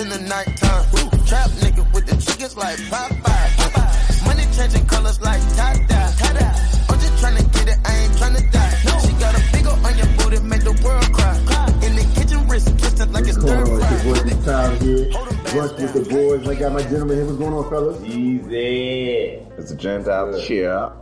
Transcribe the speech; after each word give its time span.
in 0.00 0.08
the 0.08 0.18
nighttime. 0.20 0.84
Trap 1.26 1.50
nigga 1.60 1.84
with 1.92 2.06
the 2.06 2.16
chickens 2.16 2.56
like 2.56 2.78
Popeye. 2.88 4.24
Money 4.24 4.44
changing 4.56 4.86
colors 4.86 5.20
like 5.20 5.40
tie-dye. 5.56 6.54
I'm 6.88 6.98
just 6.98 7.18
trying 7.20 7.36
to 7.36 7.44
get 7.52 7.68
it, 7.68 7.78
I 7.84 7.96
ain't 7.96 8.16
trying 8.16 8.36
to 8.36 8.42
die. 8.50 8.78
No. 8.86 8.98
She 9.04 9.12
got 9.20 9.36
a 9.36 9.42
big 9.52 9.66
ol' 9.66 9.86
on 9.86 9.96
your 9.98 10.08
booty, 10.16 10.40
make 10.40 10.64
the 10.64 10.72
world 10.82 11.12
cry. 11.12 11.36
In 11.84 11.94
the 11.96 12.04
kitchen, 12.16 12.48
wrist 12.48 12.68
kissing 12.78 13.12
like 13.12 13.28
it's 13.28 13.36
What's 13.36 13.52
going 13.52 13.66
stir 13.66 13.74
on? 13.74 13.80
It's 13.82 14.04
your 14.04 14.14
boy 14.14 14.20
fry. 14.42 14.70
Big 14.70 14.82
here. 14.82 15.04
Brunch 15.52 15.76
with 15.80 15.92
the 15.92 16.04
boys. 16.08 16.48
I 16.48 16.54
got 16.54 16.72
my 16.72 16.82
gentleman 16.82 17.16
here. 17.16 17.26
What's 17.26 17.38
going 17.38 17.52
on, 17.52 17.70
fellas? 17.70 18.02
Easy. 18.04 19.44
It's 19.58 19.70
a 19.70 19.76
Gentile 19.76 20.40
cheer. 20.40 20.72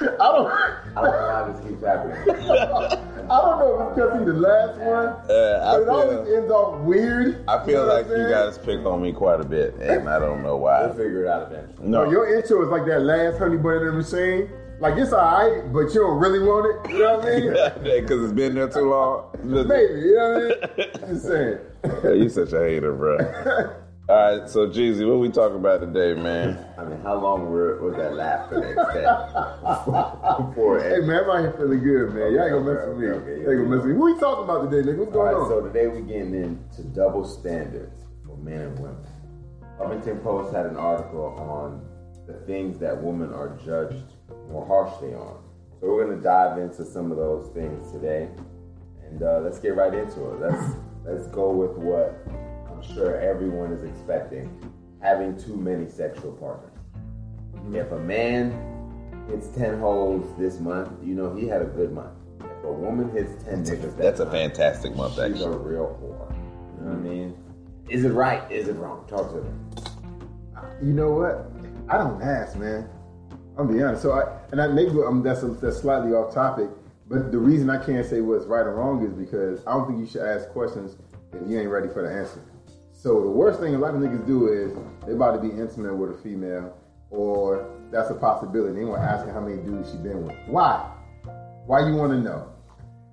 I 0.00 0.26
don't, 0.32 0.52
I 0.52 1.00
don't 1.00 1.04
know 1.04 1.30
how 1.32 1.52
this 1.52 1.68
keeps 1.68 1.82
happening. 1.82 3.06
I 3.30 3.40
don't 3.42 3.58
know 3.60 3.80
if 3.80 3.86
it's 3.86 3.94
because 3.94 4.18
he's 4.18 4.26
the 4.26 4.32
last 4.34 4.78
one, 4.78 5.06
Uh, 5.06 5.24
but 5.28 5.82
it 5.82 5.88
I 5.88 5.92
always 5.92 6.34
ends 6.34 6.50
off 6.50 6.80
weird. 6.80 7.44
I 7.48 7.64
feel 7.64 7.86
know 7.86 7.94
like 7.94 8.08
you 8.08 8.28
guys 8.28 8.58
pick 8.58 8.84
on 8.84 9.00
me 9.02 9.12
quite 9.12 9.40
a 9.40 9.44
bit, 9.44 9.74
and 9.76 10.08
I 10.08 10.18
don't 10.18 10.42
know 10.42 10.56
We'll 10.56 10.64
why. 10.64 10.88
figure 10.90 11.24
it 11.24 11.28
out 11.28 11.52
eventually. 11.52 11.88
No, 11.88 12.04
No, 12.04 12.10
your 12.10 12.36
intro 12.36 12.62
is 12.64 12.68
like 12.70 12.86
that 12.86 13.00
last 13.00 13.38
honey 13.38 13.56
bun 13.56 13.76
in 13.76 13.86
the 13.86 13.92
machine. 13.92 14.50
Like 14.80 14.96
it's 14.96 15.12
alright, 15.12 15.70
but 15.72 15.92
you 15.94 16.00
don't 16.00 16.18
really 16.18 16.38
want 16.40 16.66
it. 16.86 16.92
You 16.92 16.98
know 17.00 17.18
what 17.18 17.26
I 17.28 17.38
mean? 17.38 18.00
because 18.02 18.24
it's 18.24 18.32
been 18.32 18.54
there 18.54 18.68
too 18.68 18.88
long. 18.90 19.30
Maybe, 19.44 20.00
you 20.00 20.14
know 20.16 20.56
what 20.58 20.70
I 20.72 20.76
mean? 20.76 21.08
Just 21.14 21.26
saying. 21.26 21.58
you 22.22 22.28
such 22.30 22.52
a 22.54 22.60
hater, 22.60 22.92
bro. 22.94 23.18
All 24.10 24.38
right, 24.38 24.50
so 24.50 24.66
Jeezy, 24.66 25.08
what 25.08 25.20
we 25.20 25.28
talking 25.28 25.58
about 25.58 25.82
today, 25.82 26.20
man? 26.20 26.58
I 26.76 26.84
mean, 26.84 27.00
how 27.02 27.14
long 27.14 27.48
were, 27.48 27.80
was 27.80 27.94
that 27.94 28.14
laugh 28.14 28.48
for 28.48 28.56
to 28.56 28.66
extend? 28.66 29.06
Before 30.50 30.82
Hey 30.82 30.98
man, 31.06 31.30
out 31.30 31.38
here 31.38 31.54
feeling 31.56 31.78
good, 31.78 32.12
man. 32.12 32.34
Y'all 32.34 32.42
ain't 32.42 32.58
gonna 32.58 32.74
mess 32.74 32.88
with 32.88 32.98
me. 32.98 33.06
Okay, 33.06 33.22
okay, 33.22 33.42
Y'all 33.42 33.52
ain't 33.52 33.62
gonna 33.62 33.76
mess 33.76 33.86
with 33.86 33.94
me. 33.94 33.94
Who 33.94 34.04
we 34.12 34.18
talking 34.18 34.42
about 34.50 34.68
today, 34.68 34.82
nigga? 34.82 34.98
What's 34.98 35.12
going 35.12 35.26
right, 35.30 35.38
on? 35.38 35.48
so 35.48 35.60
today 35.60 35.86
we're 35.86 36.00
getting 36.00 36.34
into 36.34 36.82
double 36.90 37.24
standards 37.24 38.02
for 38.26 38.36
men 38.38 38.74
and 38.74 38.78
women. 38.80 39.06
Huffington 39.78 40.20
Post 40.24 40.52
had 40.52 40.66
an 40.66 40.76
article 40.76 41.26
on 41.38 41.86
the 42.26 42.34
things 42.50 42.80
that 42.80 43.00
women 43.00 43.32
are 43.32 43.56
judged 43.64 44.18
more 44.50 44.66
harshly 44.66 45.14
on. 45.14 45.38
So 45.78 45.86
we're 45.86 46.04
going 46.04 46.18
to 46.18 46.24
dive 46.24 46.58
into 46.58 46.84
some 46.84 47.12
of 47.12 47.16
those 47.16 47.46
things 47.54 47.92
today, 47.92 48.26
and 49.06 49.22
uh, 49.22 49.38
let's 49.38 49.60
get 49.60 49.76
right 49.76 49.94
into 49.94 50.34
it. 50.34 50.40
Let's 50.40 50.74
let's 51.04 51.28
go 51.28 51.52
with 51.52 51.78
what 51.78 52.26
I'm 52.80 52.94
sure 52.94 53.20
everyone 53.20 53.72
is 53.72 53.84
expecting: 53.84 54.72
having 55.02 55.36
too 55.36 55.54
many 55.56 55.88
sexual 55.88 56.32
partners. 56.32 56.72
If 57.74 57.92
a 57.92 57.98
man 57.98 59.26
hits 59.28 59.48
ten 59.48 59.78
holes 59.78 60.26
this 60.38 60.60
month, 60.60 60.90
you 61.04 61.14
know 61.14 61.34
he 61.34 61.46
had 61.46 61.60
a 61.60 61.66
good 61.66 61.92
month. 61.92 62.14
If 62.40 62.64
a 62.64 62.72
woman 62.72 63.10
hits 63.10 63.42
ten 63.44 63.64
niggas, 63.64 63.82
that 63.82 63.98
That's 63.98 64.20
a 64.20 64.24
month, 64.24 64.36
fantastic 64.36 64.96
month, 64.96 65.14
She's 65.16 65.42
a 65.42 65.50
real 65.50 65.98
whore. 66.00 66.34
You 66.78 66.86
know 66.86 66.92
what 66.92 66.98
I 66.98 67.14
mean? 67.14 67.36
Is 67.90 68.04
it 68.04 68.12
right? 68.12 68.50
Is 68.50 68.68
it 68.68 68.76
wrong? 68.76 69.04
Talk 69.06 69.30
to 69.32 69.42
me. 69.42 69.50
You 70.82 70.94
know 70.94 71.12
what? 71.12 71.50
I 71.90 71.98
don't 71.98 72.22
ask, 72.22 72.56
man. 72.56 72.88
I'm 73.58 73.70
be 73.70 73.82
honest. 73.82 74.00
So 74.00 74.12
I 74.12 74.38
and 74.52 74.62
I 74.62 74.68
maybe 74.68 74.92
um, 75.06 75.22
that's 75.22 75.42
a, 75.42 75.48
that's 75.48 75.76
slightly 75.76 76.12
off 76.12 76.32
topic, 76.32 76.70
but 77.08 77.30
the 77.30 77.38
reason 77.38 77.68
I 77.68 77.84
can't 77.84 78.06
say 78.06 78.22
what's 78.22 78.46
right 78.46 78.64
or 78.64 78.74
wrong 78.76 79.04
is 79.04 79.12
because 79.12 79.60
I 79.66 79.72
don't 79.72 79.86
think 79.86 80.00
you 80.00 80.06
should 80.06 80.22
ask 80.22 80.48
questions 80.48 80.96
if 81.34 81.46
you 81.46 81.60
ain't 81.60 81.68
ready 81.68 81.88
for 81.88 82.02
the 82.02 82.10
answer. 82.10 82.40
So 83.02 83.22
the 83.22 83.30
worst 83.30 83.60
thing 83.60 83.74
a 83.74 83.78
lot 83.78 83.94
of 83.94 84.02
niggas 84.02 84.26
do 84.26 84.48
is 84.48 84.76
they 85.06 85.12
about 85.14 85.32
to 85.32 85.40
be 85.40 85.48
intimate 85.48 85.96
with 85.96 86.10
a 86.10 86.22
female, 86.22 86.76
or 87.10 87.66
that's 87.90 88.10
a 88.10 88.14
possibility. 88.14 88.78
They 88.78 88.84
want 88.84 89.00
to 89.00 89.08
ask 89.08 89.24
her 89.24 89.32
how 89.32 89.40
many 89.40 89.56
dudes 89.62 89.90
she 89.90 89.96
been 89.96 90.26
with. 90.26 90.36
Why? 90.46 90.86
Why 91.64 91.88
you 91.88 91.94
want 91.94 92.12
to 92.12 92.18
know? 92.18 92.52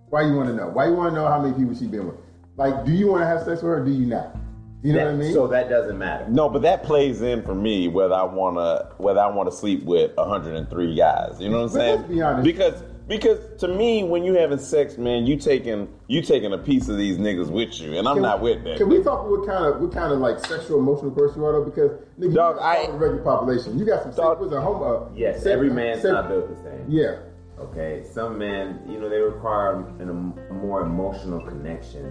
Why 0.09 0.23
you 0.23 0.33
want 0.35 0.49
to 0.49 0.55
know? 0.55 0.67
Why 0.67 0.87
you 0.87 0.93
want 0.93 1.11
to 1.11 1.15
know 1.15 1.27
how 1.29 1.41
many 1.41 1.53
people 1.57 1.73
she 1.73 1.87
been 1.87 2.05
with? 2.07 2.17
Like, 2.57 2.83
do 2.85 2.91
you 2.91 3.07
want 3.07 3.21
to 3.21 3.27
have 3.27 3.39
sex 3.39 3.61
with 3.61 3.63
her? 3.63 3.81
or 3.81 3.85
Do 3.85 3.91
you 3.91 4.05
not? 4.05 4.35
You 4.83 4.91
know 4.91 5.05
what 5.05 5.13
I 5.13 5.15
mean? 5.15 5.33
So 5.33 5.47
that 5.47 5.69
doesn't 5.69 5.97
matter. 5.97 6.27
No, 6.29 6.49
but 6.49 6.63
that 6.63 6.83
plays 6.83 7.21
in 7.21 7.41
for 7.43 7.55
me 7.55 7.87
whether 7.87 8.13
I 8.13 8.23
wanna 8.23 8.89
whether 8.97 9.21
I 9.21 9.27
wanna 9.27 9.51
sleep 9.51 9.83
with 9.85 10.15
103 10.17 10.95
guys. 10.95 11.37
You 11.39 11.49
know 11.49 11.61
what 11.61 11.63
I'm 11.63 11.67
But 11.69 11.73
saying? 11.73 11.95
let's 11.97 12.09
be 12.09 12.21
honest. 12.21 12.43
Because 12.43 12.83
because 13.07 13.39
to 13.61 13.67
me, 13.67 14.03
when 14.03 14.23
you 14.23 14.33
having 14.33 14.57
sex, 14.59 14.97
man, 14.97 15.25
you 15.25 15.37
taking 15.37 15.87
you 16.07 16.21
taking 16.21 16.53
a 16.53 16.57
piece 16.57 16.87
of 16.89 16.97
these 16.97 17.17
niggas 17.17 17.49
with 17.49 17.79
you, 17.79 17.97
and 17.97 18.07
I'm 18.07 18.15
Can- 18.15 18.23
not 18.23 18.41
with 18.41 18.63
that. 18.65 18.77
Can 18.77 18.89
we 18.89 19.01
talk 19.01 19.29
what 19.29 19.45
kind 19.47 19.65
of 19.65 19.81
what 19.81 19.91
kind 19.93 20.11
of 20.13 20.19
like 20.19 20.39
sexual 20.45 20.79
emotional 20.79 21.11
person 21.11 21.41
you 21.41 21.45
are 21.47 21.53
though? 21.53 21.65
Because 21.65 21.91
nigga, 22.19 22.33
Dog, 22.33 22.55
you 22.55 22.59
got 22.59 22.61
I- 22.61 22.87
the 22.87 22.93
regular 22.93 23.23
population. 23.23 23.77
You 23.79 23.85
got 23.85 24.03
some 24.03 24.11
Dog- 24.13 24.37
sex 24.37 24.41
with 24.49 24.53
a 24.53 24.61
homo. 24.61 25.11
Yes, 25.15 25.37
sex- 25.37 25.47
every 25.47 25.69
man's 25.69 26.01
sex- 26.01 26.11
not 26.13 26.27
built 26.29 26.49
the 26.49 26.55
same. 26.69 26.85
Yeah, 26.87 27.17
Okay, 27.59 28.03
some 28.13 28.37
men, 28.37 28.79
you 28.87 28.99
know, 28.99 29.09
they 29.09 29.17
require 29.17 29.77
an, 29.99 30.09
a 30.49 30.53
more 30.53 30.81
emotional 30.83 31.39
connection 31.41 32.05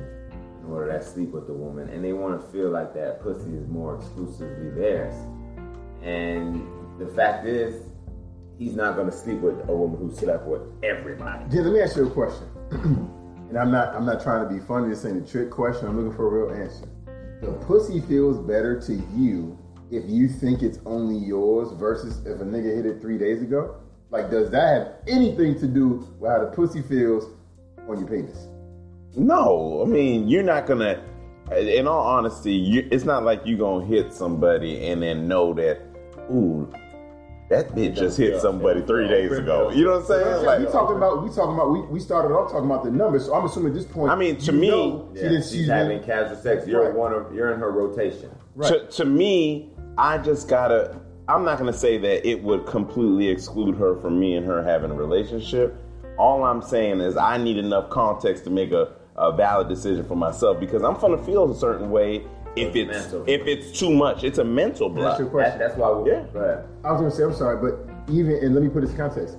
in 0.64 0.72
order 0.72 0.90
to 0.90 1.00
sleep 1.04 1.30
with 1.30 1.46
the 1.46 1.52
woman, 1.52 1.88
and 1.90 2.04
they 2.04 2.12
want 2.12 2.40
to 2.40 2.46
feel 2.50 2.68
like 2.70 2.92
that 2.94 3.22
pussy 3.22 3.54
is 3.54 3.64
more 3.68 3.94
exclusively 3.94 4.70
theirs. 4.70 5.14
And 6.02 6.66
the 6.98 7.06
fact 7.06 7.46
is, 7.46 7.74
he's 8.58 8.74
not 8.74 8.96
going 8.96 9.10
to 9.10 9.16
sleep 9.16 9.40
with 9.40 9.68
a 9.68 9.72
woman 9.74 9.98
who 9.98 10.14
slept 10.14 10.46
with 10.46 10.62
everybody. 10.82 11.44
Jen, 11.50 11.64
let 11.64 11.72
me 11.72 11.80
ask 11.80 11.96
you 11.96 12.06
a 12.06 12.10
question. 12.10 12.48
and 13.48 13.58
I'm 13.58 13.70
not 13.70 13.94
I'm 13.94 14.04
not 14.04 14.22
trying 14.22 14.46
to 14.46 14.52
be 14.52 14.60
funny. 14.60 14.88
This 14.88 15.04
ain't 15.04 15.26
a 15.26 15.30
trick 15.30 15.50
question. 15.50 15.86
I'm 15.86 15.96
looking 15.96 16.16
for 16.16 16.26
a 16.26 16.46
real 16.46 16.62
answer. 16.62 16.86
The 17.42 17.52
pussy 17.66 18.00
feels 18.00 18.38
better 18.38 18.80
to 18.80 18.94
you 19.14 19.58
if 19.90 20.04
you 20.08 20.28
think 20.28 20.62
it's 20.62 20.78
only 20.84 21.16
yours 21.16 21.70
versus 21.78 22.18
if 22.26 22.40
a 22.40 22.44
nigga 22.44 22.74
hit 22.74 22.86
it 22.86 23.00
three 23.00 23.18
days 23.18 23.42
ago. 23.42 23.76
Like, 24.10 24.30
does 24.30 24.50
that 24.50 24.68
have 24.68 24.92
anything 25.06 25.58
to 25.60 25.66
do 25.66 26.08
with 26.18 26.30
how 26.30 26.38
the 26.38 26.46
pussy 26.46 26.82
feels 26.82 27.24
on 27.88 27.98
your 27.98 28.08
penis? 28.08 28.48
No, 29.16 29.82
I 29.84 29.88
mean 29.88 30.28
you're 30.28 30.42
not 30.42 30.66
gonna. 30.66 31.02
In 31.52 31.86
all 31.86 32.04
honesty, 32.04 32.52
you, 32.52 32.88
it's 32.90 33.04
not 33.04 33.22
like 33.22 33.42
you're 33.44 33.58
gonna 33.58 33.86
hit 33.86 34.12
somebody 34.12 34.88
and 34.88 35.00
then 35.00 35.28
know 35.28 35.54
that, 35.54 35.80
ooh, 36.28 36.68
that 37.48 37.68
bitch 37.76 37.94
just 37.96 38.18
hit 38.18 38.40
somebody 38.40 38.82
three 38.82 39.06
days 39.08 39.30
ago. 39.32 39.70
You 39.70 39.84
know 39.84 40.00
what 40.00 40.10
I'm 40.10 40.44
saying? 40.44 40.64
we 40.66 40.72
talking 40.72 40.96
about 40.96 41.22
we 41.22 41.30
talking 41.30 41.54
about 41.54 41.70
we, 41.70 41.80
we 41.82 42.00
started 42.00 42.34
off 42.34 42.50
talking 42.50 42.68
about 42.68 42.82
the 42.84 42.90
numbers. 42.90 43.26
So 43.26 43.34
I'm 43.34 43.44
assuming 43.44 43.68
at 43.68 43.74
this 43.74 43.84
point. 43.86 44.10
I 44.10 44.16
mean, 44.16 44.36
to 44.38 44.52
you 44.52 44.58
me- 44.58 44.68
know 44.70 45.08
she 45.14 45.20
Yeah, 45.22 45.28
didn't- 45.28 45.42
she's 45.44 45.52
she's 45.52 45.68
having 45.68 45.98
been- 45.98 46.06
casual 46.06 46.36
sex. 46.36 46.66
You're 46.66 46.84
Right. 46.86 46.94
one 46.94 47.12
of, 47.12 47.32
you're 47.34 47.52
in 47.52 47.60
her 47.60 47.70
rotation. 47.70 48.30
to, 48.62 48.80
to 48.86 49.04
me, 49.04 49.70
I 49.98 50.18
just 50.18 50.48
gotta. 50.48 50.96
I'm 51.28 51.44
not 51.44 51.58
gonna 51.58 51.72
say 51.72 51.98
that 51.98 52.28
it 52.28 52.42
would 52.42 52.66
completely 52.66 53.28
exclude 53.28 53.76
her 53.76 53.96
from 53.96 54.18
me 54.18 54.36
and 54.36 54.46
her 54.46 54.62
having 54.62 54.90
a 54.90 54.94
relationship. 54.94 55.76
All 56.18 56.44
I'm 56.44 56.62
saying 56.62 57.00
is 57.00 57.16
I 57.16 57.36
need 57.36 57.58
enough 57.58 57.90
context 57.90 58.44
to 58.44 58.50
make 58.50 58.72
a, 58.72 58.92
a 59.16 59.32
valid 59.32 59.68
decision 59.68 60.04
for 60.04 60.14
myself 60.16 60.58
because 60.60 60.82
I'm 60.82 60.94
gonna 60.94 61.18
feel 61.22 61.50
a 61.50 61.54
certain 61.54 61.90
way 61.90 62.24
if 62.56 62.74
It's 62.74 62.76
it's 62.76 63.02
mental. 63.12 63.24
if 63.26 63.46
it's 63.46 63.78
too 63.78 63.90
much. 63.92 64.24
It's 64.24 64.38
a 64.38 64.44
mental 64.44 64.88
block. 64.88 65.10
That's 65.10 65.20
your 65.20 65.28
question. 65.28 65.58
That, 65.58 65.68
that's 65.68 65.78
why 65.78 65.90
we, 65.92 66.10
Yeah. 66.10 66.24
go. 66.32 66.64
I 66.84 66.92
was 66.92 67.00
gonna 67.00 67.10
say 67.10 67.22
I'm 67.24 67.34
sorry, 67.34 67.56
but 67.60 67.78
even 68.12 68.32
and 68.42 68.54
let 68.54 68.62
me 68.62 68.68
put 68.70 68.82
this 68.82 68.90
in 68.90 68.96
context. 68.96 69.36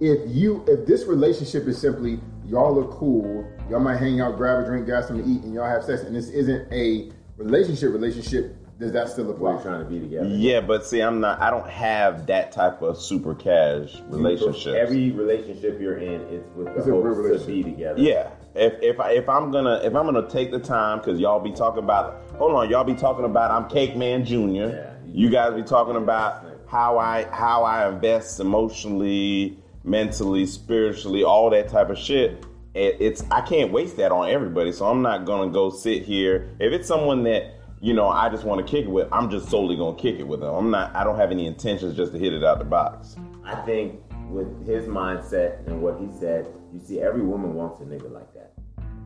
If 0.00 0.20
you 0.34 0.64
if 0.66 0.86
this 0.86 1.04
relationship 1.04 1.66
is 1.66 1.78
simply 1.78 2.20
y'all 2.46 2.78
are 2.78 2.88
cool, 2.88 3.44
y'all 3.70 3.80
might 3.80 3.96
hang 3.98 4.20
out, 4.20 4.36
grab 4.36 4.62
a 4.62 4.66
drink, 4.66 4.86
grab 4.86 5.04
something 5.04 5.24
to 5.24 5.30
eat, 5.30 5.42
and 5.44 5.54
y'all 5.54 5.68
have 5.68 5.84
sex, 5.84 6.02
and 6.02 6.14
this 6.14 6.28
isn't 6.30 6.72
a 6.72 7.10
relationship 7.36 7.92
relationship, 7.92 8.56
does 8.78 8.92
that 8.92 9.08
still 9.08 9.26
We're 9.26 9.32
apply? 9.54 9.62
trying 9.62 9.84
to 9.84 9.88
be 9.88 10.00
together. 10.00 10.26
Yeah, 10.28 10.60
but 10.60 10.84
see, 10.84 11.00
I'm 11.00 11.20
not. 11.20 11.40
I 11.40 11.50
don't 11.50 11.68
have 11.68 12.26
that 12.26 12.50
type 12.52 12.82
of 12.82 12.98
super 13.00 13.34
cash 13.34 14.00
relationship. 14.08 14.74
Every 14.74 15.10
relationship 15.12 15.80
you're 15.80 15.98
in 15.98 16.20
is 16.22 16.44
with 16.56 16.66
the 16.66 16.78
It's 16.78 16.86
a 16.88 16.92
real 16.92 17.14
hopes 17.30 17.42
to 17.42 17.46
be 17.46 17.62
together. 17.62 18.00
Yeah. 18.00 18.30
If 18.54 18.74
if 18.82 19.00
I 19.00 19.12
if 19.12 19.28
I'm 19.28 19.50
gonna 19.50 19.80
if 19.82 19.94
I'm 19.94 20.04
gonna 20.04 20.28
take 20.28 20.50
the 20.50 20.58
time 20.58 20.98
because 20.98 21.18
y'all 21.18 21.40
be 21.40 21.52
talking 21.52 21.82
about 21.82 22.22
hold 22.36 22.54
on 22.54 22.68
y'all 22.68 22.84
be 22.84 22.94
talking 22.94 23.24
about 23.24 23.50
I'm 23.50 23.68
Cake 23.68 23.96
Man 23.96 24.24
Junior. 24.24 24.68
Yeah. 24.68 25.10
You 25.10 25.30
guys 25.30 25.54
be 25.54 25.62
talking 25.62 25.96
about 25.96 26.44
how 26.66 26.98
I 26.98 27.24
how 27.30 27.64
I 27.64 27.88
invest 27.88 28.40
emotionally, 28.40 29.58
mentally, 29.84 30.46
spiritually, 30.46 31.24
all 31.24 31.50
that 31.50 31.68
type 31.68 31.90
of 31.90 31.98
shit. 31.98 32.44
It, 32.74 32.96
it's 33.00 33.22
I 33.30 33.40
can't 33.40 33.72
waste 33.72 33.96
that 33.96 34.12
on 34.12 34.28
everybody. 34.28 34.72
So 34.72 34.86
I'm 34.86 35.02
not 35.02 35.24
gonna 35.24 35.50
go 35.50 35.70
sit 35.70 36.02
here. 36.02 36.54
If 36.60 36.72
it's 36.72 36.88
someone 36.88 37.22
that 37.24 37.54
you 37.80 37.94
know 37.94 38.08
I 38.08 38.28
just 38.28 38.44
want 38.44 38.66
to 38.66 38.70
kick 38.70 38.84
it 38.84 38.90
with, 38.90 39.08
I'm 39.12 39.30
just 39.30 39.48
solely 39.48 39.76
gonna 39.76 39.96
kick 39.96 40.18
it 40.18 40.26
with 40.26 40.40
them. 40.40 40.54
I'm 40.54 40.70
not. 40.70 40.94
I 40.94 41.04
don't 41.04 41.16
have 41.16 41.30
any 41.30 41.46
intentions 41.46 41.96
just 41.96 42.12
to 42.12 42.18
hit 42.18 42.34
it 42.34 42.44
out 42.44 42.58
the 42.58 42.64
box. 42.66 43.16
I 43.44 43.54
think 43.66 44.00
with 44.28 44.66
his 44.66 44.86
mindset 44.86 45.66
and 45.66 45.82
what 45.82 45.98
he 46.00 46.08
said, 46.18 46.46
you 46.72 46.80
see, 46.80 47.00
every 47.00 47.22
woman 47.22 47.54
wants 47.54 47.80
a 47.80 47.84
nigga 47.84 48.10
like 48.10 48.32
that. 48.34 48.52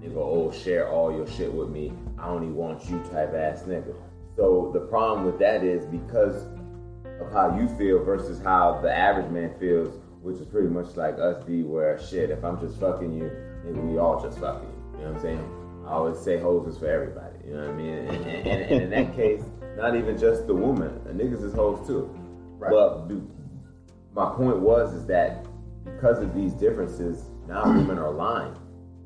Nigga, 0.00 0.16
oh, 0.16 0.52
share 0.52 0.88
all 0.88 1.10
your 1.12 1.26
shit 1.26 1.52
with 1.52 1.68
me. 1.68 1.92
I 2.18 2.28
only 2.28 2.48
want 2.48 2.88
you 2.88 2.98
type 3.10 3.34
ass 3.34 3.62
nigga. 3.62 3.94
So 4.36 4.70
the 4.72 4.80
problem 4.80 5.24
with 5.24 5.38
that 5.40 5.64
is 5.64 5.84
because 5.86 6.46
of 7.20 7.32
how 7.32 7.58
you 7.58 7.68
feel 7.76 8.04
versus 8.04 8.40
how 8.40 8.78
the 8.82 8.94
average 8.94 9.30
man 9.30 9.54
feels, 9.58 9.98
which 10.22 10.36
is 10.36 10.46
pretty 10.46 10.68
much 10.68 10.96
like 10.96 11.18
us 11.18 11.42
be 11.44 11.62
where 11.62 11.98
shit, 11.98 12.30
if 12.30 12.44
I'm 12.44 12.60
just 12.60 12.78
fucking 12.78 13.12
you, 13.12 13.30
then 13.64 13.90
we 13.90 13.98
all 13.98 14.22
just 14.22 14.38
fucking 14.38 14.68
you. 14.68 14.98
You 14.98 15.04
know 15.04 15.12
what 15.12 15.16
I'm 15.16 15.22
saying? 15.22 15.84
I 15.86 15.92
always 15.92 16.18
say 16.18 16.38
hoes 16.38 16.68
is 16.68 16.78
for 16.78 16.88
everybody. 16.88 17.36
You 17.46 17.54
know 17.54 17.60
what 17.60 17.70
I 17.70 17.72
mean? 17.72 17.94
And, 17.94 18.08
and, 18.10 18.46
and, 18.46 18.62
and 18.62 18.82
in 18.82 18.90
that 18.90 19.16
case, 19.16 19.42
not 19.76 19.96
even 19.96 20.18
just 20.18 20.46
the 20.46 20.54
woman, 20.54 21.00
the 21.04 21.12
niggas 21.12 21.42
is 21.42 21.54
hoes 21.54 21.86
too. 21.86 22.10
Right. 22.58 22.70
But 22.70 23.08
do, 23.08 23.28
my 24.14 24.34
point 24.34 24.58
was 24.58 24.94
is 24.94 25.06
that 25.06 25.46
because 25.84 26.18
of 26.18 26.34
these 26.34 26.52
differences, 26.52 27.24
now 27.48 27.64
women 27.66 27.98
are 27.98 28.12
lying. 28.12 28.54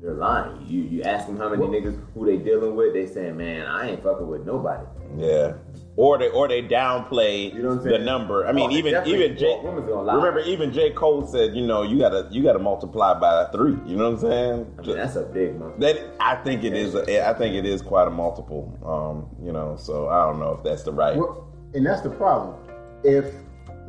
they're 0.01 0.15
lying. 0.15 0.65
You 0.67 0.81
you 0.83 1.03
ask 1.03 1.27
them 1.27 1.37
how 1.37 1.49
many 1.49 1.63
niggas 1.67 1.99
who 2.13 2.25
they 2.25 2.37
dealing 2.37 2.75
with, 2.75 2.93
they 2.93 3.05
saying, 3.07 3.37
man, 3.37 3.65
I 3.67 3.89
ain't 3.91 4.03
fucking 4.03 4.27
with 4.27 4.45
nobody. 4.45 4.85
Yeah. 5.17 5.53
Or 5.97 6.17
they 6.17 6.29
or 6.29 6.47
they 6.47 6.61
downplay 6.63 7.53
You 7.53 7.63
know 7.63 7.75
the 7.75 7.99
number. 7.99 8.47
I 8.47 8.53
mean, 8.53 8.69
Oh, 8.71 8.73
even 8.73 9.05
even 9.05 9.37
J. 9.37 9.45
well, 9.45 9.63
women's 9.63 9.89
gonna 9.89 10.01
lie. 10.03 10.13
Remember, 10.15 10.39
even 10.39 10.71
J. 10.71 10.91
Cole 10.91 11.27
said, 11.27 11.53
you 11.53 11.67
know, 11.67 11.83
you 11.83 11.99
gotta 11.99 12.27
you 12.31 12.41
gotta 12.41 12.59
multiply 12.59 13.13
by 13.19 13.45
three. 13.51 13.77
You 13.85 13.97
know 13.97 14.05
what 14.09 14.23
I'm 14.23 14.29
saying? 14.31 14.75
I 14.79 14.81
mean, 14.87 14.95
that's 14.95 15.17
a 15.17 15.23
big 15.23 15.59
month. 15.59 15.79
That 15.79 15.99
I 16.21 16.35
think 16.37 16.63
it 16.63 16.73
is. 16.73 16.95
A, 16.95 17.27
I 17.29 17.33
think 17.33 17.55
it 17.55 17.65
is 17.65 17.81
quite 17.81 18.07
a 18.07 18.11
multiple. 18.11 18.63
Um, 18.85 19.45
you 19.45 19.51
know, 19.51 19.75
so 19.77 20.07
I 20.07 20.25
don't 20.25 20.39
know 20.39 20.53
if 20.57 20.63
that's 20.63 20.83
the 20.83 20.93
right. 20.93 21.17
Well, 21.17 21.45
and 21.73 21.85
that's 21.85 22.01
the 22.01 22.09
problem. 22.09 22.55
If 23.03 23.25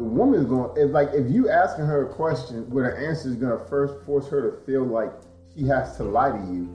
the 0.02 0.08
woman's 0.08 0.46
going, 0.46 0.70
if 0.76 0.90
like 0.90 1.10
if 1.14 1.30
you 1.30 1.48
asking 1.48 1.86
her 1.86 2.08
a 2.08 2.12
question 2.12 2.68
where 2.70 2.90
the 2.90 3.06
answer 3.06 3.28
is 3.28 3.36
going 3.36 3.56
to 3.56 3.64
first 3.66 4.04
force 4.04 4.28
her 4.28 4.50
to 4.50 4.66
feel 4.66 4.84
like 4.84 5.12
she 5.54 5.64
has 5.68 5.96
to 5.96 6.02
lie 6.02 6.30
to 6.32 6.52
you, 6.52 6.74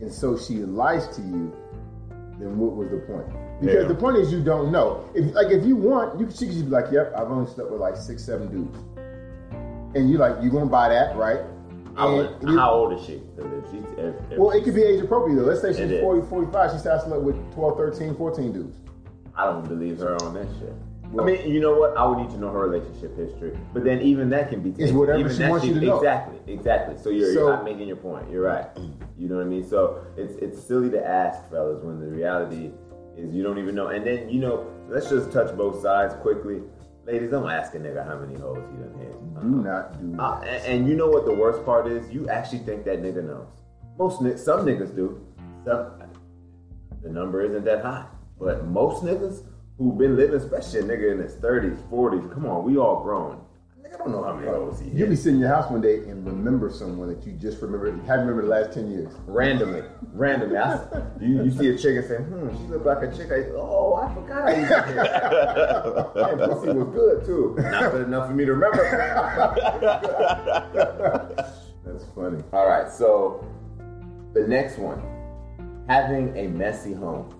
and 0.00 0.12
so 0.12 0.38
she 0.38 0.58
lies 0.58 1.08
to 1.16 1.22
you, 1.22 1.52
then 2.38 2.56
what 2.56 2.76
was 2.76 2.90
the 2.90 2.98
point? 2.98 3.26
Because 3.60 3.82
Yeah. 3.82 3.88
the 3.88 3.94
point 3.94 4.16
is 4.16 4.32
you 4.32 4.42
don't 4.44 4.70
know. 4.70 5.04
If 5.12 5.34
like 5.34 5.48
if 5.48 5.64
you 5.66 5.74
want, 5.74 6.20
you 6.20 6.30
she 6.30 6.46
could 6.46 6.54
just 6.54 6.66
be 6.66 6.70
like, 6.70 6.92
"Yep, 6.92 7.14
I've 7.16 7.30
only 7.32 7.50
slept 7.50 7.68
with 7.70 7.80
like 7.80 7.96
six, 7.96 8.22
seven 8.22 8.48
dudes," 8.48 8.78
and 9.96 10.08
you're 10.08 10.20
like 10.20 10.40
you 10.40 10.50
gonna 10.50 10.66
buy 10.66 10.88
that, 10.88 11.16
right? 11.16 11.40
I 11.96 12.06
would, 12.06 12.36
how 12.48 12.70
old 12.72 12.92
is 12.98 13.04
she? 13.04 13.14
if 13.36 13.70
she's, 13.70 13.82
if, 13.98 14.14
if 14.30 14.38
well, 14.38 14.50
it 14.50 14.64
could 14.64 14.74
be 14.74 14.82
age 14.82 15.02
appropriate 15.02 15.36
though. 15.36 15.42
Let's 15.42 15.60
say 15.60 15.72
she's 15.72 15.90
is. 15.90 16.00
40, 16.00 16.26
45. 16.26 16.72
She 16.72 16.78
starts 16.78 17.04
slept 17.04 17.22
with 17.22 17.36
12, 17.54 17.76
13, 17.76 18.14
14 18.14 18.52
dudes. 18.52 18.78
I 19.36 19.44
don't 19.46 19.68
believe 19.68 19.98
her 19.98 20.14
on 20.22 20.32
that 20.34 20.46
shit. 20.58 20.72
I 21.18 21.24
mean, 21.24 21.50
you 21.50 21.60
know 21.60 21.74
what? 21.74 21.96
I 21.96 22.06
would 22.06 22.18
need 22.18 22.30
to 22.30 22.38
know 22.38 22.50
her 22.50 22.60
relationship 22.68 23.16
history, 23.16 23.56
but 23.74 23.84
then 23.84 24.00
even 24.00 24.30
that 24.30 24.48
can 24.48 24.62
be 24.62 24.70
taken. 24.70 24.84
It's 24.84 24.92
whatever 24.92 25.18
even 25.20 25.36
she 25.36 25.44
wants 25.44 25.66
you 25.66 25.74
to 25.74 25.80
know. 25.80 25.96
Exactly, 25.98 26.38
exactly. 26.52 26.96
So 27.02 27.10
you're, 27.10 27.34
So- 27.34 27.52
I'm 27.52 27.64
making 27.64 27.86
your 27.88 27.96
point. 27.98 28.30
You're 28.30 28.42
right. 28.44 28.66
You 29.18 29.28
know 29.28 29.36
what 29.36 29.44
I 29.44 29.48
mean? 29.48 29.62
So 29.68 30.04
it's 30.16 30.34
it's 30.36 30.62
silly 30.62 30.90
to 30.90 31.06
ask, 31.06 31.48
fellas, 31.50 31.82
when 31.82 32.00
the 32.00 32.06
reality 32.06 32.70
is 33.16 33.34
you 33.34 33.42
don't 33.42 33.58
even 33.58 33.74
know. 33.74 33.88
And 33.88 34.06
then 34.06 34.28
you 34.30 34.40
know, 34.40 34.66
let's 34.88 35.10
just 35.10 35.30
touch 35.32 35.54
both 35.56 35.82
sides 35.82 36.14
quickly. 36.22 36.62
Ladies, 37.04 37.30
don't 37.30 37.50
ask 37.50 37.74
a 37.74 37.78
nigga 37.78 38.06
how 38.06 38.16
many 38.16 38.38
hoes 38.38 38.62
he 38.70 38.76
done 38.78 38.94
hit. 38.98 39.40
Do 39.42 39.48
not 39.48 40.00
do 40.00 40.20
Uh, 40.20 40.40
that. 40.40 40.48
and, 40.48 40.66
and 40.66 40.88
you 40.88 40.94
know 40.96 41.08
what 41.08 41.24
the 41.26 41.34
worst 41.34 41.64
part 41.64 41.86
is? 41.88 42.08
You 42.10 42.28
actually 42.28 42.60
think 42.60 42.84
that 42.84 43.02
nigga 43.02 43.24
knows. 43.24 43.48
Most 43.98 44.20
niggas, 44.20 44.38
some 44.38 44.64
niggas 44.64 44.94
do. 44.94 45.20
Some, 45.64 45.90
the 47.02 47.08
number 47.10 47.42
isn't 47.42 47.64
that 47.64 47.84
high, 47.84 48.06
but 48.38 48.66
most 48.66 49.02
niggas 49.02 49.42
who've 49.78 49.98
been 49.98 50.16
living, 50.16 50.36
especially 50.36 50.80
a 50.80 50.82
nigga 50.82 51.12
in 51.12 51.18
his 51.18 51.34
thirties, 51.34 51.78
forties, 51.90 52.22
come 52.32 52.46
on, 52.46 52.64
we 52.64 52.76
all 52.76 53.02
grown. 53.02 53.40
Nigga 53.82 53.98
don't 53.98 54.12
know 54.12 54.24
how 54.24 54.34
many 54.34 54.46
he 54.82 54.98
You'll 54.98 55.10
be 55.10 55.16
sitting 55.16 55.34
in 55.34 55.40
your 55.40 55.48
house 55.48 55.70
one 55.70 55.80
day 55.80 55.96
and 55.96 56.24
remember 56.26 56.70
someone 56.70 57.08
that 57.08 57.26
you 57.26 57.32
just 57.32 57.60
remember, 57.60 57.90
haven't 58.06 58.26
remembered 58.26 58.44
the 58.44 58.48
last 58.48 58.72
10 58.72 58.90
years. 58.90 59.12
Randomly, 59.26 59.82
randomly. 60.12 60.56
I, 60.56 60.78
you, 61.20 61.44
you 61.44 61.50
see 61.50 61.68
a 61.68 61.76
chick 61.76 61.96
and 61.96 62.06
say, 62.06 62.16
hmm, 62.16 62.48
she 62.56 62.62
look 62.70 62.84
like 62.84 63.02
a 63.02 63.16
chick. 63.16 63.30
I, 63.30 63.50
oh, 63.56 63.94
I 63.94 64.14
forgot 64.14 64.48
I 64.48 64.56
used 64.56 64.68
to. 64.70 66.10
Man, 66.36 66.48
pussy 66.48 66.72
was 66.72 66.94
good 66.94 67.26
too. 67.26 67.56
Not 67.58 67.92
good 67.92 68.06
enough 68.06 68.28
for 68.28 68.34
me 68.34 68.44
to 68.44 68.54
remember. 68.54 68.82
That's 71.84 72.04
funny. 72.14 72.42
All 72.52 72.68
right, 72.68 72.90
so 72.90 73.44
the 74.32 74.46
next 74.46 74.78
one 74.78 75.02
having 75.88 76.36
a 76.36 76.46
messy 76.48 76.92
home. 76.92 77.34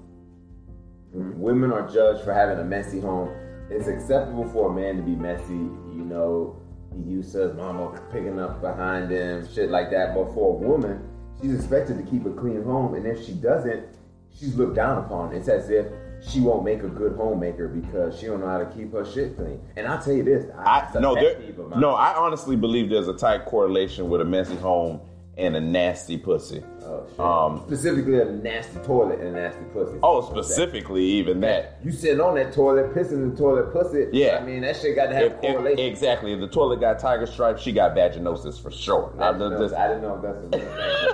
Women 1.12 1.72
are 1.72 1.88
judged 1.88 2.24
for 2.24 2.32
having 2.32 2.58
a 2.58 2.64
messy 2.64 3.00
home. 3.00 3.30
It's 3.70 3.86
acceptable 3.86 4.48
for 4.50 4.70
a 4.70 4.74
man 4.74 4.96
to 4.96 5.02
be 5.02 5.14
messy, 5.14 5.52
you 5.52 6.04
know. 6.04 6.60
He 6.94 7.02
used 7.10 7.32
to 7.32 7.48
his 7.48 7.54
mama 7.54 8.00
picking 8.12 8.38
up 8.38 8.60
behind 8.60 9.10
him, 9.10 9.46
shit 9.54 9.70
like 9.70 9.90
that. 9.90 10.14
But 10.14 10.32
for 10.34 10.54
a 10.54 10.58
woman, 10.58 11.02
she's 11.40 11.54
expected 11.54 11.98
to 11.98 12.10
keep 12.10 12.26
a 12.26 12.30
clean 12.30 12.62
home, 12.62 12.94
and 12.94 13.06
if 13.06 13.24
she 13.24 13.32
doesn't, 13.32 13.86
she's 14.30 14.54
looked 14.56 14.76
down 14.76 15.04
upon. 15.04 15.34
It's 15.34 15.48
as 15.48 15.70
if 15.70 15.86
she 16.26 16.40
won't 16.40 16.64
make 16.64 16.82
a 16.82 16.88
good 16.88 17.16
homemaker 17.16 17.68
because 17.68 18.18
she 18.18 18.26
don't 18.26 18.40
know 18.40 18.46
how 18.46 18.58
to 18.58 18.66
keep 18.66 18.92
her 18.92 19.04
shit 19.04 19.36
clean. 19.36 19.60
And 19.76 19.86
I'll 19.86 20.00
tell 20.00 20.12
you 20.12 20.22
this, 20.22 20.46
I 20.56 20.88
a 20.94 21.00
no, 21.00 21.14
there, 21.14 21.34
peeve 21.34 21.58
of 21.58 21.70
mine. 21.70 21.80
no. 21.80 21.90
I 21.90 22.14
honestly 22.14 22.56
believe 22.56 22.90
there's 22.90 23.08
a 23.08 23.16
tight 23.16 23.44
correlation 23.46 24.08
with 24.08 24.20
a 24.20 24.24
messy 24.24 24.56
home 24.56 25.00
and 25.36 25.56
a 25.56 25.60
nasty 25.60 26.16
pussy. 26.16 26.62
Oh, 26.84 27.06
shit. 27.10 27.20
Um, 27.20 27.62
specifically 27.66 28.20
a 28.20 28.24
nasty 28.24 28.78
toilet 28.80 29.20
and 29.20 29.28
a 29.36 29.40
nasty 29.42 29.62
pussy. 29.72 29.98
Oh, 30.02 30.20
specifically 30.20 31.04
even 31.04 31.40
that. 31.40 31.78
You 31.84 31.92
sitting 31.92 32.20
on 32.20 32.34
that 32.36 32.52
toilet, 32.52 32.94
pissing 32.94 33.12
in 33.12 33.30
the 33.30 33.36
toilet, 33.36 33.72
pussy. 33.72 34.06
Yeah. 34.12 34.38
I 34.40 34.44
mean, 34.44 34.62
that 34.62 34.76
shit 34.76 34.96
got 34.96 35.06
to 35.06 35.14
have 35.14 35.24
If- 35.24 35.32
if- 35.34 35.40
correlation. 35.54 35.78
exactly. 35.86 36.32
If 36.32 36.40
the 36.40 36.48
toilet 36.48 36.80
got 36.80 36.98
tiger 36.98 37.26
stripes, 37.26 37.62
she 37.62 37.72
got 37.72 37.94
vaginosis 37.96 38.60
for 38.60 38.70
sure. 38.70 39.12
I 39.18 39.28
I, 39.28 39.32
didn't, 39.32 39.52
know, 39.52 39.58
just- 39.60 39.74
I 39.74 39.88
didn't 39.88 40.02
know 40.02 40.16
if 40.16 40.22
that's 40.22 40.38
a 40.38 40.48
real 40.58 41.12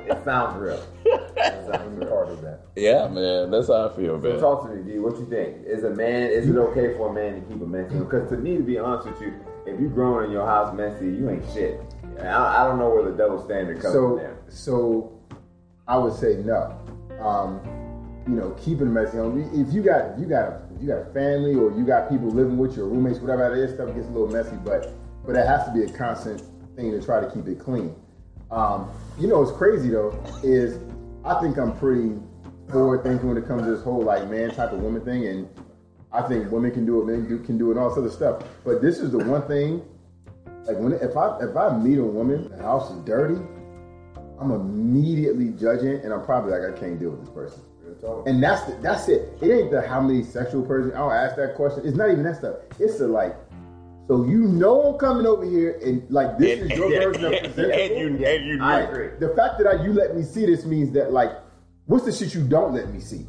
thing. 0.00 0.06
it 0.16 0.24
sounds 0.24 0.58
real. 0.60 0.82
It 1.04 1.70
sounds 1.72 1.96
real. 1.98 2.08
Part 2.08 2.28
of 2.28 2.40
that. 2.42 2.60
yeah, 2.76 3.08
man. 3.08 3.50
That's 3.50 3.68
how 3.68 3.88
I 3.88 3.96
feel, 3.96 4.20
So 4.22 4.28
man. 4.28 4.40
talk 4.40 4.68
to 4.68 4.74
me, 4.74 4.90
D. 4.92 4.98
What 4.98 5.18
you 5.18 5.26
think? 5.28 5.66
Is 5.66 5.84
a 5.84 5.90
man? 5.90 6.30
Is 6.30 6.48
it 6.48 6.56
okay 6.56 6.96
for 6.96 7.10
a 7.10 7.12
man 7.12 7.34
to 7.34 7.40
keep 7.48 7.60
a 7.62 7.66
messy? 7.66 7.98
Because 7.98 8.28
to 8.30 8.36
me, 8.36 8.56
to 8.56 8.62
be 8.62 8.78
honest 8.78 9.06
with 9.08 9.20
you, 9.20 9.34
if 9.66 9.80
you 9.80 9.88
growing 9.88 10.26
in 10.26 10.30
your 10.32 10.46
house 10.46 10.74
messy, 10.74 11.06
you 11.06 11.28
ain't 11.28 11.44
shit. 11.52 11.80
I, 12.20 12.62
I 12.62 12.64
don't 12.66 12.78
know 12.78 12.88
where 12.88 13.02
the 13.10 13.16
double 13.16 13.42
standard 13.44 13.80
comes 13.80 13.94
from 13.94 14.12
So, 14.12 14.16
there. 14.16 14.35
So 14.48 15.20
I 15.86 15.98
would 15.98 16.14
say 16.14 16.36
no. 16.44 16.78
Um, 17.20 17.60
you 18.26 18.34
know, 18.34 18.50
keeping 18.62 18.92
messy 18.92 19.18
home. 19.18 19.38
If 19.54 19.72
you 19.72 19.82
got, 19.82 20.12
if 20.12 20.18
you 20.18 20.26
got, 20.26 20.48
a, 20.48 20.62
if 20.74 20.82
you 20.82 20.88
got 20.88 20.98
a 20.98 21.12
family 21.12 21.54
or 21.54 21.70
you 21.72 21.86
got 21.86 22.10
people 22.10 22.28
living 22.28 22.58
with 22.58 22.76
your 22.76 22.86
roommates, 22.86 23.20
whatever 23.20 23.48
that 23.48 23.56
is, 23.56 23.74
stuff 23.74 23.94
gets 23.94 24.08
a 24.08 24.10
little 24.10 24.28
messy. 24.28 24.56
But, 24.64 24.92
but 25.24 25.36
it 25.36 25.46
has 25.46 25.64
to 25.66 25.72
be 25.72 25.84
a 25.84 25.88
constant 25.88 26.42
thing 26.74 26.90
to 26.90 27.00
try 27.02 27.20
to 27.20 27.30
keep 27.30 27.46
it 27.46 27.60
clean. 27.60 27.94
Um, 28.50 28.90
you 29.18 29.28
know, 29.28 29.40
what's 29.40 29.56
crazy 29.56 29.90
though 29.90 30.18
is 30.42 30.78
I 31.24 31.40
think 31.40 31.56
I'm 31.56 31.76
pretty 31.78 32.12
forward 32.70 33.02
thinking 33.02 33.28
when 33.28 33.36
it 33.36 33.46
comes 33.46 33.62
to 33.62 33.70
this 33.70 33.82
whole 33.82 34.02
like 34.02 34.28
man 34.28 34.50
type 34.50 34.72
of 34.72 34.80
woman 34.80 35.04
thing, 35.04 35.26
and 35.26 35.48
I 36.12 36.22
think 36.22 36.50
women 36.50 36.70
can 36.70 36.86
do 36.86 37.00
it, 37.00 37.06
men 37.06 37.28
do, 37.28 37.38
can 37.40 37.58
do 37.58 37.68
it, 37.68 37.72
and 37.72 37.80
all 37.80 37.88
this 37.88 37.98
other 37.98 38.10
stuff. 38.10 38.42
But 38.64 38.82
this 38.82 38.98
is 38.98 39.12
the 39.12 39.18
one 39.18 39.42
thing 39.42 39.82
like 40.66 40.78
when 40.78 40.92
if 40.94 41.16
I 41.16 41.38
if 41.40 41.56
I 41.56 41.76
meet 41.76 41.98
a 41.98 42.04
woman, 42.04 42.50
the 42.50 42.62
house 42.62 42.90
is 42.90 42.98
dirty, 43.04 43.40
I'm 44.40 44.50
immediately 44.50 45.50
judging, 45.50 45.96
and 46.04 46.12
I'm 46.12 46.24
probably 46.24 46.52
like 46.52 46.74
I 46.76 46.78
can't 46.78 46.98
deal 46.98 47.10
with 47.10 47.20
this 47.20 47.30
person. 47.30 47.62
And 48.26 48.42
that's 48.42 48.62
the, 48.64 48.72
that's 48.82 49.08
it. 49.08 49.38
It 49.40 49.50
ain't 49.50 49.70
the 49.70 49.80
how 49.80 50.00
many 50.00 50.22
sexual 50.22 50.62
person. 50.62 50.92
I 50.92 50.98
don't 50.98 51.12
ask 51.12 51.36
that 51.36 51.54
question. 51.54 51.82
It's 51.86 51.96
not 51.96 52.10
even 52.10 52.24
that 52.24 52.36
stuff. 52.36 52.56
It's 52.78 52.98
the 52.98 53.08
like. 53.08 53.34
So 54.08 54.24
you 54.24 54.42
know 54.42 54.82
I'm 54.92 54.98
coming 54.98 55.26
over 55.26 55.44
here, 55.44 55.80
and 55.84 56.08
like 56.10 56.38
this 56.38 56.60
And, 56.60 56.70
is 56.70 56.78
your 56.78 56.88
version 57.12 57.24
of 57.24 57.32
and 57.32 57.54
presentable. 57.54 57.96
you, 57.98 58.06
and 58.26 58.46
you 58.46 58.58
I 58.62 58.80
agree. 58.80 59.08
The 59.18 59.34
fact 59.34 59.58
that 59.58 59.66
I, 59.66 59.82
you 59.84 59.92
let 59.92 60.14
me 60.16 60.22
see 60.22 60.46
this 60.46 60.64
means 60.64 60.92
that 60.92 61.12
like, 61.12 61.32
what's 61.86 62.04
the 62.04 62.12
shit 62.12 62.34
you 62.34 62.46
don't 62.46 62.72
let 62.74 62.92
me 62.92 63.00
see? 63.00 63.26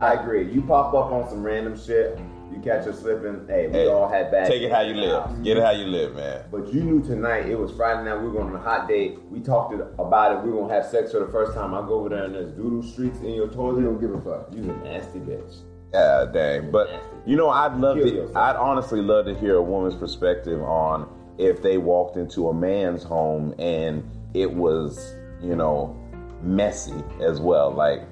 I 0.00 0.14
agree. 0.14 0.50
You 0.50 0.62
pop 0.62 0.94
up 0.94 1.12
on 1.12 1.28
some 1.28 1.42
random 1.42 1.78
shit, 1.78 2.18
you 2.52 2.60
catch 2.60 2.84
her 2.84 2.92
slipping. 2.92 3.46
Hey, 3.48 3.66
we 3.68 3.72
Hey, 3.72 3.88
all 3.88 4.08
had 4.08 4.30
bad. 4.30 4.46
Take 4.48 4.62
it 4.62 4.70
how 4.72 4.80
you 4.82 4.94
days 4.94 5.02
in 5.04 5.08
the 5.10 5.20
house. 5.20 5.30
live. 5.32 5.42
Get 5.44 5.56
it 5.58 5.62
how 5.64 5.70
you 5.70 5.86
live, 5.86 6.14
man. 6.14 6.40
But 6.50 6.72
you 6.72 6.82
knew 6.82 7.02
tonight 7.02 7.46
it 7.46 7.58
was 7.58 7.70
Friday 7.72 8.04
night. 8.04 8.20
We 8.20 8.28
were 8.28 8.32
going 8.32 8.48
on 8.48 8.54
a 8.56 8.58
hot 8.58 8.88
date. 8.88 9.18
We 9.30 9.40
talked 9.40 9.74
it- 9.74 9.80
about 9.98 10.36
it. 10.36 10.44
We 10.44 10.50
were 10.50 10.60
gonna 10.62 10.74
have 10.74 10.86
sex 10.86 11.12
for 11.12 11.20
the 11.20 11.28
first 11.28 11.54
time. 11.54 11.74
I 11.74 11.80
go 11.86 11.94
over 12.00 12.08
there 12.10 12.24
and 12.24 12.34
there's 12.34 12.52
doodle 12.52 12.82
streaks 12.82 13.18
in 13.20 13.30
your 13.34 13.46
You 13.46 13.52
toilet. 13.52 13.82
don't 13.82 14.00
give 14.00 14.14
a 14.14 14.20
fuck. 14.20 14.48
You's 14.52 14.66
a 14.66 14.72
nasty 14.84 15.18
bitch. 15.20 15.56
Yeah, 15.92 16.26
dang. 16.32 16.70
But 16.70 16.88
you 17.24 17.36
know, 17.36 17.48
I'd 17.50 17.76
love 17.76 17.96
Kill 17.96 18.08
to. 18.08 18.14
yourself. 18.14 18.36
I'd 18.36 18.56
honestly 18.56 19.00
love 19.00 19.26
to 19.26 19.34
hear 19.34 19.56
a 19.56 19.62
woman's 19.62 19.94
perspective 19.94 20.60
on 20.62 21.08
if 21.38 21.62
they 21.62 21.78
walked 21.78 22.16
into 22.16 22.48
a 22.48 22.54
man's 22.54 23.02
home 23.02 23.54
and 23.58 24.04
it 24.34 24.52
was, 24.52 25.14
you 25.40 25.54
know, 25.56 25.96
messy 26.42 26.94
as 27.20 27.40
well. 27.40 27.70
Like, 27.70 28.02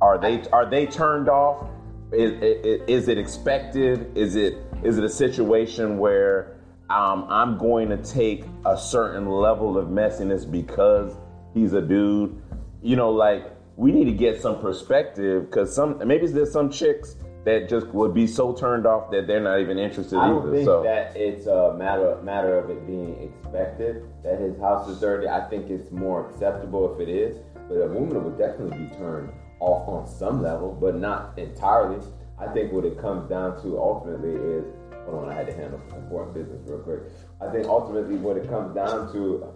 are 0.00 0.18
they 0.18 0.42
are 0.52 0.66
they 0.66 0.86
turned 0.86 1.28
off? 1.28 1.64
Is, 2.12 2.82
is, 2.86 3.08
it 3.08 3.18
expected? 3.18 4.16
Is 4.16 4.36
it 4.36 4.58
is 4.84 4.96
it 4.96 5.04
a 5.04 5.08
situation 5.08 5.98
where 5.98 6.56
um, 6.88 7.26
I'm 7.28 7.58
going 7.58 7.88
to 7.88 7.96
take 7.96 8.44
a 8.64 8.78
certain 8.78 9.28
level 9.28 9.76
of 9.76 9.88
messiness 9.88 10.48
because 10.50 11.16
he's 11.52 11.72
a 11.72 11.82
dude? 11.82 12.40
You 12.80 12.94
know, 12.94 13.10
like 13.10 13.50
we 13.76 13.90
need 13.90 14.04
to 14.04 14.12
get 14.12 14.40
some 14.40 14.60
perspective 14.60 15.50
because 15.50 15.74
some 15.74 16.00
maybe 16.06 16.28
there's 16.28 16.52
some 16.52 16.70
chicks 16.70 17.16
that 17.44 17.68
just 17.68 17.86
would 17.88 18.14
be 18.14 18.26
so 18.26 18.52
turned 18.52 18.86
off 18.86 19.10
that 19.10 19.26
they're 19.26 19.40
not 19.40 19.60
even 19.60 19.78
interested 19.78 20.18
I 20.18 20.28
don't 20.28 20.42
either. 20.42 20.52
think 20.52 20.64
so 20.64 20.82
that 20.82 21.16
it's 21.16 21.46
a 21.46 21.74
matter 21.74 22.20
matter 22.22 22.58
of 22.58 22.70
it 22.70 22.86
being 22.86 23.20
expected 23.22 24.04
that 24.22 24.40
his 24.40 24.58
house 24.60 24.88
is 24.88 25.00
dirty. 25.00 25.28
I 25.28 25.48
think 25.48 25.70
it's 25.70 25.90
more 25.90 26.28
acceptable 26.28 26.94
if 26.94 27.00
it 27.00 27.10
is. 27.10 27.36
But 27.68 27.76
a 27.78 27.88
woman 27.88 28.22
would 28.22 28.38
definitely 28.38 28.86
be 28.86 28.94
turned 28.96 29.32
off 29.60 29.88
on 29.88 30.06
some 30.06 30.42
level, 30.42 30.76
but 30.80 30.96
not 30.96 31.38
entirely. 31.38 32.04
I 32.38 32.46
think 32.48 32.72
what 32.72 32.84
it 32.84 33.00
comes 33.00 33.28
down 33.28 33.62
to 33.62 33.78
ultimately 33.78 34.34
is 34.34 34.64
hold 35.06 35.24
on, 35.24 35.30
I 35.30 35.34
had 35.34 35.46
to 35.46 35.54
handle 35.54 35.80
some 35.88 35.98
important 35.98 36.34
business 36.34 36.60
real 36.66 36.80
quick. 36.80 37.00
I 37.40 37.50
think 37.50 37.66
ultimately 37.66 38.16
what 38.16 38.36
it 38.36 38.48
comes 38.48 38.74
down 38.74 39.12
to 39.12 39.46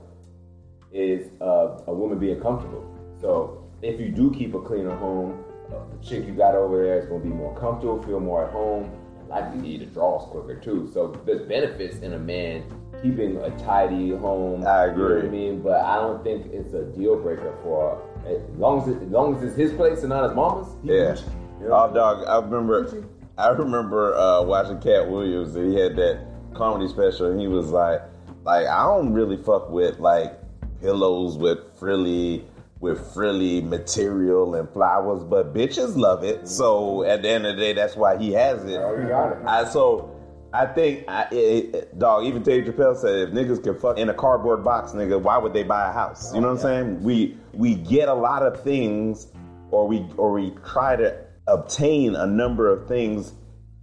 is 0.92 1.30
uh, 1.40 1.82
a 1.86 1.92
woman 1.92 2.18
being 2.18 2.40
comfortable. 2.40 2.84
So 3.20 3.68
if 3.82 4.00
you 4.00 4.08
do 4.08 4.32
keep 4.32 4.54
a 4.54 4.60
cleaner 4.60 4.94
home, 4.96 5.44
the 5.68 6.06
chick 6.06 6.26
you 6.26 6.34
got 6.34 6.54
over 6.54 6.82
there 6.82 6.98
is 6.98 7.06
going 7.06 7.22
to 7.22 7.28
be 7.28 7.34
more 7.34 7.56
comfortable, 7.58 8.02
feel 8.02 8.20
more 8.20 8.46
at 8.46 8.52
home, 8.52 8.90
and 9.18 9.28
likely 9.28 9.60
to 9.60 9.68
eat 9.68 9.78
the 9.80 9.86
draws 9.86 10.28
quicker 10.30 10.58
too. 10.58 10.90
So 10.92 11.20
there's 11.24 11.42
benefits 11.42 11.98
in 11.98 12.14
a 12.14 12.18
man 12.18 12.64
keeping 13.02 13.36
a 13.38 13.50
tidy 13.58 14.10
home. 14.10 14.66
I 14.66 14.86
You 14.86 14.96
know 14.96 15.14
what 15.14 15.24
I 15.24 15.28
mean, 15.28 15.62
but 15.62 15.80
I 15.80 15.96
don't 15.96 16.22
think 16.24 16.46
it's 16.52 16.74
a 16.74 16.84
deal 16.84 17.16
breaker 17.16 17.56
for 17.62 18.02
as 18.26 18.58
long 18.58 18.82
as 18.82 18.88
it, 18.88 19.02
as 19.02 19.08
long 19.08 19.36
as 19.36 19.42
it's 19.42 19.56
his 19.56 19.72
place 19.72 20.00
and 20.00 20.10
not 20.10 20.24
his 20.24 20.34
mama's. 20.34 20.68
he 20.82 20.88
Yeah. 20.88 21.12
Gucci. 21.12 21.24
You 21.60 21.68
know? 21.68 21.88
Oh, 21.90 21.94
dog. 21.94 22.26
I 22.26 22.38
remember. 22.38 23.04
I 23.38 23.48
remember 23.48 24.14
uh, 24.16 24.42
watching 24.42 24.80
Katt 24.80 25.08
Williams, 25.08 25.56
and 25.56 25.72
he 25.72 25.78
had 25.78 25.96
that 25.96 26.26
comedy 26.54 26.88
special, 26.88 27.30
and 27.30 27.40
he 27.40 27.48
was 27.48 27.70
like, 27.70 28.02
"Like 28.44 28.66
I 28.66 28.82
don't 28.84 29.12
really 29.12 29.36
fuck 29.36 29.70
with 29.70 29.98
like 29.98 30.38
pillows 30.80 31.36
with 31.36 31.58
frilly." 31.78 32.44
With 32.80 33.12
frilly 33.12 33.60
material 33.60 34.54
and 34.54 34.66
flowers, 34.70 35.22
but 35.22 35.52
bitches 35.52 35.98
love 35.98 36.24
it. 36.24 36.48
So 36.48 37.02
at 37.02 37.20
the 37.20 37.28
end 37.28 37.44
of 37.44 37.56
the 37.56 37.60
day, 37.60 37.72
that's 37.74 37.94
why 37.94 38.16
he 38.16 38.32
has 38.32 38.64
it. 38.64 38.80
Oh, 38.80 38.96
you 38.98 39.06
got 39.06 39.32
it. 39.32 39.38
I 39.46 39.64
so 39.68 40.18
I 40.52 40.66
think 40.66 41.04
I, 41.08 41.28
it, 41.30 41.74
it- 41.74 41.98
dog. 41.98 42.24
Even 42.24 42.42
Dave 42.42 42.64
Chappelle 42.64 42.96
said 42.96 43.28
if 43.28 43.30
niggas 43.30 43.62
can 43.62 43.78
fuck 43.78 43.98
in 43.98 44.08
a 44.08 44.14
cardboard 44.14 44.64
box, 44.64 44.92
nigga, 44.92 45.20
why 45.20 45.38
would 45.38 45.52
they 45.52 45.62
buy 45.62 45.88
a 45.88 45.92
house? 45.92 46.34
You 46.34 46.40
know 46.40 46.48
what 46.48 46.54
I'm 46.54 46.60
saying? 46.62 47.02
We 47.02 47.36
we 47.52 47.74
get 47.74 48.08
a 48.08 48.14
lot 48.14 48.42
of 48.42 48.62
things, 48.62 49.28
or 49.70 49.86
we 49.86 50.04
or 50.16 50.32
we 50.32 50.52
try 50.66 50.96
to 50.96 51.16
obtain 51.46 52.14
a 52.16 52.26
number 52.26 52.68
of 52.68 52.88
things 52.88 53.32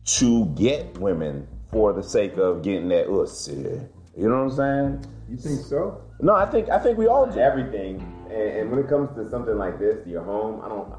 to 0.06 0.46
get 0.56 0.98
women 1.00 1.48
for 1.72 1.94
the 1.94 2.04
sake 2.04 2.38
of 2.38 2.62
getting 2.64 2.90
that 2.90 3.08
ussy. 3.08 3.88
You 4.18 4.30
know 4.30 4.44
what 4.46 4.52
I'm 4.52 5.02
saying? 5.02 5.06
You 5.30 5.38
think 5.38 5.60
so? 5.62 6.02
No, 6.22 6.34
I 6.34 6.46
think 6.46 6.70
I 6.70 6.80
think 6.80 6.98
we 6.98 7.08
all 7.08 7.26
do. 7.28 7.40
everything. 7.40 8.02
And, 8.30 8.42
and 8.60 8.72
when 8.72 8.80
it 8.80 8.90
comes 8.90 9.16
to 9.16 9.30
something 9.30 9.58
like 9.58 9.80
this, 9.80 10.06
your 10.08 10.24
home, 10.24 10.62
I 10.64 10.70
don't. 10.70 10.94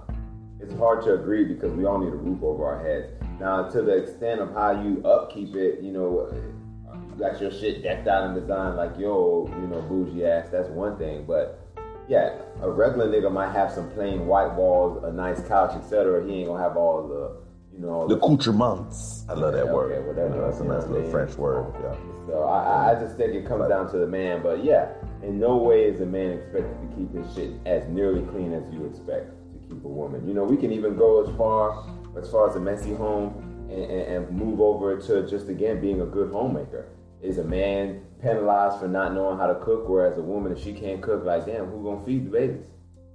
It's 0.60 0.74
hard 0.74 1.04
to 1.04 1.14
agree 1.14 1.44
because 1.44 1.70
we 1.72 1.84
all 1.84 1.98
need 1.98 2.12
a 2.12 2.16
roof 2.16 2.42
over 2.42 2.64
our 2.66 2.82
heads. 2.82 3.12
Now, 3.40 3.68
to 3.68 3.82
the 3.82 3.96
extent 3.96 4.40
of 4.40 4.52
how 4.52 4.82
you 4.82 5.02
upkeep 5.04 5.54
it, 5.54 5.80
you 5.80 5.92
know, 5.92 6.28
you 6.32 7.18
got 7.18 7.40
your 7.40 7.50
shit 7.52 7.82
decked 7.82 8.08
out 8.08 8.24
and 8.24 8.34
designed 8.34 8.76
like 8.76 8.98
yo, 8.98 9.48
you 9.60 9.66
know, 9.68 9.80
bougie 9.82 10.24
ass. 10.24 10.48
That's 10.50 10.68
one 10.68 10.96
thing, 10.98 11.24
but 11.26 11.60
yeah, 12.08 12.36
a 12.62 12.70
regular 12.70 13.06
nigga 13.06 13.30
might 13.30 13.52
have 13.52 13.70
some 13.70 13.90
plain 13.90 14.26
white 14.26 14.52
walls, 14.54 15.02
a 15.04 15.12
nice 15.12 15.40
couch, 15.46 15.72
etc. 15.76 16.24
He 16.26 16.34
ain't 16.40 16.48
gonna 16.48 16.62
have 16.62 16.76
all 16.76 17.06
the, 17.06 17.36
you 17.76 17.84
know, 17.84 17.90
all 17.90 18.08
The 18.08 18.16
accoutrements. 18.16 19.24
I 19.28 19.34
love 19.34 19.52
that 19.52 19.66
Yeah, 19.66 19.72
word. 19.72 19.92
okay, 19.92 20.06
whatever, 20.08 20.30
know, 20.30 20.46
that's 20.46 20.60
a 20.60 20.64
nice 20.64 20.86
little? 20.86 21.10
French 21.10 21.36
word. 21.36 21.66
Yeah. 21.82 21.94
So 22.26 22.42
I, 22.44 22.62
I- 22.62 22.96
I 22.96 23.00
just 23.00 23.16
think 23.16 23.34
it 23.34 23.46
comes 23.46 23.68
down 23.68 23.90
to 23.92 23.98
the 23.98 24.06
man. 24.06 24.42
But 24.42 24.64
yeah, 24.64 24.88
in 25.22 25.38
no 25.38 25.56
way 25.58 25.84
is 25.84 26.00
a 26.00 26.06
man 26.06 26.32
expected 26.32 26.76
to 26.80 26.96
keep 26.96 27.14
his 27.14 27.34
shit 27.34 27.50
as 27.66 27.86
nearly 27.88 28.22
clean 28.32 28.52
as 28.52 28.62
you 28.72 28.84
expect 28.86 29.30
to 29.52 29.58
keep 29.74 29.84
a 29.84 29.88
woman. 29.88 30.26
You 30.26 30.34
know, 30.34 30.44
we 30.44 30.56
can 30.56 30.72
even 30.72 30.96
go 30.96 31.22
as 31.22 31.36
far 31.36 31.84
as 32.18 32.30
far 32.30 32.48
as 32.48 32.56
a 32.56 32.60
messy 32.60 32.94
home 32.94 33.66
and, 33.70 33.82
and, 33.90 34.26
and 34.26 34.30
move 34.30 34.60
over 34.60 34.98
to 35.00 35.26
just 35.28 35.48
again 35.48 35.80
being 35.80 36.00
a 36.00 36.06
good 36.06 36.30
homemaker. 36.32 36.88
Is 37.20 37.38
a 37.38 37.44
man 37.44 38.02
penalized 38.22 38.78
for 38.78 38.86
not 38.86 39.12
knowing 39.12 39.38
how 39.38 39.48
to 39.48 39.56
cook, 39.56 39.88
whereas 39.88 40.18
a 40.18 40.22
woman, 40.22 40.52
if 40.52 40.62
she 40.62 40.72
can't 40.72 41.02
cook, 41.02 41.24
like 41.24 41.46
damn, 41.46 41.66
who 41.66 41.82
gonna 41.82 42.04
feed 42.04 42.26
the 42.26 42.30
babies? 42.30 42.66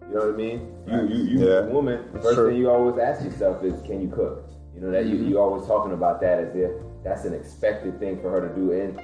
You 0.02 0.16
know 0.16 0.26
what 0.26 0.34
I 0.34 0.38
mean? 0.38 0.76
You, 0.86 1.08
you, 1.08 1.24
you, 1.24 1.48
Yeah. 1.48 1.60
as 1.60 1.66
a 1.68 1.70
woman, 1.70 2.06
the 2.12 2.20
first 2.20 2.36
Sure. 2.36 2.50
thing 2.50 2.58
you 2.58 2.70
always 2.70 2.98
ask 3.00 3.24
yourself 3.24 3.64
is, 3.64 3.82
can 3.84 4.02
you 4.02 4.10
cook? 4.10 4.50
You 4.76 4.82
know 4.82 4.92
that 4.92 5.06
you 5.06 5.16
mm-hmm. 5.16 5.30
you 5.30 5.40
always 5.40 5.66
talking 5.66 5.94
about 5.94 6.20
that 6.20 6.40
as 6.40 6.54
if 6.56 6.72
that's 7.04 7.24
an 7.24 7.34
expected 7.34 7.98
thing 8.00 8.20
for 8.22 8.30
her 8.30 8.46
to 8.48 8.54
do, 8.54 8.74
and 8.74 9.00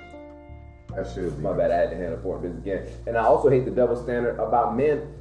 That 0.95 1.07
should 1.13 1.37
be. 1.37 1.43
my 1.43 1.53
bad, 1.53 1.71
I 1.71 1.75
had 1.77 1.91
to 1.91 1.95
handle 1.95 2.19
foreign 2.21 2.41
business 2.41 2.61
again. 2.61 2.87
And 3.07 3.17
I 3.17 3.23
also 3.23 3.49
hate 3.49 3.63
the 3.63 3.71
double 3.71 3.95
standard 3.95 4.37
about 4.39 4.75
men 4.75 5.13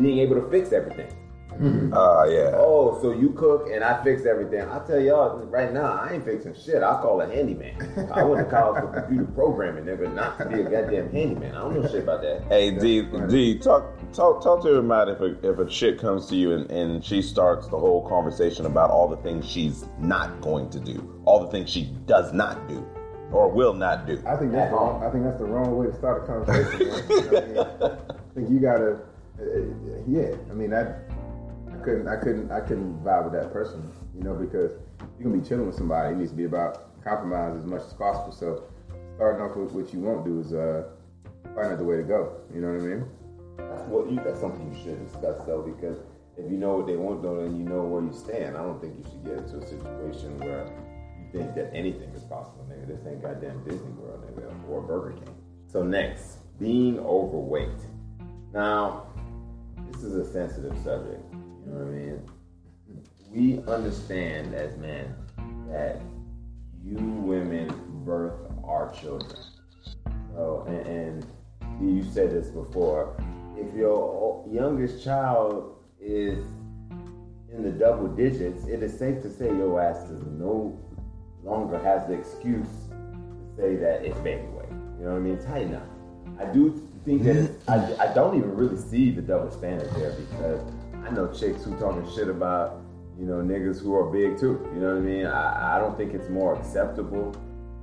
being 0.00 0.18
able 0.20 0.36
to 0.36 0.48
fix 0.50 0.72
everything. 0.72 1.08
Ah, 1.92 2.24
yeah. 2.24 2.52
Oh, 2.54 2.98
so 3.00 3.12
you 3.12 3.30
cook 3.30 3.68
and 3.72 3.82
I 3.82 4.02
fix 4.04 4.26
everything. 4.26 4.60
I 4.68 4.84
tell 4.86 5.00
y'all 5.00 5.38
right 5.46 5.72
now, 5.72 5.92
I 5.92 6.12
ain't 6.14 6.24
fixing 6.24 6.54
shit. 6.54 6.82
I 6.82 7.00
call 7.00 7.20
a 7.20 7.26
handyman. 7.26 7.74
I 8.12 8.22
went 8.24 8.44
to 8.44 8.50
college 8.50 8.82
for 8.82 9.00
computer 9.00 9.30
programming, 9.32 9.84
nigga, 9.84 10.12
not 10.14 10.38
to 10.38 10.46
be 10.46 10.60
a 10.60 10.64
goddamn 10.64 11.10
handyman. 11.12 11.54
I 11.54 11.60
don't 11.60 11.80
know 11.80 11.88
shit 11.88 12.02
about 12.02 12.22
that. 12.22 12.44
Hey 12.48 12.72
D, 12.72 13.02
D, 13.28 13.58
talk 13.58 13.84
talk 14.12 14.42
talk 14.42 14.62
to 14.62 14.68
everybody 14.68 15.12
if 15.12 15.20
a, 15.20 15.50
if 15.50 15.58
a 15.58 15.66
chick 15.66 15.98
comes 15.98 16.26
to 16.26 16.36
you 16.36 16.52
and, 16.52 16.70
and 16.70 17.04
she 17.04 17.22
starts 17.22 17.68
the 17.68 17.78
whole 17.78 18.06
conversation 18.08 18.66
about 18.66 18.90
all 18.90 19.08
the 19.08 19.16
things 19.18 19.48
she's 19.48 19.86
not 19.98 20.40
going 20.40 20.68
to 20.70 20.80
do, 20.80 21.20
all 21.24 21.40
the 21.44 21.50
things 21.50 21.70
she 21.70 21.84
does 22.06 22.32
not 22.32 22.68
do, 22.68 22.86
or 23.32 23.48
will 23.48 23.74
not 23.74 24.06
do. 24.06 24.22
I 24.26 24.36
think 24.36 24.52
that's 24.52 24.72
wrong. 24.72 25.02
I 25.02 25.10
think 25.10 25.24
that's 25.24 25.38
the 25.38 25.44
wrong 25.44 25.76
way 25.76 25.86
to 25.86 25.94
start 25.94 26.24
a 26.24 26.26
conversation. 26.26 26.92
I, 26.92 27.46
mean, 27.46 27.58
I 27.58 28.34
think 28.34 28.50
you 28.50 28.60
gotta, 28.60 29.00
uh, 29.40 29.44
yeah. 30.06 30.36
I 30.50 30.54
mean, 30.54 30.72
I, 30.72 30.82
I 30.82 31.15
couldn't, 31.86 32.08
I 32.08 32.16
couldn't, 32.16 32.50
I 32.50 32.60
couldn't 32.60 33.04
vibe 33.04 33.30
with 33.30 33.40
that 33.40 33.52
person, 33.52 33.88
you 34.12 34.24
know, 34.24 34.34
because 34.34 34.72
you're 35.18 35.30
gonna 35.30 35.40
be 35.40 35.48
chilling 35.48 35.66
with 35.66 35.76
somebody. 35.76 36.14
It 36.14 36.18
needs 36.18 36.32
to 36.32 36.36
be 36.36 36.44
about 36.44 37.02
compromise 37.04 37.56
as 37.56 37.64
much 37.64 37.82
as 37.82 37.94
possible. 37.94 38.32
So, 38.32 38.64
starting 39.14 39.40
off 39.40 39.56
with 39.56 39.70
what 39.70 39.94
you 39.94 40.00
won't 40.00 40.24
do 40.24 40.40
is 40.40 40.52
uh, 40.52 40.88
find 41.54 41.70
out 41.70 41.78
the 41.78 41.84
way 41.84 41.96
to 41.96 42.02
go. 42.02 42.40
You 42.52 42.60
know 42.60 42.72
what 42.72 42.82
I 42.82 42.86
mean? 42.86 43.06
What 43.86 44.10
you. 44.10 44.16
That's 44.16 44.40
something 44.40 44.66
you 44.74 44.82
should 44.82 44.98
discuss 45.06 45.38
though, 45.46 45.62
because 45.62 45.98
if 46.36 46.50
you 46.50 46.58
know 46.58 46.76
what 46.76 46.88
they 46.88 46.96
won't 46.96 47.22
do, 47.22 47.38
then 47.40 47.56
you 47.56 47.62
know 47.62 47.82
where 47.84 48.02
you 48.02 48.12
stand. 48.12 48.56
I 48.56 48.62
don't 48.62 48.80
think 48.80 48.98
you 48.98 49.04
should 49.04 49.24
get 49.24 49.38
into 49.38 49.58
a 49.58 49.66
situation 49.66 50.38
where 50.40 50.66
you 51.22 51.30
think 51.30 51.54
that 51.54 51.70
anything 51.72 52.10
is 52.10 52.24
possible, 52.24 52.66
nigga. 52.68 52.88
This 52.88 53.06
ain't 53.06 53.22
goddamn 53.22 53.62
Disney 53.62 53.92
World, 53.92 54.26
nigga, 54.26 54.50
or 54.68 54.82
Burger 54.82 55.12
King. 55.12 55.34
So 55.68 55.84
next, 55.84 56.38
being 56.58 56.98
overweight. 56.98 57.78
Now, 58.52 59.06
this 59.92 60.02
is 60.02 60.16
a 60.16 60.32
sensitive 60.32 60.76
subject. 60.82 61.22
You 61.66 61.72
know 61.72 61.78
what 61.78 61.88
I 61.88 61.90
mean? 61.90 62.22
We 63.30 63.72
understand 63.72 64.54
as 64.54 64.76
men 64.76 65.14
that 65.68 66.00
you 66.84 66.96
women 66.96 67.68
birth 68.04 68.34
our 68.64 68.92
children. 68.92 69.36
So, 70.32 70.64
and, 70.68 70.86
and 70.86 71.26
you 71.80 72.04
said 72.04 72.30
this 72.30 72.48
before. 72.48 73.20
If 73.56 73.74
your 73.74 74.46
youngest 74.48 75.02
child 75.02 75.76
is 76.00 76.38
in 77.52 77.62
the 77.62 77.72
double 77.72 78.06
digits, 78.08 78.66
it 78.66 78.82
is 78.82 78.96
safe 78.96 79.22
to 79.22 79.30
say 79.30 79.46
your 79.46 79.80
ass 79.80 80.08
is 80.08 80.22
no 80.26 80.78
longer 81.42 81.78
has 81.78 82.06
the 82.06 82.12
excuse 82.14 82.68
to 82.90 83.56
say 83.56 83.76
that 83.76 84.04
it's 84.04 84.18
baby 84.20 84.46
weight. 84.48 84.68
You 84.98 85.06
know 85.06 85.12
what 85.12 85.16
I 85.16 85.18
mean? 85.20 85.38
Tighten 85.38 85.74
up. 85.74 85.88
I 86.38 86.44
do 86.44 86.88
think 87.04 87.24
that 87.24 87.50
I, 87.66 88.10
I 88.10 88.14
don't 88.14 88.36
even 88.36 88.54
really 88.54 88.76
see 88.76 89.10
the 89.10 89.22
double 89.22 89.50
standard 89.50 89.90
there 89.94 90.12
because 90.12 90.60
I 91.06 91.10
know 91.10 91.28
chicks 91.28 91.62
who 91.62 91.78
talking 91.78 92.08
shit 92.14 92.28
about 92.28 92.80
you 93.18 93.26
know 93.26 93.36
niggas 93.36 93.80
who 93.80 93.94
are 93.94 94.10
big 94.10 94.38
too. 94.38 94.68
You 94.74 94.80
know 94.80 94.94
what 94.94 94.98
I 94.98 95.00
mean? 95.00 95.26
I, 95.26 95.76
I 95.76 95.78
don't 95.78 95.96
think 95.96 96.14
it's 96.14 96.28
more 96.28 96.56
acceptable. 96.56 97.34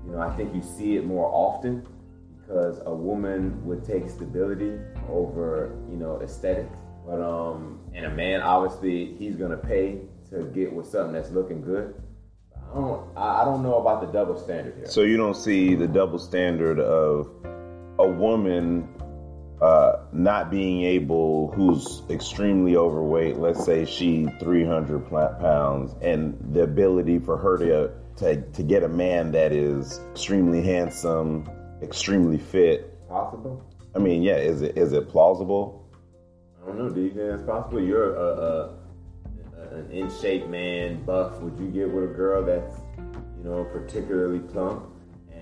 You 0.05 0.11
know, 0.11 0.19
I 0.19 0.35
think 0.35 0.53
you 0.53 0.61
see 0.61 0.97
it 0.97 1.05
more 1.05 1.29
often 1.33 1.87
because 2.37 2.81
a 2.85 2.93
woman 2.93 3.65
would 3.65 3.85
take 3.85 4.09
stability 4.09 4.77
over 5.09 5.75
you 5.89 5.95
know 5.95 6.19
aesthetics. 6.21 6.75
But 7.05 7.21
um, 7.21 7.79
and 7.93 8.05
a 8.05 8.09
man 8.09 8.41
obviously 8.41 9.15
he's 9.17 9.37
gonna 9.37 9.57
pay 9.57 10.01
to 10.29 10.43
get 10.53 10.73
with 10.73 10.87
something 10.87 11.13
that's 11.13 11.31
looking 11.31 11.61
good. 11.61 11.95
I 12.55 12.75
don't 12.75 13.17
I 13.17 13.41
I 13.41 13.45
don't 13.45 13.63
know 13.63 13.75
about 13.75 14.01
the 14.01 14.07
double 14.07 14.37
standard 14.37 14.75
here. 14.75 14.87
So 14.87 15.01
you 15.03 15.15
don't 15.15 15.35
see 15.35 15.75
the 15.75 15.87
double 15.87 16.19
standard 16.19 16.79
of 16.79 17.29
a 17.99 18.07
woman 18.07 18.89
uh, 19.63 19.99
not 20.11 20.51
being 20.51 20.83
able, 20.83 21.49
who's 21.51 22.01
extremely 22.09 22.75
overweight. 22.75 23.37
Let's 23.37 23.63
say 23.63 23.85
she 23.85 24.27
300 24.41 25.09
pounds, 25.09 25.95
and 26.01 26.37
the 26.51 26.63
ability 26.63 27.19
for 27.19 27.37
her 27.37 27.57
to 27.59 27.91
to 28.17 28.41
to 28.41 28.63
get 28.63 28.83
a 28.83 28.89
man 28.89 29.31
that 29.31 29.53
is 29.53 30.01
extremely 30.11 30.61
handsome, 30.61 31.49
extremely 31.81 32.37
fit. 32.37 33.07
Possible? 33.07 33.65
I 33.95 33.99
mean, 33.99 34.21
yeah, 34.21 34.35
is 34.35 34.61
it 34.61 34.77
is 34.77 34.91
it 34.91 35.07
plausible? 35.07 35.89
I 36.61 36.67
don't 36.67 36.77
know. 36.77 36.89
Do 36.89 37.01
you 37.01 37.11
think 37.11 37.29
that's 37.29 37.43
possible? 37.43 37.81
You're 37.81 38.15
a, 38.15 38.21
a 38.21 38.75
an 39.71 39.91
in 39.91 40.11
shape 40.19 40.47
man, 40.49 41.05
buff. 41.05 41.39
Would 41.39 41.57
you 41.57 41.67
get 41.67 41.89
with 41.89 42.03
a 42.03 42.13
girl 42.13 42.43
that's 42.43 42.81
you 43.37 43.45
know 43.45 43.63
particularly 43.71 44.39
plump? 44.39 44.92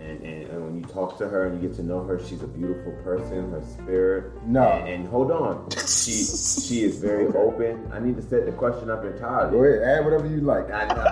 And, 0.02 0.24
and, 0.24 0.48
and 0.50 0.66
when 0.66 0.76
you 0.78 0.84
talk 0.84 1.18
to 1.20 1.28
her 1.28 1.46
and 1.46 1.62
you 1.62 1.68
get 1.68 1.76
to 1.78 1.84
know 1.84 2.04
her, 2.04 2.20
she's 2.20 2.42
a 2.42 2.48
beautiful 2.48 2.92
person. 3.04 3.52
Her 3.52 3.62
spirit. 3.62 4.32
No. 4.46 4.64
And, 4.64 4.88
and 4.88 5.08
hold 5.08 5.32
on, 5.32 5.70
she 5.70 6.12
she 6.12 6.84
is 6.84 6.98
very 6.98 7.28
open. 7.28 7.88
I 7.94 8.00
need 8.00 8.16
to 8.16 8.22
set 8.22 8.46
the 8.46 8.52
question 8.52 8.90
up 8.90 9.06
entirely. 9.06 9.52
Go 9.52 9.64
ahead, 9.64 9.84
add 9.88 10.04
whatever 10.06 10.28
you 10.28 10.42
like. 10.42 10.72
I 10.72 10.88
know. 10.88 11.06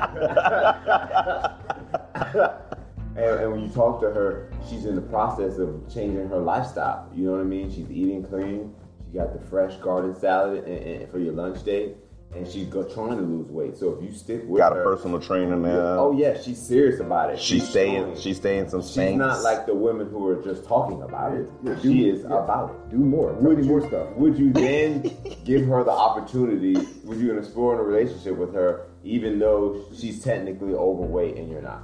and, 3.15 3.39
and 3.41 3.51
when 3.51 3.61
you 3.61 3.69
talk 3.69 4.01
to 4.01 4.07
her, 4.07 4.51
she's 4.67 4.85
in 4.85 4.95
the 4.95 5.01
process 5.01 5.59
of 5.59 5.87
changing 5.93 6.27
her 6.29 6.39
lifestyle. 6.39 7.07
You 7.13 7.25
know 7.25 7.33
what 7.33 7.41
I 7.41 7.45
mean? 7.45 7.69
She's 7.69 7.91
eating 7.91 8.23
clean. 8.23 8.73
She 9.05 9.17
got 9.17 9.33
the 9.33 9.39
fresh 9.47 9.75
garden 9.77 10.15
salad 10.15 10.63
and, 10.65 11.01
and 11.01 11.11
for 11.11 11.19
your 11.19 11.33
lunch 11.33 11.63
date, 11.63 11.95
and 12.35 12.47
she's 12.47 12.67
go, 12.67 12.83
trying 12.83 13.17
to 13.17 13.23
lose 13.23 13.47
weight. 13.49 13.75
So 13.77 13.89
if 13.97 14.03
you 14.03 14.11
stick 14.15 14.43
with 14.45 14.59
Got 14.59 14.73
a 14.73 14.83
personal 14.83 15.19
trainer 15.19 15.55
now. 15.55 15.97
oh 15.97 16.11
yeah, 16.17 16.39
she's 16.39 16.61
serious 16.61 16.99
about 16.99 17.31
it. 17.31 17.39
she's 17.39 17.61
showing. 17.61 17.69
staying. 17.71 18.15
She's 18.19 18.37
staying 18.37 18.69
some 18.69 18.81
She's 18.81 18.97
Spanx. 18.97 19.17
not 19.17 19.41
like 19.41 19.65
the 19.65 19.73
women 19.73 20.09
who 20.09 20.27
are 20.27 20.41
just 20.43 20.63
talking 20.65 21.01
about 21.01 21.33
it. 21.33 21.49
Yeah, 21.63 21.73
do- 21.75 21.81
she 21.81 22.09
is 22.09 22.21
yeah. 22.21 22.43
about 22.43 22.69
it. 22.71 22.91
Do 22.91 22.97
more. 22.97 23.31
Tell 23.33 23.41
Would 23.41 23.57
me 23.57 23.63
you, 23.63 23.69
more 23.69 23.87
stuff. 23.87 24.09
would 24.15 24.37
you 24.37 24.53
then 24.53 25.11
give 25.43 25.65
her 25.65 25.83
the 25.83 25.91
opportunity? 25.91 26.75
Would 27.05 27.17
you 27.17 27.35
explore 27.37 27.73
in 27.73 27.79
a 27.79 27.83
relationship 27.83 28.37
with 28.37 28.53
her, 28.53 28.85
even 29.03 29.39
though 29.39 29.83
she's 29.97 30.23
technically 30.23 30.73
overweight 30.75 31.35
and 31.35 31.49
you're 31.49 31.61
not? 31.63 31.83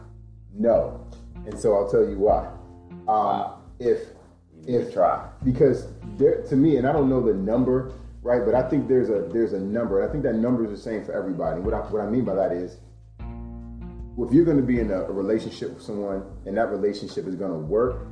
No. 0.54 1.06
And 1.48 1.60
so 1.60 1.76
I'll 1.76 1.90
tell 1.90 2.08
you 2.08 2.18
why. 2.20 2.48
Um, 3.08 3.52
if 3.80 4.10
if 4.68 4.94
try. 4.94 5.28
because 5.44 5.88
there 6.18 6.42
to 6.44 6.56
me, 6.56 6.78
and 6.78 6.88
I 6.88 6.92
don't 6.94 7.10
know 7.10 7.22
the 7.22 7.34
number, 7.34 7.92
right? 8.26 8.44
But 8.44 8.56
I 8.56 8.68
think 8.68 8.88
there's 8.88 9.10
a 9.10 9.30
there's 9.32 9.54
a 9.54 9.60
number, 9.60 10.02
and 10.02 10.10
I 10.10 10.12
think 10.12 10.24
that 10.24 10.34
number 10.34 10.66
is 10.66 10.72
the 10.72 10.78
same 10.78 11.06
for 11.06 11.14
everybody. 11.14 11.62
What 11.62 11.76
I, 11.76 11.80
what 11.82 12.02
I 12.02 12.10
mean 12.10 12.26
by 12.26 12.34
that 12.34 12.52
is, 12.52 12.78
if 13.20 14.34
you're 14.34 14.44
going 14.44 14.58
to 14.58 14.64
be 14.64 14.80
in 14.80 14.90
a, 14.90 15.02
a 15.04 15.12
relationship 15.12 15.76
with 15.76 15.84
someone, 15.84 16.26
and 16.48 16.58
that 16.58 16.72
relationship 16.72 17.28
is 17.28 17.36
going 17.36 17.52
to 17.52 17.60
work, 17.60 18.08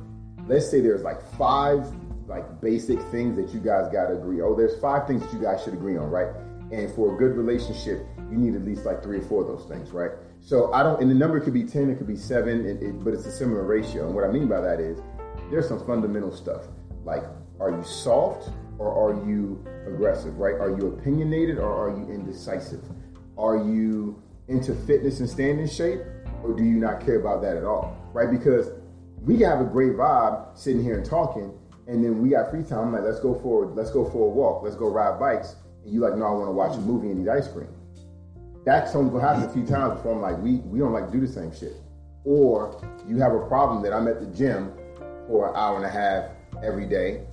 let's 0.46 0.70
say 0.70 0.80
there's 0.80 1.02
like 1.02 1.20
five 1.36 1.84
like 2.28 2.60
basic 2.60 3.02
things 3.10 3.36
that 3.36 3.52
you 3.52 3.58
guys 3.58 3.92
got 3.92 4.06
to 4.06 4.14
agree. 4.14 4.40
Oh, 4.40 4.54
there's 4.54 4.80
five 4.80 5.06
things 5.06 5.20
that 5.22 5.32
you 5.32 5.40
guys 5.40 5.62
should 5.64 5.74
agree 5.74 5.96
on, 5.96 6.08
right? 6.08 6.28
And 6.70 6.90
for 6.94 7.14
a 7.14 7.18
good 7.18 7.36
relationship, 7.36 8.06
you 8.30 8.38
need 8.38 8.54
at 8.54 8.64
least 8.64 8.86
like 8.86 9.02
three 9.02 9.18
or 9.18 9.22
four 9.22 9.42
of 9.42 9.48
those 9.48 9.68
things, 9.68 9.90
right? 9.90 10.12
So 10.40 10.72
I 10.72 10.82
don't, 10.82 11.02
and 11.02 11.10
the 11.10 11.14
number 11.14 11.38
could 11.40 11.52
be 11.52 11.64
ten, 11.64 11.90
it 11.90 11.98
could 11.98 12.06
be 12.06 12.16
seven, 12.16 12.64
it, 12.64 12.82
it, 12.82 13.04
but 13.04 13.12
it's 13.12 13.26
a 13.26 13.32
similar 13.32 13.64
ratio. 13.64 14.06
And 14.06 14.14
what 14.14 14.24
I 14.24 14.28
mean 14.28 14.48
by 14.48 14.60
that 14.60 14.80
is, 14.80 15.00
there's 15.50 15.68
some 15.68 15.84
fundamental 15.84 16.32
stuff 16.34 16.62
like, 17.04 17.24
are 17.60 17.70
you 17.70 17.84
soft 17.84 18.48
or 18.78 18.92
are 18.92 19.26
you 19.28 19.64
aggressive, 19.86 20.38
right? 20.38 20.54
Are 20.54 20.70
you 20.70 20.88
opinionated 20.88 21.58
or 21.58 21.72
are 21.72 21.96
you 21.96 22.06
indecisive? 22.12 22.82
Are 23.36 23.56
you 23.56 24.22
into 24.48 24.74
fitness 24.74 25.20
and 25.20 25.28
staying 25.28 25.58
in 25.58 25.68
shape, 25.68 26.00
or 26.42 26.54
do 26.54 26.64
you 26.64 26.76
not 26.76 27.04
care 27.04 27.18
about 27.18 27.42
that 27.42 27.56
at 27.56 27.64
all, 27.64 27.96
right? 28.12 28.30
Because 28.30 28.70
we 29.22 29.38
can 29.38 29.46
have 29.46 29.60
a 29.60 29.64
great 29.64 29.92
vibe 29.92 30.56
sitting 30.56 30.82
here 30.82 30.96
and 30.96 31.04
talking, 31.04 31.52
and 31.86 32.04
then 32.04 32.20
we 32.20 32.30
got 32.30 32.50
free 32.50 32.62
time. 32.62 32.88
I'm 32.88 32.92
like, 32.92 33.02
let's 33.02 33.20
go 33.20 33.38
for 33.40 33.66
let's 33.66 33.90
go 33.90 34.08
for 34.10 34.28
a 34.28 34.30
walk, 34.30 34.62
let's 34.62 34.76
go 34.76 34.88
ride 34.88 35.18
bikes, 35.18 35.56
and 35.84 35.92
you 35.92 36.00
like, 36.00 36.16
no, 36.16 36.26
I 36.26 36.30
want 36.30 36.48
to 36.48 36.52
watch 36.52 36.76
a 36.76 36.80
movie 36.80 37.10
and 37.10 37.26
eat 37.26 37.30
ice 37.30 37.48
cream. 37.48 37.68
That's 38.64 38.94
only 38.94 39.10
gonna 39.10 39.26
happen 39.26 39.48
a 39.48 39.52
few 39.52 39.66
times 39.66 39.94
before 39.94 40.14
I'm 40.14 40.22
like, 40.22 40.38
we 40.38 40.56
we 40.58 40.78
don't 40.78 40.92
like 40.92 41.10
do 41.10 41.20
the 41.20 41.28
same 41.28 41.54
shit. 41.54 41.76
Or 42.24 42.80
you 43.06 43.18
have 43.18 43.34
a 43.34 43.46
problem 43.46 43.82
that 43.82 43.92
I'm 43.92 44.08
at 44.08 44.20
the 44.20 44.26
gym 44.26 44.72
for 45.26 45.48
an 45.48 45.56
hour 45.56 45.76
and 45.76 45.84
a 45.84 45.90
half 45.90 46.30
every 46.62 46.86
day 46.86 47.26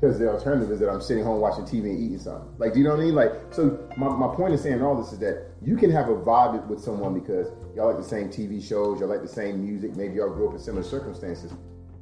because 0.00 0.18
the 0.18 0.30
alternative 0.30 0.70
is 0.70 0.78
that 0.78 0.88
I'm 0.88 1.00
sitting 1.00 1.24
home 1.24 1.40
watching 1.40 1.64
TV 1.64 1.90
and 1.90 1.98
eating 1.98 2.18
something. 2.18 2.48
Like, 2.58 2.72
do 2.72 2.78
you 2.78 2.84
know 2.84 2.92
what 2.92 3.00
I 3.00 3.04
mean? 3.04 3.14
Like, 3.14 3.32
so 3.50 3.88
my, 3.96 4.08
my 4.08 4.32
point 4.34 4.52
in 4.52 4.58
saying 4.58 4.80
all 4.80 5.00
this 5.00 5.12
is 5.12 5.18
that 5.18 5.50
you 5.60 5.76
can 5.76 5.90
have 5.90 6.08
a 6.08 6.14
vibe 6.14 6.66
with 6.68 6.80
someone 6.80 7.18
because 7.18 7.48
y'all 7.74 7.88
like 7.88 7.96
the 7.96 8.08
same 8.08 8.28
TV 8.28 8.62
shows, 8.62 9.00
y'all 9.00 9.08
like 9.08 9.22
the 9.22 9.28
same 9.28 9.64
music, 9.64 9.96
maybe 9.96 10.14
y'all 10.14 10.30
grew 10.30 10.48
up 10.48 10.54
in 10.54 10.60
similar 10.60 10.84
circumstances. 10.84 11.52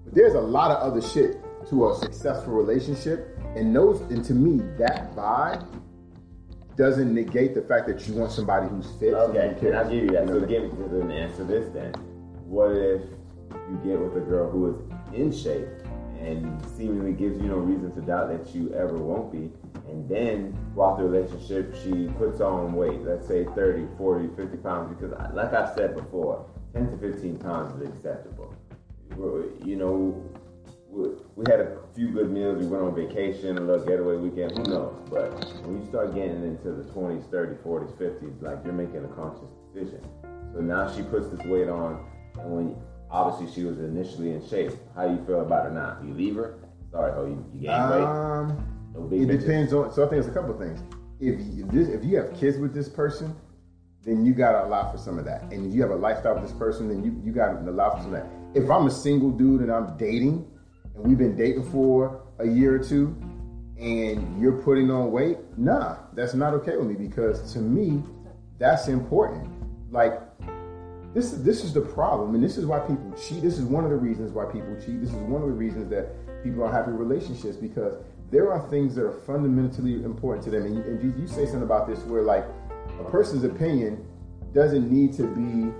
But 0.04 0.14
there's 0.14 0.34
a 0.34 0.40
lot 0.40 0.70
of 0.70 0.82
other 0.82 1.00
shit 1.00 1.38
to 1.70 1.88
a 1.88 1.96
successful 1.96 2.52
relationship, 2.52 3.38
and 3.56 3.74
those, 3.74 4.00
and 4.10 4.22
to 4.26 4.34
me, 4.34 4.62
that 4.78 5.14
vibe 5.16 5.66
doesn't 6.76 7.14
negate 7.14 7.54
the 7.54 7.62
fact 7.62 7.86
that 7.88 8.06
you 8.06 8.14
want 8.14 8.30
somebody 8.30 8.68
who's 8.68 8.90
fit. 9.00 9.14
Okay, 9.14 9.56
who 9.58 9.68
and 9.68 9.76
I'll 9.76 9.90
give 9.90 10.04
you 10.04 10.10
that. 10.10 10.26
cares. 10.26 10.40
So 10.42 10.46
give 10.46 10.78
me 10.78 10.98
then 10.98 11.10
answer 11.10 11.44
this 11.44 11.72
then. 11.72 11.92
What 12.44 12.72
if 12.72 13.00
you 13.50 13.80
get 13.82 13.98
with 13.98 14.16
a 14.16 14.20
girl 14.20 14.50
who 14.50 14.74
is 14.74 15.14
in 15.14 15.32
shape 15.32 15.66
and 16.26 16.60
seemingly 16.76 17.12
gives 17.12 17.40
you 17.40 17.48
no 17.48 17.56
reason 17.56 17.94
to 17.94 18.00
doubt 18.00 18.28
that 18.28 18.54
you 18.54 18.72
ever 18.74 18.96
won't 18.96 19.30
be, 19.30 19.50
and 19.88 20.08
then 20.08 20.56
throughout 20.74 20.98
the 20.98 21.04
relationship 21.04 21.74
she 21.82 22.08
puts 22.18 22.40
on 22.40 22.72
weight, 22.72 23.00
let's 23.02 23.26
say 23.26 23.44
30, 23.54 23.86
40, 23.96 24.28
50 24.36 24.56
pounds, 24.58 24.94
because 24.94 25.14
like 25.34 25.52
I've 25.52 25.74
said 25.74 25.94
before, 25.94 26.44
10 26.74 26.90
to 26.90 27.12
15 27.12 27.38
pounds 27.38 27.80
is 27.80 27.88
acceptable. 27.88 28.54
You 29.64 29.76
know, 29.76 30.36
we, 30.90 31.44
had 31.48 31.60
a 31.60 31.78
few 31.94 32.08
good 32.08 32.30
meals, 32.30 32.58
we 32.58 32.66
went 32.66 32.82
on 32.82 32.94
vacation, 32.94 33.56
a 33.56 33.60
little 33.60 33.84
getaway 33.86 34.16
weekend, 34.16 34.58
who 34.58 34.64
knows? 34.64 34.96
But 35.08 35.32
when 35.64 35.80
you 35.80 35.86
start 35.88 36.14
getting 36.14 36.42
into 36.42 36.72
the 36.72 36.82
20s, 36.92 37.24
30s, 37.28 37.58
40s, 37.62 37.92
50s, 37.96 38.42
like 38.42 38.58
you're 38.64 38.72
making 38.72 39.04
a 39.04 39.08
conscious 39.08 39.48
decision. 39.72 40.00
So 40.54 40.60
now 40.60 40.92
she 40.94 41.02
puts 41.02 41.28
this 41.28 41.44
weight 41.46 41.68
on, 41.68 42.04
and 42.40 42.50
when 42.50 42.76
obviously 43.10 43.52
she 43.54 43.66
was 43.66 43.78
initially 43.78 44.32
in 44.32 44.46
shape, 44.48 44.72
how 44.94 45.06
do 45.08 45.14
you 45.14 45.24
feel 45.26 45.40
about 45.40 45.64
her 45.66 45.70
now? 45.70 45.98
You 46.04 46.14
leave 46.14 46.36
her? 46.36 46.58
Sorry, 46.90 47.12
oh, 47.16 47.26
you, 47.26 47.44
you 47.54 47.60
gained 47.68 47.90
weight? 47.90 48.02
Um, 48.02 48.92
No 48.94 49.06
it 49.06 49.10
bitches. 49.28 49.40
depends 49.40 49.72
on. 49.72 49.92
So 49.92 50.04
I 50.04 50.08
think 50.08 50.20
it's 50.20 50.28
a 50.28 50.32
couple 50.32 50.52
of 50.52 50.58
things. 50.58 50.80
If 51.20 51.40
you, 51.40 51.64
if, 51.66 51.70
this, 51.72 51.88
if 51.88 52.04
you 52.04 52.16
have 52.18 52.34
kids 52.34 52.58
with 52.58 52.74
this 52.74 52.88
person, 52.88 53.34
then 54.04 54.24
you 54.24 54.32
got 54.32 54.52
to 54.52 54.64
allow 54.66 54.90
for 54.90 54.98
some 54.98 55.18
of 55.18 55.24
that. 55.24 55.42
And 55.52 55.66
if 55.66 55.74
you 55.74 55.82
have 55.82 55.90
a 55.90 55.96
lifestyle 55.96 56.34
with 56.34 56.44
this 56.44 56.52
person, 56.52 56.88
then 56.88 57.02
you 57.02 57.20
you 57.24 57.32
got 57.32 57.52
to 57.52 57.70
allow 57.70 57.90
for 57.96 58.02
some 58.02 58.14
of 58.14 58.22
that. 58.22 58.30
If 58.54 58.70
I'm 58.70 58.86
a 58.86 58.90
single 58.90 59.30
dude 59.30 59.62
and 59.62 59.70
I'm 59.72 59.96
dating, 59.96 60.46
and 60.94 61.04
we've 61.04 61.18
been 61.18 61.36
dating 61.36 61.70
for 61.70 62.22
a 62.38 62.46
year 62.46 62.74
or 62.74 62.78
two, 62.78 63.16
and 63.78 64.40
you're 64.40 64.62
putting 64.62 64.90
on 64.90 65.10
weight, 65.10 65.38
nah, 65.56 65.96
that's 66.14 66.34
not 66.34 66.54
okay 66.54 66.76
with 66.76 66.86
me 66.86 66.94
because 66.94 67.52
to 67.54 67.58
me, 67.58 68.02
that's 68.58 68.88
important. 68.88 69.50
Like 69.92 70.20
this 71.16 71.30
this 71.30 71.64
is 71.64 71.72
the 71.72 71.80
problem, 71.80 72.34
and 72.34 72.44
this 72.44 72.58
is 72.58 72.66
why 72.66 72.78
people 72.78 73.10
cheat. 73.12 73.40
This 73.40 73.58
is 73.58 73.64
one 73.64 73.84
of 73.84 73.90
the 73.90 73.96
reasons 73.96 74.32
why 74.32 74.44
people 74.44 74.76
cheat. 74.84 75.00
This 75.00 75.08
is 75.08 75.16
one 75.16 75.40
of 75.40 75.48
the 75.48 75.54
reasons 75.54 75.88
that 75.88 76.12
people 76.44 76.62
are 76.62 76.70
happy 76.70 76.90
relationships 76.90 77.56
because 77.56 77.94
there 78.30 78.52
are 78.52 78.68
things 78.68 78.94
that 78.96 79.04
are 79.06 79.18
fundamentally 79.20 80.04
important 80.04 80.44
to 80.44 80.50
them. 80.50 80.66
And, 80.66 80.76
you, 80.76 80.82
and 80.82 81.02
you, 81.02 81.22
you 81.22 81.26
say 81.26 81.46
something 81.46 81.62
about 81.62 81.88
this 81.88 82.00
where 82.00 82.20
like 82.20 82.44
a 83.00 83.04
person's 83.04 83.44
opinion 83.44 84.06
doesn't 84.52 84.92
need 84.92 85.14
to 85.14 85.22
be 85.22 85.72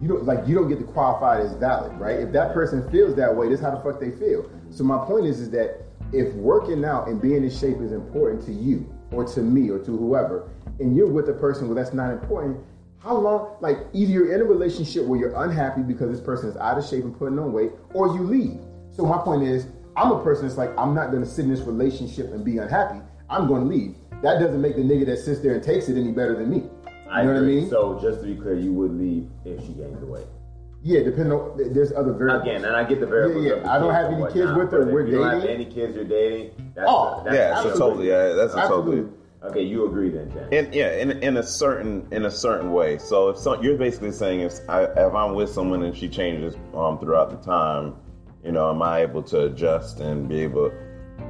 you 0.00 0.06
don't 0.06 0.24
like 0.24 0.46
you 0.46 0.54
don't 0.54 0.68
get 0.68 0.78
to 0.78 0.84
qualify 0.84 1.40
it 1.40 1.46
as 1.46 1.54
valid, 1.54 1.92
right? 1.98 2.20
If 2.20 2.32
that 2.32 2.54
person 2.54 2.88
feels 2.88 3.16
that 3.16 3.34
way, 3.34 3.48
this 3.48 3.58
is 3.58 3.64
how 3.64 3.74
the 3.74 3.82
fuck 3.82 3.98
they 3.98 4.12
feel. 4.12 4.48
So 4.70 4.84
my 4.84 5.04
point 5.04 5.26
is 5.26 5.40
is 5.40 5.50
that 5.50 5.86
if 6.12 6.32
working 6.34 6.84
out 6.84 7.08
and 7.08 7.20
being 7.20 7.42
in 7.42 7.50
shape 7.50 7.80
is 7.80 7.90
important 7.90 8.46
to 8.46 8.52
you 8.52 8.88
or 9.10 9.24
to 9.24 9.40
me 9.40 9.70
or 9.70 9.80
to 9.80 9.96
whoever, 9.96 10.48
and 10.78 10.96
you're 10.96 11.10
with 11.10 11.28
a 11.30 11.32
person 11.32 11.66
where 11.66 11.74
that's 11.74 11.94
not 11.94 12.12
important, 12.12 12.64
how 13.04 13.16
long, 13.16 13.56
like, 13.60 13.78
either 13.92 14.10
you're 14.10 14.34
in 14.34 14.40
a 14.40 14.44
relationship 14.44 15.04
where 15.04 15.20
you're 15.20 15.44
unhappy 15.44 15.82
because 15.82 16.10
this 16.10 16.20
person 16.20 16.48
is 16.48 16.56
out 16.56 16.78
of 16.78 16.86
shape 16.86 17.04
and 17.04 17.16
putting 17.16 17.38
on 17.38 17.52
weight, 17.52 17.72
or 17.92 18.08
you 18.08 18.22
leave. 18.22 18.58
So 18.90 19.04
my 19.04 19.18
point 19.18 19.42
is, 19.42 19.66
I'm 19.96 20.10
a 20.10 20.22
person 20.24 20.46
that's 20.46 20.56
like, 20.56 20.70
I'm 20.78 20.94
not 20.94 21.12
gonna 21.12 21.26
sit 21.26 21.44
in 21.44 21.50
this 21.50 21.60
relationship 21.60 22.32
and 22.32 22.44
be 22.44 22.58
unhappy. 22.58 23.00
I'm 23.28 23.46
gonna 23.46 23.66
leave. 23.66 23.94
That 24.22 24.40
doesn't 24.40 24.60
make 24.60 24.76
the 24.76 24.82
nigga 24.82 25.04
that 25.06 25.18
sits 25.18 25.40
there 25.40 25.54
and 25.54 25.62
takes 25.62 25.88
it 25.88 25.98
any 25.98 26.12
better 26.12 26.34
than 26.34 26.48
me. 26.50 26.56
You 26.56 26.70
I 27.10 27.22
know 27.22 27.28
what 27.28 27.36
I 27.36 27.40
agree. 27.40 27.60
mean? 27.60 27.70
So 27.70 27.98
just 28.00 28.20
to 28.20 28.26
be 28.26 28.34
clear, 28.40 28.54
you 28.54 28.72
would 28.72 28.92
leave 28.98 29.28
if 29.44 29.60
she 29.60 29.72
gained 29.74 30.00
the 30.00 30.06
weight. 30.06 30.24
yeah, 30.82 31.02
depending 31.02 31.32
on, 31.32 31.56
there's 31.74 31.92
other 31.92 32.12
variables. 32.12 32.42
Again, 32.48 32.64
and 32.64 32.74
I 32.74 32.84
get 32.84 33.00
the 33.00 33.06
variables. 33.06 33.44
Yeah, 33.44 33.56
yeah. 33.56 33.62
the 33.62 33.70
I 33.70 33.78
don't 33.78 33.92
have 33.94 34.12
any 34.12 34.32
kids 34.32 34.52
with 34.56 34.72
her, 34.72 34.80
but 34.80 34.88
if 34.88 34.94
we're 34.94 35.06
you 35.06 35.18
don't 35.18 35.30
have 35.30 35.42
dating. 35.42 35.56
any 35.62 35.64
kids 35.66 35.94
you're 35.94 36.04
dating, 36.04 36.72
that's 36.74 36.86
Oh, 36.90 37.22
that's 37.24 37.36
Yeah, 37.36 37.54
so 37.62 37.68
Absolutely. 37.70 37.80
totally. 37.80 38.08
Yeah, 38.08 38.32
that's 38.34 38.54
a 38.54 38.68
totally. 38.68 39.08
Absolutely. 39.44 39.62
Okay, 39.62 39.70
you 39.70 39.86
agree 39.86 40.10
then, 40.10 40.30
Jen. 40.32 40.52
In, 40.52 40.72
yeah, 40.72 40.96
in, 40.96 41.10
in 41.22 41.36
a 41.36 41.42
certain 41.42 42.06
in 42.10 42.24
a 42.26 42.30
certain 42.30 42.72
way. 42.72 42.98
So 42.98 43.28
if 43.28 43.38
so, 43.38 43.60
you're 43.62 43.76
basically 43.78 44.12
saying 44.12 44.40
if 44.40 44.54
I, 44.68 44.84
if 44.84 45.14
I'm 45.14 45.34
with 45.34 45.50
someone 45.50 45.82
and 45.82 45.96
she 45.96 46.08
changes 46.08 46.56
um, 46.74 46.98
throughout 46.98 47.30
the 47.30 47.36
time, 47.36 47.96
you 48.42 48.52
know, 48.52 48.70
am 48.70 48.82
I 48.82 49.00
able 49.02 49.22
to 49.24 49.44
adjust 49.46 50.00
and 50.00 50.28
be 50.28 50.40
able? 50.40 50.72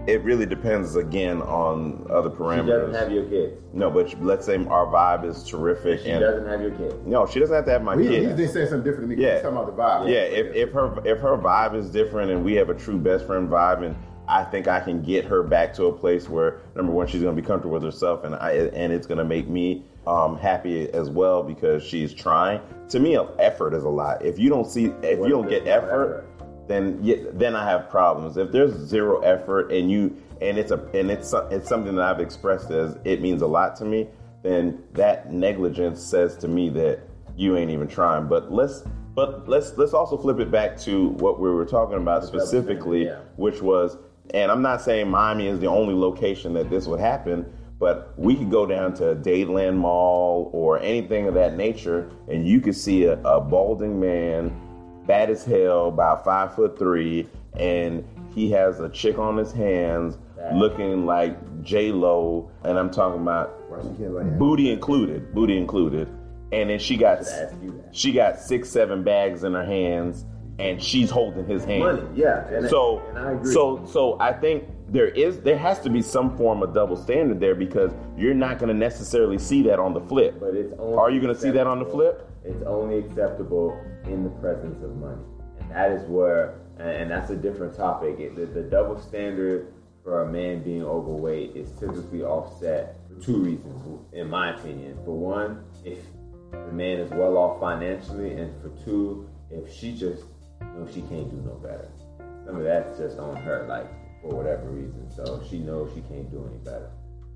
It 0.06 0.22
really 0.22 0.44
depends 0.46 0.96
again 0.96 1.40
on 1.42 2.06
other 2.10 2.30
She 2.30 2.36
parameters. 2.36 2.66
doesn't 2.66 2.94
have 2.94 3.10
your 3.12 3.24
kids. 3.24 3.54
no, 3.72 3.90
but 3.90 4.14
let's 4.22 4.44
say 4.46 4.56
our 4.66 4.86
vibe 4.86 5.24
is 5.28 5.44
terrific, 5.44 6.00
She 6.00 6.10
and 6.10 6.20
doesn't 6.20 6.46
have 6.46 6.60
your 6.60 6.72
kids. 6.72 6.94
no, 7.06 7.26
she 7.26 7.38
doesn't 7.40 7.54
have 7.54 7.64
to 7.66 7.70
have 7.70 7.82
my 7.82 7.96
He, 7.96 8.08
kids. 8.08 8.26
he's 8.26 8.36
been 8.36 8.48
saying 8.52 8.68
something 8.68 8.84
different 8.84 9.10
to 9.10 9.16
me. 9.16 9.22
Yeah. 9.22 9.34
He's 9.34 9.42
talking 9.42 9.56
about 9.58 9.74
the 9.76 9.82
vibe. 9.82 10.08
Yeah, 10.10 10.20
if, 10.22 10.54
if 10.54 10.72
her 10.72 10.98
if 11.06 11.18
her 11.20 11.36
vibe 11.38 11.74
is 11.74 11.90
different 11.90 12.30
and 12.30 12.44
we 12.44 12.54
have 12.54 12.68
a 12.70 12.74
true 12.74 12.98
best 12.98 13.26
friend 13.26 13.48
vibe 13.48 13.82
and 13.84 13.96
I 14.26 14.44
think 14.44 14.68
I 14.68 14.80
can 14.80 15.02
get 15.02 15.24
her 15.26 15.42
back 15.42 15.74
to 15.74 15.86
a 15.86 15.92
place 15.92 16.28
where 16.28 16.60
number 16.74 16.92
one 16.92 17.06
she's 17.06 17.22
gonna 17.22 17.36
be 17.36 17.42
comfortable 17.42 17.74
with 17.74 17.82
herself 17.82 18.24
and 18.24 18.34
I 18.34 18.52
and 18.52 18.92
it's 18.92 19.06
gonna 19.06 19.24
make 19.24 19.48
me 19.48 19.84
um, 20.06 20.36
happy 20.36 20.90
as 20.92 21.10
well 21.10 21.42
because 21.42 21.82
she's 21.82 22.12
trying. 22.12 22.60
To 22.90 23.00
me, 23.00 23.16
effort 23.38 23.74
is 23.74 23.84
a 23.84 23.88
lot. 23.88 24.24
If 24.24 24.38
you 24.38 24.48
don't 24.48 24.66
see 24.66 24.86
if 25.02 25.18
you 25.18 25.28
don't 25.28 25.48
get 25.48 25.66
effort, 25.66 26.26
then 26.68 26.98
yeah, 27.02 27.16
then 27.32 27.56
I 27.56 27.68
have 27.68 27.90
problems. 27.90 28.36
If 28.36 28.52
there's 28.52 28.74
zero 28.74 29.20
effort 29.20 29.72
and 29.72 29.90
you 29.90 30.16
and 30.40 30.58
it's 30.58 30.70
a 30.70 30.78
and 30.94 31.10
it's 31.10 31.34
it's 31.50 31.68
something 31.68 31.94
that 31.96 32.04
I've 32.04 32.20
expressed 32.20 32.70
as 32.70 32.98
it 33.04 33.20
means 33.20 33.42
a 33.42 33.46
lot 33.46 33.76
to 33.76 33.84
me, 33.84 34.08
then 34.42 34.82
that 34.92 35.32
negligence 35.32 36.02
says 36.02 36.36
to 36.38 36.48
me 36.48 36.68
that 36.70 37.00
you 37.36 37.56
ain't 37.56 37.70
even 37.70 37.88
trying. 37.88 38.28
But 38.28 38.52
let's 38.52 38.84
but 39.14 39.48
let's 39.48 39.76
let's 39.76 39.94
also 39.94 40.16
flip 40.16 40.38
it 40.40 40.50
back 40.50 40.78
to 40.80 41.08
what 41.10 41.40
we 41.40 41.50
were 41.50 41.66
talking 41.66 41.96
about 41.96 42.24
specifically, 42.24 43.06
yeah. 43.06 43.20
which 43.36 43.62
was 43.62 43.98
and 44.32 44.50
I'm 44.50 44.62
not 44.62 44.80
saying 44.80 45.10
Miami 45.10 45.46
is 45.48 45.60
the 45.60 45.66
only 45.66 45.94
location 45.94 46.54
that 46.54 46.70
this 46.70 46.86
would 46.86 47.00
happen, 47.00 47.44
but 47.78 48.14
we 48.18 48.34
could 48.36 48.50
go 48.50 48.66
down 48.66 48.94
to 48.94 49.14
Dadeland 49.16 49.76
Mall 49.76 50.50
or 50.52 50.78
anything 50.80 51.26
of 51.28 51.34
that 51.34 51.56
nature, 51.56 52.10
and 52.28 52.46
you 52.46 52.60
could 52.60 52.76
see 52.76 53.04
a, 53.04 53.20
a 53.22 53.40
balding 53.40 54.00
man, 54.00 54.54
bad 55.06 55.28
as 55.30 55.44
hell, 55.44 55.88
about 55.88 56.24
five 56.24 56.54
foot 56.54 56.78
three, 56.78 57.28
and 57.58 58.04
he 58.34 58.50
has 58.50 58.80
a 58.80 58.88
chick 58.88 59.18
on 59.18 59.36
his 59.36 59.52
hands, 59.52 60.16
Bad. 60.36 60.56
looking 60.56 61.04
like 61.06 61.62
J 61.62 61.92
Lo, 61.92 62.50
and 62.64 62.78
I'm 62.78 62.90
talking 62.90 63.20
about 63.20 63.60
Why 63.70 63.80
she 63.82 63.88
can't 63.98 64.14
let 64.14 64.26
him? 64.26 64.38
booty 64.38 64.70
included, 64.72 65.34
booty 65.34 65.56
included, 65.58 66.08
and 66.52 66.70
then 66.70 66.78
she 66.78 66.96
got 66.96 67.18
Should 67.18 67.26
ask 67.28 67.54
you 67.62 67.70
that. 67.82 67.94
she 67.96 68.12
got 68.12 68.38
six 68.40 68.68
seven 68.70 69.02
bags 69.04 69.44
in 69.44 69.52
her 69.54 69.64
hands, 69.64 70.24
and 70.58 70.82
she's 70.82 71.10
holding 71.10 71.46
his 71.46 71.64
hand. 71.64 71.80
Money, 71.82 72.02
yeah. 72.14 72.46
And, 72.48 72.68
So 72.68 73.02
and 73.10 73.18
I 73.18 73.32
agree. 73.32 73.52
so 73.52 73.84
so 73.86 74.18
I 74.20 74.32
think 74.32 74.64
there 74.88 75.08
is 75.08 75.40
there 75.40 75.58
has 75.58 75.80
to 75.80 75.90
be 75.90 76.02
some 76.02 76.36
form 76.36 76.62
of 76.62 76.72
double 76.74 76.96
standard 76.96 77.40
there 77.40 77.54
because 77.54 77.92
you're 78.16 78.34
not 78.34 78.58
going 78.58 78.68
to 78.68 78.74
necessarily 78.78 79.38
see 79.38 79.62
that 79.62 79.78
on 79.78 79.94
the 79.94 80.00
flip. 80.00 80.38
but 80.38 80.54
it's 80.54 80.72
only 80.78 80.96
Are 80.98 81.10
you 81.10 81.20
going 81.20 81.34
to 81.34 81.40
see 81.40 81.50
that 81.50 81.66
on 81.66 81.78
the 81.78 81.86
flip? 81.86 82.30
It's 82.44 82.62
only 82.66 82.98
acceptable 82.98 83.80
in 84.04 84.22
the 84.22 84.30
presence 84.30 84.82
of 84.84 84.94
money. 84.96 85.22
and 85.60 85.70
that 85.70 85.90
is 85.90 86.06
where, 86.08 86.60
and, 86.78 86.88
and 86.90 87.10
that's 87.10 87.30
a 87.30 87.36
different 87.36 87.74
topic. 87.74 88.20
It, 88.20 88.36
the, 88.36 88.46
the 88.46 88.62
double 88.62 88.98
standard 89.00 89.72
for 90.04 90.22
a 90.22 90.30
man 90.30 90.62
being 90.62 90.84
overweight 90.84 91.56
is 91.56 91.72
typically 91.80 92.22
offset 92.22 92.96
for 93.08 93.20
two 93.24 93.38
reasons, 93.38 94.00
in 94.12 94.28
my 94.28 94.54
opinion. 94.54 94.98
For 95.06 95.16
one, 95.16 95.64
if 95.82 95.98
the 96.52 96.72
man 96.72 96.98
is 97.00 97.10
well 97.10 97.38
off 97.38 97.58
financially, 97.58 98.34
and 98.34 98.52
for 98.60 98.68
two, 98.84 99.26
if 99.50 99.72
she 99.72 99.94
just 99.96 100.24
knows 100.74 100.92
she 100.92 101.02
can't 101.02 101.30
do 101.30 101.36
no 101.44 101.54
better. 101.54 101.88
Some 102.46 102.56
of 102.56 102.64
that's 102.64 102.98
just 102.98 103.18
on 103.18 103.36
her, 103.36 103.66
like 103.68 103.88
for 104.20 104.34
whatever 104.34 104.68
reason. 104.68 105.10
So 105.10 105.42
she 105.48 105.58
knows 105.58 105.92
she 105.94 106.00
can't 106.02 106.30
do 106.30 106.46
any 106.48 106.58
better. 106.58 106.90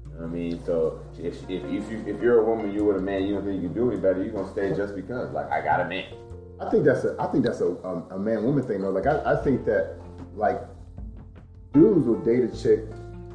You 0.05 0.15
know 0.15 0.21
what 0.21 0.27
I 0.27 0.33
mean? 0.33 0.65
So 0.65 1.01
if 1.19 1.43
if 1.49 1.65
if, 1.65 1.91
you, 1.91 2.05
if 2.07 2.21
you're 2.21 2.41
a 2.41 2.45
woman, 2.45 2.73
you're 2.73 2.85
with 2.85 2.97
a 2.97 3.01
man, 3.01 3.27
you 3.27 3.35
don't 3.35 3.45
think 3.45 3.63
you 3.63 3.69
can 3.69 3.75
do 3.75 3.91
any 3.91 4.01
better, 4.01 4.23
you're 4.23 4.33
gonna 4.33 4.51
stay 4.51 4.75
just 4.75 4.95
because. 4.95 5.33
Like 5.33 5.51
I 5.51 5.63
got 5.63 5.81
a 5.81 5.89
man. 5.89 6.13
I 6.61 6.69
think 6.71 6.85
that's 6.85 7.05
a 7.05 7.17
I 7.19 7.27
think 7.29 7.45
that's 7.45 7.61
a 7.61 7.69
um, 7.87 8.07
a 8.11 8.19
man 8.19 8.43
woman 8.43 8.67
thing 8.67 8.83
though. 8.83 8.91
Like 8.91 9.07
I, 9.07 9.33
I 9.33 9.43
think 9.43 9.65
that 9.67 9.97
like 10.35 10.61
dudes 11.73 12.07
will 12.07 12.21
date 12.21 12.45
a 12.45 12.63
chick 12.63 12.81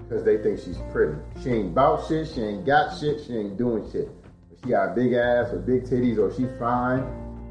because 0.04 0.24
they 0.24 0.38
think 0.38 0.60
she's 0.60 0.78
pretty. 0.92 1.18
She 1.42 1.50
ain't 1.50 1.68
about 1.72 2.08
shit. 2.08 2.28
She 2.28 2.42
ain't 2.42 2.66
got 2.66 2.98
shit. 3.00 3.26
She 3.26 3.34
ain't 3.34 3.58
doing 3.58 3.90
shit. 3.92 4.10
She 4.62 4.72
got 4.72 4.92
a 4.92 4.96
big 4.96 5.14
ass 5.14 5.52
or 5.52 5.60
big 5.60 5.84
titties 5.84 6.18
or 6.18 6.34
she 6.34 6.48
fine, 6.60 7.02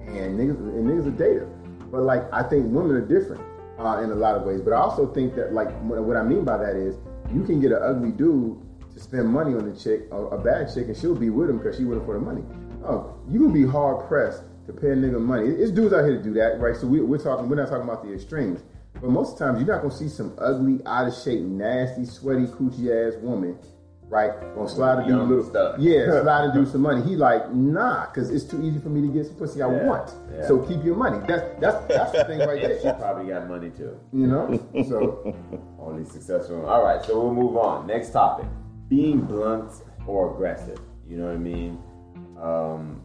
and 0.06 0.38
niggas 0.38 0.58
and 0.58 0.86
niggas 0.86 1.04
will 1.04 1.12
date. 1.12 1.42
But 1.92 2.02
like 2.02 2.24
I 2.32 2.42
think 2.42 2.72
women 2.72 2.96
are 2.96 3.06
different 3.06 3.44
uh, 3.78 4.00
in 4.02 4.10
a 4.10 4.14
lot 4.14 4.34
of 4.34 4.44
ways. 4.44 4.62
But 4.62 4.72
I 4.72 4.78
also 4.78 5.06
think 5.12 5.34
that 5.36 5.52
like 5.52 5.70
what, 5.82 6.16
I 6.16 6.22
mean 6.22 6.42
by 6.42 6.56
that 6.56 6.74
is 6.74 6.96
you 7.32 7.44
can 7.44 7.60
get 7.60 7.70
an 7.70 7.78
ugly 7.82 8.10
dude 8.10 8.58
to 8.94 9.00
spend 9.00 9.28
money 9.28 9.54
on 9.54 9.70
the 9.70 9.78
chick, 9.78 10.08
a, 10.10 10.38
bad 10.38 10.72
chick, 10.74 10.86
and 10.86 10.96
she'll 10.96 11.14
be 11.14 11.30
with 11.30 11.50
him 11.50 11.58
because 11.58 11.76
she 11.76 11.84
with 11.84 11.98
him 11.98 12.04
for 12.06 12.14
the 12.14 12.20
money. 12.20 12.42
Oh, 12.84 13.14
you 13.28 13.40
gonna 13.40 13.52
be 13.52 13.66
hard 13.66 14.08
pressed 14.08 14.42
to 14.66 14.72
pay 14.72 14.88
a 14.88 14.96
nigga 14.96 15.20
money. 15.20 15.46
It's 15.48 15.70
dudes 15.70 15.92
out 15.92 16.04
here 16.04 16.16
to 16.16 16.22
do 16.22 16.32
that, 16.34 16.58
right? 16.60 16.74
So 16.74 16.86
we, 16.86 17.00
we're 17.00 17.22
talking. 17.22 17.48
We're 17.48 17.56
not 17.56 17.68
talking 17.68 17.88
about 17.88 18.02
the 18.02 18.12
extremes. 18.12 18.62
But 18.94 19.10
most 19.10 19.38
times, 19.38 19.58
you're 19.58 19.74
not 19.74 19.82
gonna 19.82 19.94
see 19.94 20.08
some 20.08 20.34
ugly, 20.38 20.80
out 20.86 21.08
of 21.08 21.14
shape, 21.14 21.40
nasty, 21.40 22.04
sweaty, 22.04 22.46
coochie 22.46 22.88
ass 22.88 23.16
woman, 23.20 23.58
right? 24.12 24.32
Gonna 24.54 24.68
slide 24.68 24.98
and 24.98 25.08
do 25.08 25.20
a 25.20 25.22
little 25.22 25.42
stuff. 25.44 25.76
Yeah, 25.78 26.20
slide 26.22 26.44
and 26.44 26.52
do 26.54 26.70
some 26.70 26.82
money. 26.82 27.00
He 27.02 27.16
like, 27.16 27.50
nah, 27.52 28.06
because 28.06 28.30
it's 28.30 28.44
too 28.44 28.62
easy 28.62 28.78
for 28.78 28.90
me 28.90 29.00
to 29.00 29.08
get 29.12 29.24
some 29.26 29.36
pussy 29.36 29.62
I 29.62 29.72
Yeah, 29.72 29.84
want. 29.86 30.14
yeah. 30.30 30.46
So 30.46 30.58
keep 30.60 30.84
your 30.84 30.96
money. 30.96 31.18
That's 31.26 31.44
that's 31.60 31.86
that's 31.86 32.12
the 32.12 32.24
thing 32.24 32.38
right 32.40 32.60
there. 32.62 32.76
she 32.80 32.90
probably 33.00 33.32
got 33.32 33.48
money 33.48 33.70
too. 33.70 33.98
You 34.12 34.26
know. 34.26 34.44
So 34.88 35.34
Only 35.80 36.04
successful. 36.04 36.66
All 36.66 36.84
right, 36.84 37.02
so 37.04 37.18
we'll 37.20 37.34
move 37.34 37.56
on. 37.56 37.86
Next 37.86 38.10
topic: 38.10 38.46
being 38.88 39.20
blunt 39.22 39.72
or 40.06 40.32
aggressive. 40.34 40.78
You 41.08 41.16
know 41.16 41.24
what 41.26 41.34
I 41.34 41.38
mean? 41.38 41.78
Um, 42.40 43.02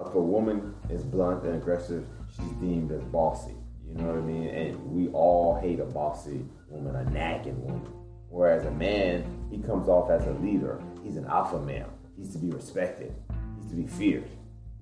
if 0.00 0.14
a 0.14 0.20
woman 0.20 0.74
is 0.88 1.02
blunt 1.02 1.44
and 1.44 1.54
aggressive, 1.56 2.06
she's 2.34 2.52
deemed 2.54 2.90
as 2.92 3.02
bossy. 3.04 3.54
You 3.86 3.94
know 3.96 4.06
what 4.06 4.16
I 4.16 4.20
mean? 4.20 4.46
And 4.48 4.90
we 4.92 5.08
all 5.08 5.58
hate 5.60 5.80
a 5.80 5.84
bossy 5.84 6.46
woman, 6.68 6.94
a 6.96 7.04
nagging 7.10 7.60
woman. 7.64 7.82
Whereas 8.30 8.64
a 8.64 8.70
man, 8.70 9.24
he 9.50 9.58
comes 9.58 9.88
off 9.88 10.10
as 10.10 10.26
a 10.26 10.32
leader. 10.34 10.80
He's 11.02 11.16
an 11.16 11.26
alpha 11.26 11.60
male. 11.60 11.90
He's 12.16 12.30
to 12.30 12.38
be 12.38 12.50
respected. 12.50 13.14
He's 13.60 13.70
to 13.70 13.76
be 13.76 13.86
feared. 13.86 14.28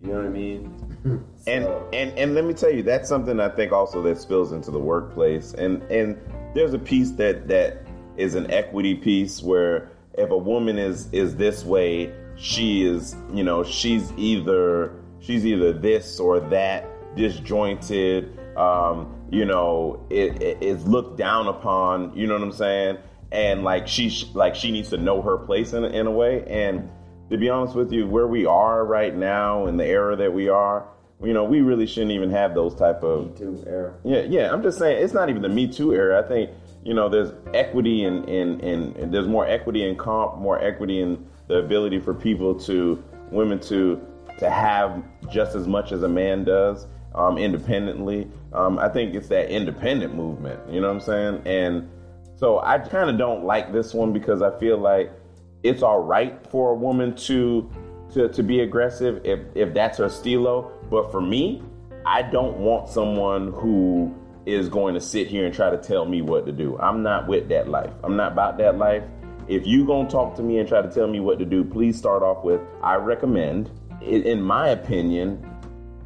You 0.03 0.09
know 0.13 0.17
what 0.19 0.27
I 0.27 0.29
mean? 0.29 0.73
and 1.47 1.65
So- 1.65 1.89
and 1.93 2.17
and 2.19 2.35
let 2.35 2.45
me 2.45 2.55
tell 2.55 2.71
you 2.71 2.83
that's 2.85 3.09
something 3.09 3.41
i 3.41 3.49
think 3.49 3.73
also 3.73 4.01
that 4.03 4.19
spills 4.21 4.53
into 4.53 4.71
the 4.71 4.79
workplace 4.79 5.55
and 5.55 5.83
and 5.91 6.17
there's 6.55 6.73
a 6.75 6.79
piece 6.79 7.11
that 7.13 7.49
that 7.49 7.85
is 8.17 8.35
an 8.37 8.49
equity 8.51 8.95
piece 8.95 9.43
where 9.43 9.91
if 10.15 10.31
a 10.31 10.37
woman 10.39 10.79
is 10.79 11.09
is 11.13 11.35
this 11.37 11.65
way 11.65 12.13
she 12.37 12.83
is 12.85 13.17
you 13.33 13.43
know 13.43 13.65
she's 13.65 14.13
either 14.17 14.93
she's 15.21 15.45
either 15.47 15.73
this 15.73 16.21
or 16.21 16.39
that 16.41 16.85
disjointed 17.17 18.39
um 18.57 19.13
you 19.31 19.45
know 19.45 20.05
it, 20.11 20.41
it 20.43 20.63
is 20.63 20.87
looked 20.87 21.17
down 21.19 21.47
upon 21.49 22.13
you 22.17 22.27
know 22.27 22.35
what 22.35 22.43
i'm 22.43 22.53
saying 22.53 22.99
and 23.33 23.63
like 23.65 23.87
she 23.89 24.11
like 24.35 24.55
she 24.55 24.71
needs 24.73 24.91
to 24.91 24.97
know 24.97 25.21
her 25.23 25.37
place 25.39 25.73
in, 25.73 25.85
a- 25.85 25.89
in 25.89 26.07
a 26.07 26.11
way 26.11 26.45
and 26.47 26.89
to 27.31 27.37
be 27.37 27.51
honest 27.51 27.75
with 27.75 27.93
you, 27.93 28.07
where 28.07 28.27
we 28.27 28.47
are 28.47 28.87
right 28.87 29.15
now 29.15 29.67
in 29.67 29.77
the 29.77 29.85
era 29.85 30.17
that 30.17 30.33
we 30.33 30.49
are, 30.49 30.89
you 31.23 31.35
know, 31.35 31.45
we 31.45 31.61
really 31.61 31.87
shouldn't 31.87 32.13
even 32.13 32.31
have 32.31 32.55
those 32.55 32.75
type 32.75 33.03
Me 33.03 33.09
of. 33.11 33.37
too, 33.37 33.63
era. 33.67 33.93
Yeah, 34.03 34.21
yeah. 34.23 34.51
I'm 34.51 34.63
just 34.63 34.79
saying, 34.79 35.05
it's 35.05 35.13
not 35.13 35.29
even 35.29 35.43
the 35.43 35.49
Me 35.51 35.67
Too 35.69 35.93
era. 35.93 36.25
I 36.25 36.27
think 36.27 36.51
you 36.85 36.95
know, 36.95 37.11
there's 37.11 37.33
equity 37.53 38.05
in 38.05 38.25
in, 38.25 38.61
in, 38.61 38.95
in 38.95 39.11
there's 39.11 39.27
more 39.29 39.47
equity 39.47 39.87
in 39.87 39.97
comp, 39.97 40.39
more 40.39 40.59
equity 40.65 41.03
in 41.03 41.27
the 41.49 41.57
ability 41.59 41.99
for 42.01 42.15
people 42.15 42.55
to 42.61 43.03
women 43.31 43.61
to 43.61 44.01
to 44.39 44.49
have 44.49 45.03
just 45.31 45.55
as 45.55 45.67
much 45.67 45.93
as 45.93 46.03
a 46.05 46.09
man 46.09 46.45
does 46.45 46.87
um, 47.15 47.37
independently. 47.37 48.27
Um, 48.55 48.79
I 48.79 48.89
think 48.89 49.15
it's 49.15 49.29
that 49.29 49.51
independent 49.51 50.15
movement. 50.15 50.61
You 50.71 50.81
know 50.81 50.87
what 50.89 50.95
I'm 50.95 51.01
saying? 51.01 51.43
And 51.45 51.91
so 52.39 52.61
I 52.61 52.79
kind 52.79 53.11
of 53.11 53.19
don't 53.19 53.45
like 53.45 53.73
this 53.73 53.93
one 53.93 54.13
because 54.13 54.43
I 54.43 54.57
feel 54.61 54.79
like 54.79 55.11
it's 55.65 55.83
all 55.83 56.01
right 56.01 56.39
for 56.51 56.71
a 56.71 56.75
woman 56.75 57.17
to 57.17 57.69
to, 58.13 58.29
to 58.29 58.43
be 58.45 58.61
aggressive 58.61 59.21
if 59.25 59.41
if 59.57 59.75
that's 59.75 59.99
her 59.99 60.09
stilo. 60.09 60.71
But 60.89 61.11
for 61.11 61.21
me, 61.21 61.63
I 62.07 62.23
don't 62.23 62.59
want 62.59 62.89
someone 62.89 63.53
who 63.53 64.15
is 64.47 64.69
going 64.69 64.95
to 64.95 65.01
sit 65.01 65.27
here 65.27 65.47
and 65.47 65.55
try 65.55 65.69
to 65.69 65.77
tell 65.77 66.05
me 66.05 66.23
what 66.23 66.47
to 66.47 66.53
do. 66.53 66.79
I'm 66.79 67.03
not 67.03 67.27
with 67.27 67.49
that 67.49 67.69
life. 67.69 67.91
I'm 68.05 68.17
not 68.17 68.33
about 68.33 68.57
that 68.59 68.79
life. 68.79 69.03
If 69.49 69.67
you 69.67 69.85
gonna 69.85 70.09
talk 70.09 70.37
to 70.37 70.43
me 70.43 70.59
and 70.59 70.69
try 70.69 70.81
to 70.81 70.91
tell 70.91 71.09
me 71.09 71.19
what 71.19 71.41
to 71.41 71.45
do, 71.45 71.65
please 71.65 71.99
start 71.99 72.23
off 72.23 72.45
with 72.45 72.61
I 72.83 72.95
recommend. 72.95 73.71
In 74.01 74.41
my 74.41 74.69
opinion, 74.69 75.45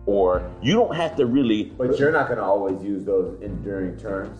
or 0.06 0.50
you 0.62 0.72
don't 0.72 0.96
have 0.96 1.14
to 1.16 1.26
really. 1.26 1.64
But 1.64 1.98
you're 1.98 2.10
not 2.10 2.28
to 2.28 2.42
always 2.42 2.82
use 2.82 3.04
those 3.04 3.38
enduring 3.42 3.98
terms. 3.98 4.38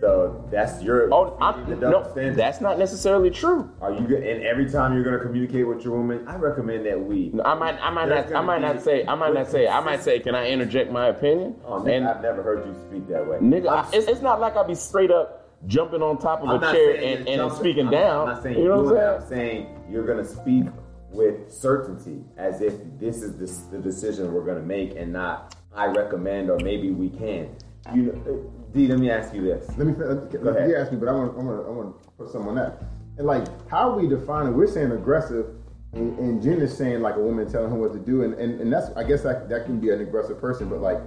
So 0.00 0.44
that's 0.50 0.80
your 0.82 1.12
Oh, 1.12 1.36
the 1.66 1.74
no, 1.74 2.04
standard. 2.12 2.36
that's 2.36 2.60
not 2.60 2.78
necessarily 2.78 3.30
true. 3.30 3.68
Are 3.80 3.90
you 3.92 3.98
and 4.16 4.42
every 4.44 4.70
time 4.70 4.94
you're 4.94 5.02
going 5.02 5.18
to 5.18 5.24
communicate 5.24 5.66
with 5.66 5.82
your 5.84 5.96
woman, 5.96 6.26
I 6.28 6.36
recommend 6.36 6.86
that 6.86 7.00
we. 7.00 7.32
I 7.44 7.54
might, 7.54 7.74
I 7.80 7.90
might 7.90 8.06
There's 8.06 8.30
not, 8.30 8.42
I 8.42 8.46
might 8.46 8.60
not 8.60 8.80
say, 8.82 9.04
I 9.06 9.14
might 9.16 9.34
not 9.34 9.48
say, 9.48 9.66
I 9.66 9.80
might 9.80 10.02
say, 10.02 10.20
can 10.20 10.34
I 10.36 10.48
interject 10.48 10.92
my 10.92 11.08
opinion? 11.08 11.56
Oh, 11.64 11.80
nigga, 11.80 11.96
and 11.96 12.08
I've 12.08 12.22
never 12.22 12.42
heard 12.42 12.64
you 12.66 12.74
speak 12.88 13.08
that 13.08 13.26
way. 13.26 13.38
nigga, 13.38 13.70
I'm 13.86 13.92
it's, 13.92 14.06
it's 14.06 14.20
not 14.22 14.40
like 14.40 14.54
I'll 14.56 14.66
be 14.66 14.74
straight 14.76 15.10
up 15.10 15.50
jumping 15.66 16.02
on 16.02 16.18
top 16.18 16.42
of 16.42 16.48
I'm 16.48 16.62
a 16.62 16.72
chair 16.72 16.94
and, 17.02 17.28
you're 17.28 17.44
and 17.48 17.52
speaking 17.56 17.86
I'm- 17.86 17.92
down. 17.92 18.28
I'm 18.28 18.34
not 18.34 18.42
saying 18.44 18.58
you 18.58 18.68
know 18.68 18.82
you're 18.84 18.94
what 18.94 19.22
I'm 19.22 19.28
saying? 19.28 19.66
I'm 19.66 19.72
saying 19.74 19.84
you're 19.90 20.06
going 20.06 20.18
to 20.18 20.24
speak 20.24 20.64
with 21.10 21.50
certainty, 21.52 22.22
as 22.36 22.60
if 22.60 22.74
this 23.00 23.22
is 23.22 23.36
this, 23.36 23.56
the 23.72 23.78
decision 23.78 24.32
we're 24.32 24.44
going 24.44 24.58
to 24.60 24.62
make, 24.66 24.94
and 24.96 25.12
not 25.12 25.56
I 25.74 25.86
recommend 25.86 26.50
or 26.50 26.58
maybe 26.60 26.90
we 26.92 27.08
can. 27.10 27.56
You 27.94 28.02
know, 28.02 28.52
D, 28.72 28.86
let 28.86 28.98
me 28.98 29.10
ask 29.10 29.34
you 29.34 29.42
this. 29.42 29.66
let 29.76 29.86
me 29.86 29.94
let, 29.94 30.30
Go 30.30 30.50
ahead. 30.50 30.70
you 30.70 30.76
ask 30.76 30.92
me, 30.92 30.98
but 30.98 31.08
I 31.08 31.12
want 31.12 31.32
I 31.38 31.42
want 31.42 31.66
I 31.66 31.70
want 31.70 32.02
to 32.02 32.10
put 32.10 32.30
something 32.30 32.50
on 32.50 32.56
that. 32.56 32.82
And 33.16 33.26
like 33.26 33.46
how 33.68 33.98
we 33.98 34.08
define 34.08 34.46
it, 34.46 34.50
we're 34.50 34.66
saying 34.66 34.92
aggressive, 34.92 35.46
and, 35.92 36.18
and 36.18 36.42
Jen 36.42 36.60
is 36.60 36.76
saying 36.76 37.00
like 37.00 37.16
a 37.16 37.20
woman 37.20 37.50
telling 37.50 37.72
him 37.72 37.80
what 37.80 37.92
to 37.92 37.98
do, 37.98 38.22
and, 38.22 38.34
and, 38.34 38.60
and 38.60 38.72
that's 38.72 38.90
I 38.96 39.04
guess 39.04 39.22
that 39.22 39.48
that 39.48 39.64
can 39.64 39.80
be 39.80 39.90
an 39.90 40.00
aggressive 40.00 40.40
person, 40.40 40.68
but 40.68 40.80
like 40.80 40.98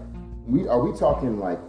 we 0.45 0.67
are 0.67 0.79
we 0.81 0.97
talking 0.97 1.39
like 1.39 1.59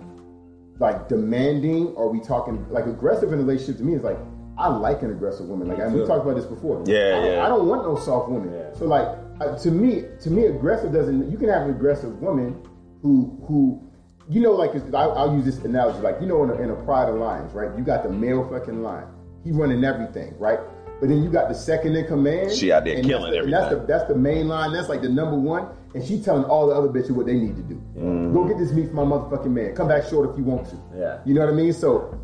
like 0.78 1.08
demanding? 1.08 1.88
Or 1.88 2.06
are 2.06 2.10
we 2.10 2.20
talking 2.20 2.68
like 2.70 2.86
aggressive 2.86 3.32
in 3.32 3.38
a 3.38 3.42
relationship? 3.42 3.78
To 3.78 3.84
me, 3.84 3.94
is 3.94 4.02
like 4.02 4.18
I 4.58 4.68
like 4.68 5.02
an 5.02 5.10
aggressive 5.10 5.46
woman. 5.46 5.68
Like 5.68 5.78
and 5.78 5.94
we 5.94 6.04
talked 6.06 6.24
about 6.24 6.36
this 6.36 6.44
before. 6.44 6.82
Yeah, 6.86 6.98
I 6.98 7.10
don't, 7.10 7.26
yeah. 7.26 7.44
I 7.44 7.48
don't 7.48 7.66
want 7.66 7.84
no 7.84 7.96
soft 7.96 8.28
woman. 8.30 8.52
Yeah. 8.52 8.72
So 8.74 8.86
like 8.86 9.08
uh, 9.40 9.56
to 9.58 9.70
me, 9.70 10.04
to 10.20 10.30
me, 10.30 10.46
aggressive 10.46 10.92
doesn't. 10.92 11.30
You 11.30 11.38
can 11.38 11.48
have 11.48 11.62
an 11.62 11.70
aggressive 11.70 12.20
woman 12.20 12.60
who 13.00 13.42
who. 13.46 13.88
You 14.28 14.40
know, 14.40 14.52
like 14.52 14.72
I'll, 14.94 15.12
I'll 15.12 15.34
use 15.34 15.44
this 15.44 15.58
analogy. 15.64 15.98
Like 16.00 16.16
you 16.20 16.26
know, 16.26 16.42
in 16.44 16.50
a, 16.50 16.54
in 16.54 16.70
a 16.70 16.76
pride 16.84 17.08
of 17.08 17.16
lions, 17.16 17.52
right? 17.52 17.76
You 17.76 17.84
got 17.84 18.02
the 18.02 18.10
male 18.10 18.48
fucking 18.48 18.82
lion. 18.82 19.06
He 19.44 19.50
running 19.50 19.84
everything, 19.84 20.34
right? 20.38 20.60
But 21.00 21.08
then 21.08 21.22
you 21.24 21.30
got 21.30 21.48
the 21.48 21.54
second 21.54 21.96
in 21.96 22.06
command. 22.06 22.52
She 22.52 22.70
out 22.70 22.84
there 22.84 22.96
and 22.96 23.04
killing 23.04 23.32
that's 23.32 23.34
the, 23.38 23.42
and 23.44 23.52
That's 23.52 23.62
the, 23.64 23.70
everything. 23.72 23.86
that's 23.88 24.08
the 24.08 24.14
main 24.16 24.46
line. 24.48 24.72
That's 24.72 24.88
like 24.88 25.02
the 25.02 25.08
number 25.08 25.36
one. 25.36 25.66
And 25.94 26.04
she 26.04 26.22
telling 26.22 26.44
all 26.44 26.68
the 26.68 26.74
other 26.74 26.88
bitches 26.88 27.10
what 27.10 27.26
they 27.26 27.34
need 27.34 27.56
to 27.56 27.62
do. 27.62 27.74
Mm-hmm. 27.96 28.32
Go 28.32 28.44
get 28.46 28.56
this 28.58 28.70
meat 28.70 28.86
from 28.86 28.96
my 28.96 29.02
motherfucking 29.16 29.50
man. 29.50 29.74
Come 29.74 29.88
back 29.88 30.04
short 30.08 30.30
if 30.30 30.38
you 30.38 30.44
want 30.44 30.68
to. 30.70 30.76
Yeah. 30.96 31.18
You 31.26 31.34
know 31.34 31.40
what 31.40 31.50
I 31.50 31.56
mean? 31.56 31.72
So, 31.72 32.18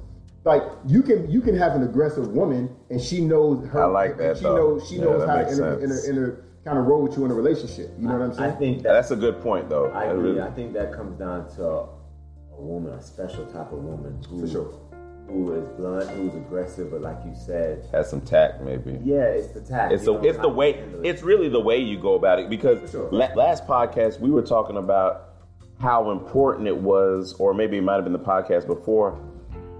like 0.45 0.63
you 0.87 1.03
can 1.03 1.29
you 1.29 1.41
can 1.41 1.57
have 1.57 1.75
an 1.75 1.83
aggressive 1.83 2.29
woman 2.29 2.75
and 2.89 3.01
she 3.01 3.21
knows 3.21 3.67
her. 3.67 3.83
I 3.83 3.87
like 3.87 4.17
that, 4.19 4.37
She 4.37 4.45
though. 4.45 4.55
knows 4.57 4.89
she 4.89 4.95
Yeah, 4.97 5.03
knows 5.05 5.27
how 5.27 5.35
to 5.39 5.43
makes 5.43 5.59
inter, 5.59 5.81
inter, 5.81 6.01
inter, 6.09 6.45
kind 6.69 6.79
of 6.79 6.87
roll 6.87 7.03
with 7.03 7.17
you 7.17 7.25
in 7.25 7.31
a 7.31 7.35
relationship. 7.35 7.91
You 7.99 8.09
know 8.09 8.15
what 8.19 8.23
I'm 8.23 8.35
saying? 8.35 8.53
I 8.53 8.55
think 8.55 8.83
that 8.83 8.93
That's 8.93 9.11
a 9.11 9.17
good 9.17 9.41
point, 9.41 9.69
though. 9.69 9.91
I 9.93 10.07
That 10.07 10.15
agree. 10.15 10.31
really- 10.31 10.41
I 10.43 10.51
think 10.51 10.73
that 10.75 10.93
comes 10.93 11.19
down 11.19 11.49
to 11.57 11.65
a, 11.65 11.83
a 12.57 12.61
woman, 12.61 12.93
a 12.93 13.03
special 13.03 13.47
type 13.47 13.73
of 13.73 13.83
woman 13.83 14.21
who, 14.29 14.41
For 14.43 14.47
sure. 14.49 14.71
who 15.29 15.53
is 15.55 15.65
blunt, 15.79 16.09
who's 16.11 16.35
aggressive, 16.35 16.91
but 16.91 17.01
like 17.01 17.19
you 17.25 17.35
said, 17.35 17.87
has 17.93 18.11
some 18.11 18.21
tact, 18.21 18.61
maybe. 18.63 18.99
yeah, 19.03 19.23
it's 19.25 19.49
the 19.49 19.61
tact. 19.61 19.93
It's 19.93 20.05
you 20.07 20.13
the 20.15 20.19
know, 20.21 20.29
it's 20.29 20.39
the 20.39 20.49
way 20.49 20.71
it. 20.75 20.89
it's 21.05 21.23
really 21.23 21.49
the 21.49 21.61
way 21.61 21.79
you 21.79 21.99
go 21.99 22.15
about 22.15 22.39
it 22.39 22.49
because 22.51 22.91
sure. 22.91 23.09
la- 23.11 23.33
last 23.35 23.67
podcast 23.67 24.21
we 24.21 24.31
were 24.31 24.43
talking 24.43 24.77
about 24.77 25.25
how 25.81 26.11
important 26.11 26.67
it 26.67 26.77
was, 26.77 27.35
or 27.39 27.55
maybe 27.55 27.79
it 27.79 27.83
might 27.83 27.95
have 27.95 28.05
been 28.05 28.13
the 28.13 28.19
podcast 28.19 28.67
before, 28.67 29.19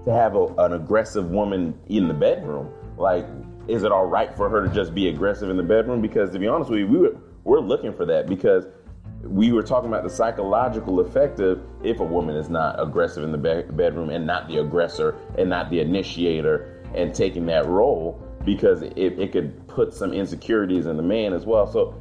to 0.05 0.11
have 0.13 0.35
a, 0.35 0.45
an 0.59 0.73
aggressive 0.73 1.29
woman 1.29 1.77
in 1.89 2.07
the 2.07 2.13
bedroom. 2.13 2.71
Like, 2.97 3.25
is 3.69 3.83
it 3.83 3.91
all 3.91 4.05
right 4.05 4.35
for 4.35 4.49
her 4.49 4.65
to 4.65 4.73
just 4.73 4.95
be 4.95 5.07
aggressive 5.07 5.49
in 5.49 5.57
the 5.57 5.63
bedroom? 5.63 6.01
Because 6.01 6.31
to 6.31 6.39
be 6.39 6.47
honest 6.47 6.69
with 6.69 6.79
you, 6.79 6.87
we 6.87 6.97
were 6.97 7.15
we're 7.43 7.59
looking 7.59 7.93
for 7.93 8.05
that 8.05 8.27
because 8.27 8.65
we 9.23 9.51
were 9.51 9.63
talking 9.63 9.89
about 9.89 10.03
the 10.03 10.09
psychological 10.09 10.99
effect 10.99 11.39
of 11.39 11.61
if 11.83 11.99
a 11.99 12.03
woman 12.03 12.35
is 12.35 12.49
not 12.49 12.81
aggressive 12.81 13.23
in 13.23 13.31
the 13.31 13.37
be- 13.37 13.71
bedroom 13.73 14.09
and 14.09 14.25
not 14.25 14.47
the 14.47 14.57
aggressor 14.57 15.15
and 15.37 15.49
not 15.49 15.69
the 15.69 15.79
initiator 15.79 16.83
and 16.95 17.13
taking 17.13 17.45
that 17.45 17.65
role 17.65 18.21
because 18.45 18.81
it, 18.81 18.97
it 18.97 19.31
could 19.31 19.67
put 19.67 19.93
some 19.93 20.13
insecurities 20.13 20.85
in 20.85 20.97
the 20.97 21.03
man 21.03 21.33
as 21.33 21.45
well. 21.45 21.67
So 21.67 21.95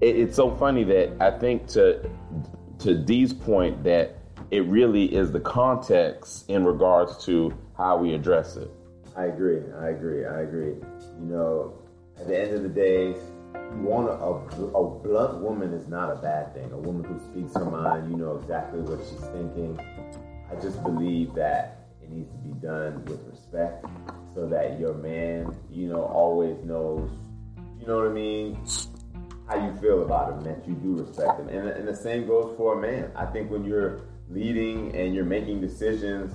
it, 0.00 0.16
it's 0.16 0.36
so 0.36 0.54
funny 0.56 0.84
that 0.84 1.16
I 1.20 1.30
think 1.30 1.66
to 1.68 2.08
to 2.80 2.94
Dee's 2.94 3.32
point 3.32 3.82
that 3.84 4.16
it 4.50 4.64
really 4.66 5.12
is 5.14 5.32
the 5.32 5.40
context 5.40 6.48
in 6.48 6.64
regards 6.64 7.24
to 7.24 7.52
how 7.76 7.96
we 7.96 8.14
address 8.14 8.56
it. 8.56 8.70
I 9.16 9.24
agree. 9.26 9.62
I 9.80 9.88
agree. 9.88 10.24
I 10.24 10.40
agree. 10.42 10.74
You 11.18 11.26
know, 11.26 11.74
at 12.18 12.28
the 12.28 12.40
end 12.40 12.54
of 12.54 12.62
the 12.62 12.68
day, 12.68 13.14
you 13.54 13.82
want 13.82 14.08
a, 14.08 14.64
a, 14.64 15.00
blunt 15.02 15.42
woman 15.42 15.72
is 15.72 15.88
not 15.88 16.10
a 16.10 16.16
bad 16.16 16.54
thing. 16.54 16.70
A 16.72 16.76
woman 16.76 17.04
who 17.04 17.18
speaks 17.18 17.54
her 17.54 17.64
mind, 17.64 18.10
you 18.10 18.16
know 18.16 18.36
exactly 18.36 18.80
what 18.80 18.98
she's 19.00 19.20
thinking. 19.28 19.78
I 20.50 20.60
just 20.60 20.82
believe 20.82 21.34
that 21.34 21.88
it 22.02 22.10
needs 22.10 22.30
to 22.32 22.38
be 22.38 22.52
done 22.60 23.04
with 23.04 23.20
respect 23.30 23.84
so 24.34 24.46
that 24.46 24.78
your 24.78 24.94
man, 24.94 25.54
you 25.70 25.88
know, 25.88 26.02
always 26.02 26.56
knows, 26.64 27.10
you 27.80 27.86
know 27.86 27.98
what 27.98 28.06
I 28.06 28.12
mean, 28.12 28.58
how 29.48 29.56
you 29.56 29.74
feel 29.80 30.02
about 30.02 30.32
him, 30.32 30.40
that 30.44 30.66
you 30.66 30.74
do 30.74 30.96
respect 30.96 31.40
him. 31.40 31.48
And, 31.48 31.68
and 31.68 31.88
the 31.88 31.96
same 31.96 32.26
goes 32.26 32.56
for 32.56 32.78
a 32.78 32.80
man. 32.80 33.10
I 33.14 33.26
think 33.26 33.50
when 33.50 33.64
you're 33.64 34.02
leading 34.30 34.94
and 34.94 35.14
you're 35.14 35.24
making 35.24 35.60
decisions, 35.60 36.32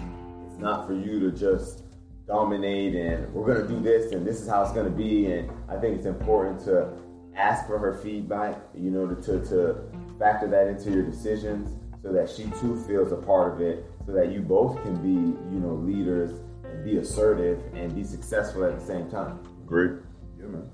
it's 0.47 0.59
not 0.59 0.87
for 0.87 0.93
you 0.93 1.19
to 1.19 1.31
just 1.31 1.82
dominate 2.27 2.95
and 2.95 3.31
we're 3.33 3.45
going 3.45 3.67
to 3.67 3.73
do 3.73 3.81
this 3.81 4.13
and 4.13 4.25
this 4.25 4.39
is 4.41 4.47
how 4.47 4.63
it's 4.63 4.71
going 4.71 4.85
to 4.85 4.97
be. 4.97 5.31
And 5.31 5.51
I 5.69 5.77
think 5.77 5.97
it's 5.97 6.05
important 6.05 6.63
to 6.65 6.89
ask 7.35 7.65
for 7.67 7.77
her 7.77 7.97
feedback, 7.97 8.61
you 8.73 8.91
know, 8.91 9.07
to, 9.07 9.45
to 9.45 9.81
factor 10.19 10.47
that 10.47 10.67
into 10.67 10.91
your 10.91 11.03
decisions 11.03 11.79
so 12.01 12.11
that 12.11 12.29
she 12.29 12.43
too 12.59 12.81
feels 12.85 13.11
a 13.11 13.15
part 13.15 13.53
of 13.53 13.61
it, 13.61 13.85
so 14.05 14.11
that 14.11 14.31
you 14.31 14.41
both 14.41 14.81
can 14.83 14.95
be, 15.01 15.09
you 15.09 15.59
know, 15.59 15.73
leaders 15.73 16.41
and 16.65 16.83
be 16.83 16.97
assertive 16.97 17.61
and 17.73 17.95
be 17.95 18.03
successful 18.03 18.65
at 18.65 18.77
the 18.77 18.85
same 18.85 19.09
time. 19.09 19.39
Agree? 19.63 19.97
Yeah, 20.37 20.47
man. 20.47 20.69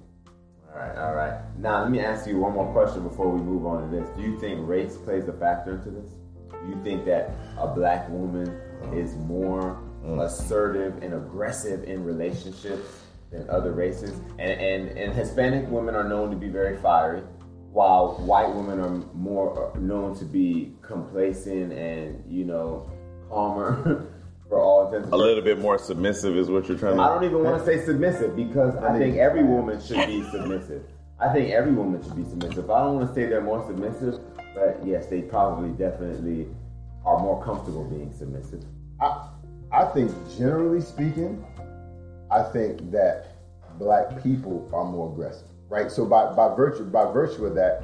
All 0.71 0.79
right, 0.79 0.97
all 0.97 1.15
right. 1.15 1.41
Now, 1.57 1.81
let 1.81 1.91
me 1.91 1.99
ask 1.99 2.27
you 2.27 2.37
one 2.39 2.53
more 2.53 2.71
question 2.73 3.03
before 3.03 3.29
we 3.29 3.41
move 3.41 3.65
on 3.65 3.89
to 3.89 3.95
this. 3.95 4.09
Do 4.15 4.21
you 4.21 4.39
think 4.39 4.67
race 4.67 4.97
plays 4.97 5.27
a 5.27 5.33
factor 5.33 5.75
into 5.75 5.91
this? 5.91 6.11
Do 6.51 6.67
you 6.67 6.81
think 6.83 7.05
that 7.05 7.31
a 7.57 7.67
black 7.67 8.09
woman 8.09 8.47
is 8.93 9.15
more 9.15 9.81
assertive 10.03 11.01
and 11.03 11.13
aggressive 11.13 11.83
in 11.83 12.03
relationships 12.03 13.01
than 13.31 13.49
other 13.49 13.71
races? 13.71 14.11
And, 14.37 14.59
and, 14.59 14.97
and 14.97 15.13
Hispanic 15.13 15.69
women 15.69 15.95
are 15.95 16.07
known 16.07 16.31
to 16.31 16.37
be 16.37 16.49
very 16.49 16.77
fiery, 16.77 17.21
while 17.71 18.15
white 18.17 18.53
women 18.53 18.79
are 18.79 18.89
more 19.13 19.73
known 19.79 20.15
to 20.17 20.25
be 20.25 20.73
complacent 20.81 21.73
and, 21.73 22.23
you 22.27 22.45
know, 22.45 22.89
calmer 23.29 24.11
for 24.49 24.59
all 24.59 24.87
intents 24.87 25.05
and 25.05 25.13
A 25.13 25.17
little 25.17 25.43
bit 25.43 25.59
more 25.59 25.77
submissive 25.77 26.35
is 26.35 26.49
what 26.49 26.67
you're 26.67 26.77
trying 26.77 26.97
to. 26.97 27.01
I 27.01 27.07
don't 27.09 27.23
even 27.23 27.43
want 27.43 27.59
to 27.59 27.65
say 27.65 27.85
submissive 27.85 28.35
because 28.35 28.75
I 28.77 28.97
think 28.97 29.17
every 29.17 29.43
woman 29.43 29.79
should 29.81 30.07
be 30.07 30.23
submissive. 30.31 30.83
I 31.19 31.31
think 31.33 31.51
every 31.51 31.73
woman 31.73 32.01
should 32.01 32.15
be 32.15 32.23
submissive. 32.23 32.69
I 32.71 32.79
don't 32.79 32.95
want 32.95 33.09
to 33.09 33.13
say 33.13 33.25
they're 33.25 33.41
more 33.41 33.65
submissive, 33.67 34.19
but 34.55 34.79
yes, 34.85 35.07
they 35.07 35.21
probably 35.21 35.69
definitely 35.71 36.47
are 37.05 37.19
more 37.19 37.43
comfortable 37.43 37.83
being 37.85 38.11
submissive. 38.13 38.63
I, 38.99 39.28
I 39.71 39.85
think 39.85 40.11
generally 40.37 40.81
speaking, 40.81 41.45
I 42.31 42.43
think 42.43 42.91
that 42.91 43.35
black 43.77 44.21
people 44.23 44.69
are 44.73 44.83
more 44.85 45.11
aggressive, 45.11 45.47
right? 45.69 45.91
So 45.91 46.05
by, 46.05 46.33
by 46.33 46.55
virtue 46.55 46.85
by 46.85 47.11
virtue 47.11 47.45
of 47.45 47.55
that, 47.55 47.83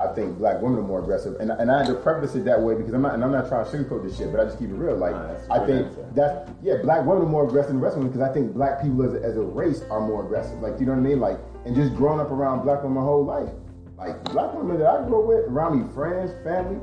I 0.00 0.12
think 0.12 0.38
black 0.38 0.60
women 0.60 0.78
are 0.80 0.82
more 0.82 1.00
aggressive, 1.00 1.36
and, 1.40 1.50
and 1.52 1.70
I 1.70 1.78
had 1.78 1.86
to 1.86 1.94
preface 1.94 2.34
it 2.34 2.44
that 2.46 2.60
way 2.60 2.74
because 2.74 2.92
I'm 2.94 3.02
not 3.02 3.14
and 3.14 3.22
I'm 3.24 3.30
not 3.30 3.48
trying 3.48 3.64
to 3.64 3.70
sugarcoat 3.70 4.02
this 4.02 4.18
shit, 4.18 4.32
but 4.32 4.40
I 4.40 4.44
just 4.44 4.58
keep 4.58 4.70
it 4.70 4.74
real. 4.74 4.96
Like 4.96 5.12
Nah, 5.12 5.26
that's 5.28 5.50
I 5.50 5.66
think 5.66 5.86
answer. 5.86 6.10
that 6.14 6.48
yeah, 6.62 6.76
black 6.82 7.04
women 7.04 7.22
are 7.24 7.28
more 7.28 7.46
aggressive 7.46 7.68
than 7.70 7.80
the 7.80 7.82
rest 7.84 7.96
of 7.96 8.02
them 8.02 8.10
because 8.12 8.28
I 8.28 8.32
think 8.32 8.52
black 8.54 8.82
people 8.82 9.04
as 9.04 9.14
a, 9.14 9.22
as 9.24 9.36
a 9.36 9.42
race 9.42 9.82
are 9.90 10.00
more 10.00 10.24
aggressive. 10.24 10.58
Like 10.60 10.80
you 10.80 10.86
know 10.86 10.92
what 10.92 10.98
I 10.98 11.02
mean? 11.02 11.20
Like 11.20 11.38
and 11.64 11.74
just 11.76 11.94
growing 11.94 12.20
up 12.20 12.30
around 12.30 12.62
black 12.62 12.82
women 12.82 12.96
my 12.98 13.02
whole 13.02 13.24
life, 13.24 13.50
like 13.96 14.22
black 14.24 14.52
women 14.54 14.78
that 14.78 14.86
I 14.88 15.04
grew 15.06 15.22
up 15.22 15.28
with, 15.28 15.50
around 15.50 15.80
me, 15.80 15.92
friends, 15.94 16.32
family, 16.42 16.80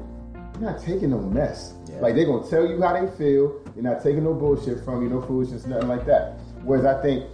they're 0.54 0.72
not 0.72 0.82
taking 0.82 1.10
no 1.12 1.20
mess. 1.20 1.74
Yeah. 1.90 2.00
Like 2.00 2.16
they're 2.16 2.26
gonna 2.26 2.50
tell 2.50 2.66
you 2.66 2.82
how 2.82 2.94
they 2.94 3.12
feel. 3.18 3.61
They're 3.74 3.84
not 3.84 4.04
taking 4.04 4.24
no 4.24 4.34
bullshit 4.34 4.84
from 4.84 5.02
you, 5.04 5.10
no 5.10 5.22
foolishness, 5.22 5.66
nothing 5.66 5.88
like 5.88 6.06
that. 6.06 6.40
Whereas 6.64 6.86
I 6.86 7.02
think, 7.02 7.26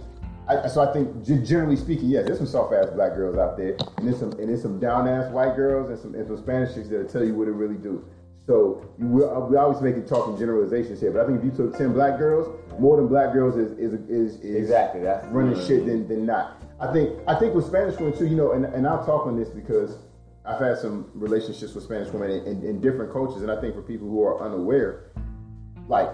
I, 0.48 0.66
so 0.68 0.80
I 0.80 0.92
think 0.92 1.24
generally 1.44 1.76
speaking, 1.76 2.08
yes, 2.08 2.26
there's 2.26 2.38
some 2.38 2.46
soft 2.46 2.72
ass 2.72 2.88
black 2.90 3.14
girls 3.14 3.36
out 3.36 3.56
there, 3.56 3.76
and 3.98 4.06
there's 4.06 4.18
some 4.18 4.32
and 4.32 4.48
there's 4.48 4.62
some 4.62 4.78
down 4.80 5.06
ass 5.08 5.30
white 5.32 5.56
girls 5.56 5.90
and 5.90 5.98
some 5.98 6.14
and 6.14 6.26
some 6.26 6.38
Spanish 6.38 6.74
chicks 6.74 6.88
that'll 6.88 7.06
tell 7.08 7.24
you 7.24 7.34
what 7.34 7.48
it 7.48 7.52
really 7.52 7.76
do. 7.76 8.04
So 8.46 8.88
you 8.98 9.06
will, 9.06 9.28
uh, 9.36 9.40
we 9.46 9.56
always 9.58 9.82
make 9.82 9.96
it 9.96 10.08
talking 10.08 10.38
generalizations 10.38 11.00
here, 11.00 11.10
but 11.10 11.20
I 11.22 11.26
think 11.26 11.40
if 11.40 11.44
you 11.44 11.50
took 11.50 11.76
ten 11.76 11.92
black 11.92 12.18
girls, 12.18 12.48
more 12.78 12.96
than 12.96 13.06
black 13.08 13.34
girls 13.34 13.56
is 13.56 13.72
is 13.78 13.92
is, 14.08 14.40
is 14.40 14.56
Exactly, 14.56 15.02
that's- 15.02 15.30
running 15.30 15.54
shit 15.66 15.84
than, 15.84 16.08
than 16.08 16.24
not. 16.24 16.62
I 16.80 16.90
think 16.92 17.18
I 17.26 17.34
think 17.38 17.54
with 17.54 17.66
Spanish 17.66 17.98
women 17.98 18.16
too, 18.16 18.26
you 18.26 18.36
know, 18.36 18.52
and, 18.52 18.64
and 18.64 18.86
I'll 18.86 19.04
talk 19.04 19.26
on 19.26 19.36
this 19.36 19.50
because 19.50 19.98
I've 20.46 20.60
had 20.60 20.78
some 20.78 21.10
relationships 21.12 21.74
with 21.74 21.84
Spanish 21.84 22.10
women 22.10 22.30
in, 22.30 22.46
in, 22.46 22.62
in 22.64 22.80
different 22.80 23.12
cultures, 23.12 23.42
and 23.42 23.50
I 23.50 23.60
think 23.60 23.74
for 23.74 23.82
people 23.82 24.08
who 24.08 24.22
are 24.22 24.40
unaware, 24.40 25.10
like 25.88 26.08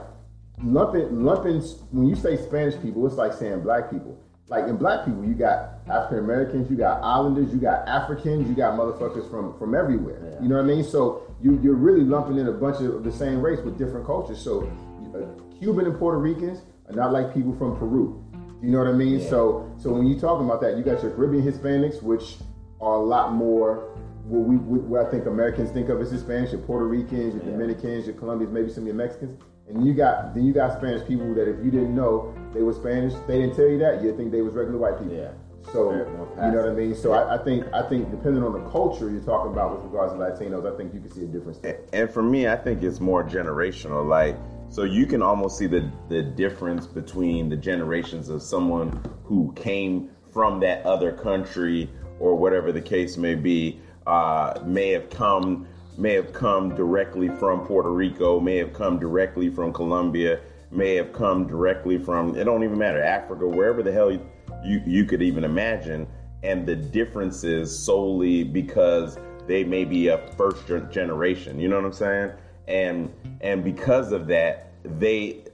lumping 0.62 1.24
lumping 1.24 1.60
when 1.90 2.06
you 2.06 2.14
say 2.14 2.36
Spanish 2.36 2.80
people, 2.80 3.06
it's 3.06 3.16
like 3.16 3.32
saying 3.32 3.60
black 3.60 3.90
people. 3.90 4.18
Like 4.48 4.64
in 4.68 4.76
black 4.76 5.06
people, 5.06 5.24
you 5.24 5.32
got 5.34 5.78
African 5.88 6.18
Americans, 6.18 6.70
you 6.70 6.76
got 6.76 7.02
Islanders, 7.02 7.52
you 7.52 7.58
got 7.58 7.88
Africans, 7.88 8.46
you 8.46 8.54
got 8.54 8.78
motherfuckers 8.78 9.28
from 9.30 9.58
from 9.58 9.74
everywhere. 9.74 10.20
Yeah. 10.22 10.42
You 10.42 10.48
know 10.48 10.56
what 10.56 10.64
I 10.64 10.68
mean? 10.68 10.84
So 10.84 11.22
you 11.42 11.58
you're 11.62 11.74
really 11.74 12.04
lumping 12.04 12.38
in 12.38 12.48
a 12.48 12.52
bunch 12.52 12.80
of 12.82 13.04
the 13.04 13.12
same 13.12 13.40
race 13.40 13.60
with 13.60 13.78
different 13.78 14.04
cultures. 14.06 14.38
So 14.38 14.70
uh, 15.14 15.58
Cuban 15.58 15.86
and 15.86 15.98
Puerto 15.98 16.18
Ricans 16.18 16.60
are 16.88 16.94
not 16.94 17.12
like 17.12 17.32
people 17.32 17.56
from 17.56 17.76
Peru. 17.78 18.22
You 18.62 18.70
know 18.70 18.78
what 18.78 18.88
I 18.88 18.92
mean? 18.92 19.18
Yeah. 19.20 19.30
So 19.30 19.72
so 19.78 19.90
when 19.92 20.06
you 20.06 20.20
talking 20.20 20.46
about 20.46 20.60
that, 20.60 20.76
you 20.76 20.84
got 20.84 21.02
your 21.02 21.12
Caribbean 21.12 21.42
Hispanics, 21.42 22.02
which 22.02 22.36
are 22.82 22.96
a 22.96 23.02
lot 23.02 23.32
more 23.32 23.96
what 24.24 24.40
we 24.40 24.56
what 24.56 25.06
I 25.06 25.10
think 25.10 25.24
Americans 25.26 25.70
think 25.70 25.88
of 25.88 26.02
as 26.02 26.12
Hispanics, 26.12 26.52
your 26.52 26.60
Puerto 26.60 26.86
Ricans, 26.86 27.34
your 27.34 27.42
Yeah. 27.44 27.50
Dominicans, 27.50 28.06
your 28.06 28.16
Colombians, 28.16 28.52
maybe 28.52 28.68
some 28.70 28.82
of 28.84 28.88
your 28.88 28.96
Mexicans. 28.96 29.40
And 29.68 29.86
you 29.86 29.94
got 29.94 30.34
then 30.34 30.44
you 30.44 30.52
got 30.52 30.76
Spanish 30.78 31.06
people 31.06 31.34
that 31.34 31.48
if 31.48 31.64
you 31.64 31.70
didn't 31.70 31.94
know 31.94 32.34
they 32.52 32.62
were 32.62 32.72
Spanish, 32.72 33.14
they 33.26 33.40
didn't 33.40 33.56
tell 33.56 33.68
you 33.68 33.78
that, 33.78 34.02
you'd 34.02 34.16
think 34.16 34.30
they 34.30 34.42
was 34.42 34.54
regular 34.54 34.78
white 34.78 34.98
people. 34.98 35.16
Yeah. 35.16 35.30
So 35.72 35.92
you 35.92 36.52
know 36.52 36.60
what 36.60 36.68
I 36.68 36.72
mean? 36.72 36.94
So 36.94 37.12
I, 37.12 37.36
I 37.36 37.42
think 37.42 37.66
I 37.72 37.82
think 37.88 38.10
depending 38.10 38.42
on 38.42 38.52
the 38.52 38.70
culture 38.70 39.10
you're 39.10 39.22
talking 39.22 39.52
about 39.52 39.76
with 39.76 39.84
regards 39.84 40.12
to 40.12 40.18
Latinos, 40.18 40.70
I 40.70 40.76
think 40.76 40.92
you 40.92 41.00
can 41.00 41.10
see 41.10 41.24
a 41.24 41.26
difference 41.26 41.58
there. 41.58 41.80
And 41.92 42.10
for 42.10 42.22
me, 42.22 42.48
I 42.48 42.56
think 42.56 42.82
it's 42.82 43.00
more 43.00 43.24
generational. 43.24 44.06
Like, 44.06 44.36
so 44.68 44.84
you 44.84 45.06
can 45.06 45.22
almost 45.22 45.56
see 45.56 45.66
the 45.66 45.90
the 46.08 46.22
difference 46.22 46.86
between 46.86 47.48
the 47.48 47.56
generations 47.56 48.28
of 48.28 48.42
someone 48.42 49.02
who 49.24 49.52
came 49.56 50.10
from 50.30 50.60
that 50.60 50.84
other 50.84 51.12
country 51.12 51.88
or 52.18 52.36
whatever 52.36 52.70
the 52.70 52.80
case 52.80 53.16
may 53.16 53.34
be, 53.34 53.80
uh, 54.06 54.60
may 54.64 54.90
have 54.90 55.08
come 55.08 55.66
may 55.96 56.14
have 56.14 56.32
come 56.32 56.74
directly 56.74 57.28
from 57.28 57.66
Puerto 57.66 57.92
Rico, 57.92 58.40
may 58.40 58.56
have 58.56 58.72
come 58.72 58.98
directly 58.98 59.48
from 59.48 59.72
Colombia, 59.72 60.40
may 60.70 60.94
have 60.94 61.12
come 61.12 61.46
directly 61.46 61.98
from 61.98 62.36
it 62.36 62.44
don't 62.44 62.64
even 62.64 62.78
matter 62.78 63.02
Africa, 63.02 63.46
wherever 63.46 63.82
the 63.82 63.92
hell 63.92 64.10
you 64.10 64.20
you, 64.64 64.82
you 64.86 65.04
could 65.04 65.22
even 65.22 65.44
imagine, 65.44 66.06
and 66.42 66.66
the 66.66 66.74
differences 66.74 67.76
solely 67.76 68.44
because 68.44 69.18
they 69.46 69.62
may 69.62 69.84
be 69.84 70.08
a 70.08 70.18
first 70.36 70.66
generation. 70.90 71.60
You 71.60 71.68
know 71.68 71.76
what 71.76 71.84
I'm 71.84 71.92
saying? 71.92 72.32
And 72.66 73.12
and 73.40 73.62
because 73.62 74.12
of 74.12 74.26
that, 74.28 74.72
they 74.84 75.44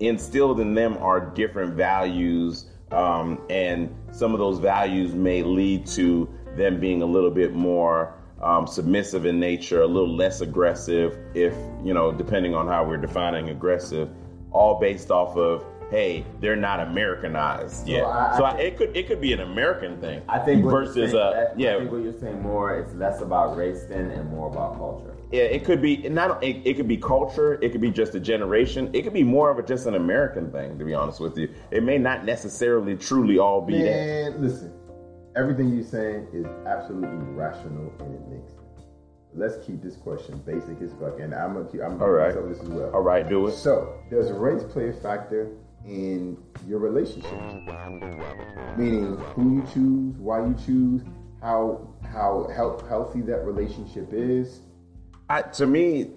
instilled 0.00 0.60
in 0.60 0.74
them 0.74 0.98
are 0.98 1.20
different 1.20 1.74
values, 1.74 2.66
um, 2.92 3.40
and 3.48 3.94
some 4.12 4.32
of 4.32 4.38
those 4.38 4.58
values 4.58 5.14
may 5.14 5.42
lead 5.42 5.86
to 5.86 6.28
them 6.56 6.80
being 6.80 7.02
a 7.02 7.06
little 7.06 7.30
bit 7.30 7.54
more 7.54 8.14
um, 8.42 8.66
submissive 8.66 9.26
in 9.26 9.40
nature, 9.40 9.82
a 9.82 9.86
little 9.86 10.14
less 10.14 10.40
aggressive, 10.40 11.18
if 11.34 11.54
you 11.84 11.92
know, 11.94 12.12
depending 12.12 12.54
on 12.54 12.66
how 12.68 12.84
we're 12.84 12.96
defining 12.96 13.48
aggressive, 13.50 14.08
all 14.52 14.78
based 14.78 15.10
off 15.10 15.36
of 15.36 15.64
hey, 15.90 16.22
they're 16.40 16.54
not 16.54 16.80
Americanized 16.80 17.88
yet. 17.88 18.04
I- 18.04 18.34
I 18.34 18.36
so 18.36 18.44
I, 18.44 18.50
think- 18.56 18.62
it 18.72 18.76
could 18.76 18.96
it 18.96 19.06
could 19.08 19.20
be 19.20 19.32
an 19.32 19.40
American 19.40 19.98
thing. 20.00 20.22
I 20.28 20.38
think 20.38 20.64
versus 20.64 20.96
you're 20.96 21.08
saying, 21.08 21.16
uh, 21.22 21.30
that- 21.32 21.50
I 21.50 21.54
yeah, 21.56 21.78
think 21.78 21.90
what 21.92 22.02
you're 22.02 22.18
saying 22.20 22.42
more 22.42 22.78
it's 22.78 22.94
less 22.94 23.20
about 23.22 23.56
race 23.56 23.84
then 23.88 24.10
and 24.10 24.28
more 24.30 24.48
about 24.50 24.76
culture. 24.76 25.14
yeah, 25.32 25.42
it 25.44 25.64
could 25.64 25.80
be 25.82 25.96
not. 26.08 26.42
It, 26.44 26.60
it 26.66 26.74
could 26.76 26.88
be 26.88 26.96
culture. 26.98 27.58
It 27.62 27.72
could 27.72 27.80
be 27.80 27.90
just 27.90 28.14
a 28.14 28.20
generation. 28.20 28.90
It 28.92 29.02
could 29.02 29.14
be 29.14 29.24
more 29.24 29.50
of 29.50 29.58
a 29.58 29.62
just 29.62 29.86
an 29.86 29.94
American 29.94 30.50
thing. 30.52 30.78
To 30.78 30.84
be 30.84 30.92
honest 30.94 31.20
with 31.20 31.36
you, 31.38 31.48
it 31.70 31.82
may 31.82 31.96
not 31.98 32.24
necessarily 32.24 32.94
truly 32.94 33.38
all 33.38 33.60
be 33.62 33.82
that. 33.82 34.40
Listen, 34.40 34.72
everything 35.38 35.72
you're 35.72 35.84
saying 35.84 36.26
is 36.32 36.46
absolutely 36.66 37.16
rational 37.32 37.92
and 38.00 38.14
it 38.14 38.28
makes 38.28 38.50
sense. 38.52 38.64
Let's 39.34 39.64
keep 39.64 39.80
this 39.82 39.96
question 39.96 40.38
basic 40.44 40.80
as 40.82 40.92
fuck, 40.98 41.20
and 41.20 41.32
I'm 41.34 41.52
gonna 41.54 41.66
keep. 41.66 41.80
I'm 41.82 42.02
All 42.02 42.08
right. 42.08 42.34
gonna 42.34 42.40
cover 42.42 42.48
this 42.54 42.62
as 42.62 42.68
well. 42.68 42.90
All 42.92 43.02
right, 43.02 43.28
do 43.28 43.46
it. 43.46 43.52
So, 43.52 43.94
does 44.10 44.32
race 44.32 44.64
play 44.64 44.88
a 44.88 44.92
factor 44.92 45.50
in 45.86 46.36
your 46.66 46.78
relationships? 46.80 47.30
Meaning, 48.76 49.16
who 49.34 49.56
you 49.56 49.64
choose, 49.72 50.16
why 50.16 50.40
you 50.44 50.56
choose, 50.66 51.02
how 51.42 51.86
how 52.10 52.48
health, 52.54 52.88
healthy 52.88 53.20
that 53.22 53.44
relationship 53.44 54.08
is? 54.12 54.60
I, 55.28 55.42
to 55.42 55.66
me, 55.66 56.12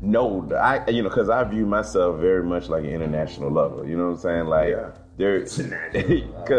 no, 0.00 0.48
I 0.56 0.88
you 0.88 1.02
know 1.02 1.10
because 1.10 1.28
I 1.28 1.44
view 1.44 1.66
myself 1.66 2.18
very 2.18 2.42
much 2.42 2.68
like 2.70 2.84
an 2.84 2.90
international 2.90 3.50
lover. 3.50 3.86
You 3.86 3.96
know 3.98 4.06
what 4.06 4.12
I'm 4.12 4.18
saying? 4.18 4.46
Like 4.46 4.70
Yeah. 4.70 4.90
there, 5.18 5.40
because 5.40 5.58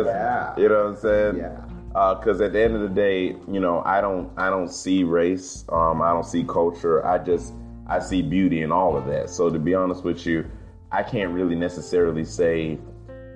Yeah. 0.06 0.56
you 0.56 0.70
know 0.70 0.84
what 0.84 0.94
I'm 0.94 0.98
saying. 0.98 1.38
Yeah. 1.38 1.59
Because 1.90 2.40
at 2.42 2.54
the 2.54 2.62
end 2.62 2.76
of 2.76 2.82
the 2.82 2.90
day, 2.90 3.36
you 3.52 3.60
know, 3.60 3.82
I 3.86 4.00
don't 4.02 4.32
I 4.38 4.50
don't 4.50 4.70
see 4.70 5.04
race. 5.04 5.66
Um, 5.70 6.02
I 6.02 6.12
don't 6.12 6.26
see 6.26 6.44
culture. 6.44 7.06
I 7.06 7.18
just 7.18 7.54
I 7.88 8.00
see 8.00 8.22
beauty 8.22 8.62
in 8.62 8.72
all 8.72 8.96
of 8.96 9.06
that. 9.08 9.30
So 9.30 9.50
to 9.50 9.60
be 9.60 9.74
honest 9.74 10.04
with 10.04 10.26
you, 10.26 10.46
I 10.92 11.04
can't 11.04 11.32
really 11.32 11.56
necessarily 11.56 12.24
say 12.26 12.78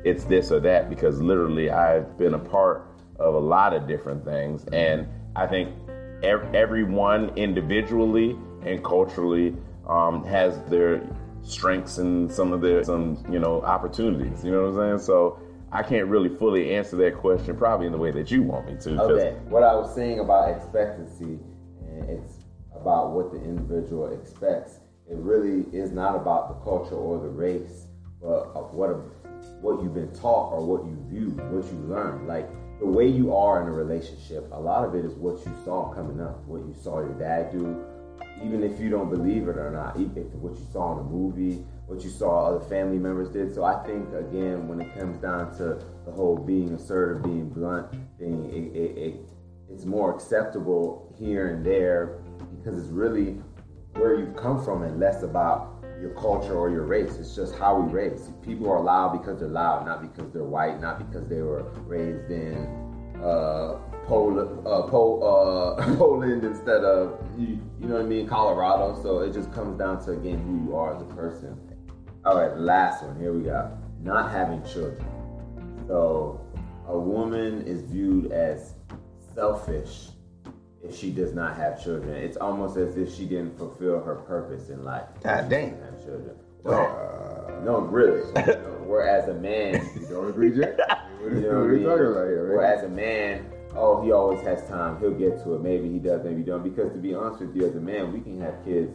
it's 0.04 0.26
this 0.26 0.52
or 0.52 0.60
that 0.60 0.90
because 0.90 1.22
literally 1.22 1.72
I've 1.72 2.18
been 2.18 2.36
a 2.36 2.40
part 2.40 2.88
of 3.20 3.36
a 3.36 3.40
lot 3.40 3.74
of 3.74 3.88
different 3.88 4.24
things, 4.24 4.66
and 4.72 5.08
I 5.36 5.48
think 5.48 5.70
ev- 6.24 6.54
everyone 6.54 7.32
individually 7.36 8.38
and 8.66 8.84
culturally 8.84 9.56
um, 9.88 10.24
has 10.26 10.62
their 10.70 11.02
strengths 11.42 11.98
and 11.98 12.32
some 12.32 12.54
of 12.54 12.62
their 12.62 12.84
some 12.84 13.24
you 13.30 13.40
know 13.40 13.62
opportunities. 13.64 14.44
You 14.44 14.52
know 14.52 14.70
what 14.70 14.82
I'm 14.82 15.00
saying? 15.00 15.06
So 15.06 15.40
I 15.74 15.82
can't 15.82 16.08
really 16.08 16.30
fully 16.30 16.76
answer 16.76 16.96
that 16.98 17.18
question 17.18 17.58
probably 17.58 17.88
in 17.88 17.92
the 17.92 17.98
way 17.98 18.12
that 18.12 18.30
you 18.30 18.44
want 18.44 18.68
me 18.68 18.78
to. 18.82 19.02
Okay, 19.02 19.36
what 19.50 19.64
I 19.64 19.74
was 19.74 19.94
saying 19.96 20.20
about 20.20 20.56
expectancy, 20.56 21.40
and 21.82 22.10
it's 22.10 22.36
about 22.76 23.12
what 23.12 23.32
the 23.32 23.42
individual 23.44 24.14
expects. 24.14 24.80
It 25.10 25.18
really 25.18 25.66
is 25.76 25.92
not 25.92 26.16
about 26.16 26.50
the 26.50 26.64
culture 26.64 26.96
or 26.96 27.20
the 27.20 27.28
race, 27.28 27.88
but 28.22 28.52
of 28.54 28.72
what 28.76 28.90
what 29.62 29.82
you've 29.82 29.96
been 29.96 30.14
taught 30.14 30.54
or 30.54 30.64
what 30.64 30.86
you 30.86 30.96
view, 31.10 31.30
what 31.50 31.66
you 31.66 31.80
learn. 31.88 32.28
Like 32.28 32.48
the 32.80 32.86
way 32.86 33.08
you 33.08 33.36
are 33.36 33.60
in 33.62 33.68
a 33.68 33.72
relationship, 33.72 34.48
a 34.52 34.60
lot 34.60 34.86
of 34.86 34.94
it 34.94 35.04
is 35.04 35.14
what 35.16 35.44
you 35.44 35.56
saw 35.66 35.92
coming 35.92 36.22
up, 36.22 36.46
what 36.46 36.60
you 36.60 36.76
saw 36.84 37.00
your 37.00 37.18
dad 37.18 37.52
do, 37.52 37.84
even 38.46 38.64
if 38.64 38.80
you 38.80 38.92
don't 38.92 39.10
believe 39.10 39.48
it 39.48 39.58
or 39.58 39.72
not, 39.72 39.96
if 39.96 40.28
what 40.36 40.54
you 40.54 40.68
saw 40.72 40.94
in 40.94 41.00
a 41.00 41.10
movie, 41.10 41.66
what 41.94 42.04
you 42.04 42.10
saw 42.10 42.48
other 42.48 42.66
family 42.66 42.98
members 42.98 43.30
did. 43.30 43.54
So 43.54 43.64
I 43.64 43.86
think 43.86 44.12
again, 44.14 44.68
when 44.68 44.82
it 44.82 44.98
comes 44.98 45.18
down 45.20 45.56
to 45.58 45.80
the 46.06 46.12
whole 46.12 46.38
being 46.38 46.74
assertive, 46.74 47.24
being 47.24 47.50
blunt 47.50 47.92
thing, 48.18 48.50
it, 48.50 48.76
it, 48.76 48.98
it 48.98 49.30
it's 49.70 49.86
more 49.86 50.14
acceptable 50.14 51.14
here 51.18 51.50
and 51.50 51.66
there 51.66 52.20
because 52.58 52.78
it's 52.82 52.92
really 52.92 53.38
where 53.94 54.16
you've 54.20 54.36
come 54.36 54.64
from 54.64 54.84
and 54.84 55.00
less 55.00 55.24
about 55.24 55.84
your 56.02 56.12
culture 56.12 56.58
or 56.58 56.70
your 56.70 56.84
race. 56.84 57.16
It's 57.18 57.36
just 57.36 57.56
how 57.56 57.80
we 57.80 57.92
raise. 57.92 58.32
People 58.42 58.70
are 58.72 58.82
loud 58.82 59.18
because 59.18 59.40
they're 59.40 59.48
loud, 59.48 59.86
not 59.86 60.02
because 60.02 60.32
they're 60.34 60.44
white, 60.44 60.82
not 60.82 61.00
because 61.00 61.28
they 61.28 61.42
were 61.42 61.64
raised 61.86 62.30
in 62.32 62.66
uh, 63.24 63.78
Poland, 64.06 64.68
uh, 64.68 64.82
Pol- 64.84 65.24
uh, 65.24 65.96
Poland 65.98 66.44
instead 66.44 66.84
of 66.84 67.20
you, 67.38 67.60
you 67.80 67.88
know 67.88 67.96
what 67.96 68.04
I 68.04 68.08
mean, 68.08 68.28
Colorado. 68.28 69.00
So 69.02 69.20
it 69.20 69.32
just 69.32 69.54
comes 69.54 69.78
down 69.78 70.04
to 70.06 70.12
again 70.12 70.40
who 70.40 70.70
you 70.70 70.76
are 70.76 70.96
as 70.96 71.02
a 71.02 71.06
person. 71.06 71.73
All 72.26 72.40
right, 72.40 72.58
last 72.58 73.04
one. 73.04 73.20
Here 73.20 73.34
we 73.34 73.44
go. 73.44 73.70
Not 74.02 74.32
having 74.32 74.64
children. 74.64 75.06
So 75.88 76.40
a 76.88 76.98
woman 76.98 77.64
is 77.68 77.82
viewed 77.82 78.32
as 78.32 78.76
selfish 79.36 80.08
if 80.82 80.96
she 80.98 81.12
does 81.12 81.34
not 81.34 81.58
have 81.58 81.84
children. 81.84 82.16
It's 82.16 82.38
almost 82.38 82.78
as 82.78 82.96
if 82.98 83.14
she 83.14 83.26
didn't 83.26 83.58
fulfill 83.58 84.02
her 84.02 84.16
purpose 84.16 84.70
in 84.70 84.84
life. 84.84 85.08
God 85.22 85.50
damn. 85.50 85.78
Have 85.82 86.02
children. 86.04 86.36
Well, 86.64 87.50
uh, 87.50 87.64
no, 87.66 87.80
really. 87.80 88.22
Whereas 88.86 89.28
a 89.28 89.34
man, 89.34 89.90
You 90.00 90.08
don't 90.08 90.30
agree? 90.30 90.52
What 91.24 91.32
you 91.32 91.50
are 91.50 91.54
know 91.54 91.60
what 91.62 91.70
mean? 91.70 91.84
talking 91.84 92.06
about 92.06 92.28
here, 92.28 92.44
right? 92.48 92.56
Whereas 92.58 92.84
a 92.84 92.90
man, 92.90 93.46
oh, 93.78 94.04
he 94.04 94.12
always 94.12 94.42
has 94.42 94.68
time. 94.68 95.00
He'll 95.00 95.12
get 95.12 95.42
to 95.44 95.56
it. 95.56 95.62
Maybe 95.62 95.90
he 95.90 95.98
does, 95.98 96.22
maybe 96.22 96.38
he 96.40 96.44
don't. 96.44 96.64
Because 96.64 96.92
to 96.92 96.98
be 96.98 97.14
honest 97.16 97.40
with 97.40 97.56
you, 97.56 97.66
as 97.66 97.76
a 97.76 97.80
man, 97.80 98.12
we 98.12 98.20
can 98.20 98.42
have 98.42 98.64
kids 98.66 98.92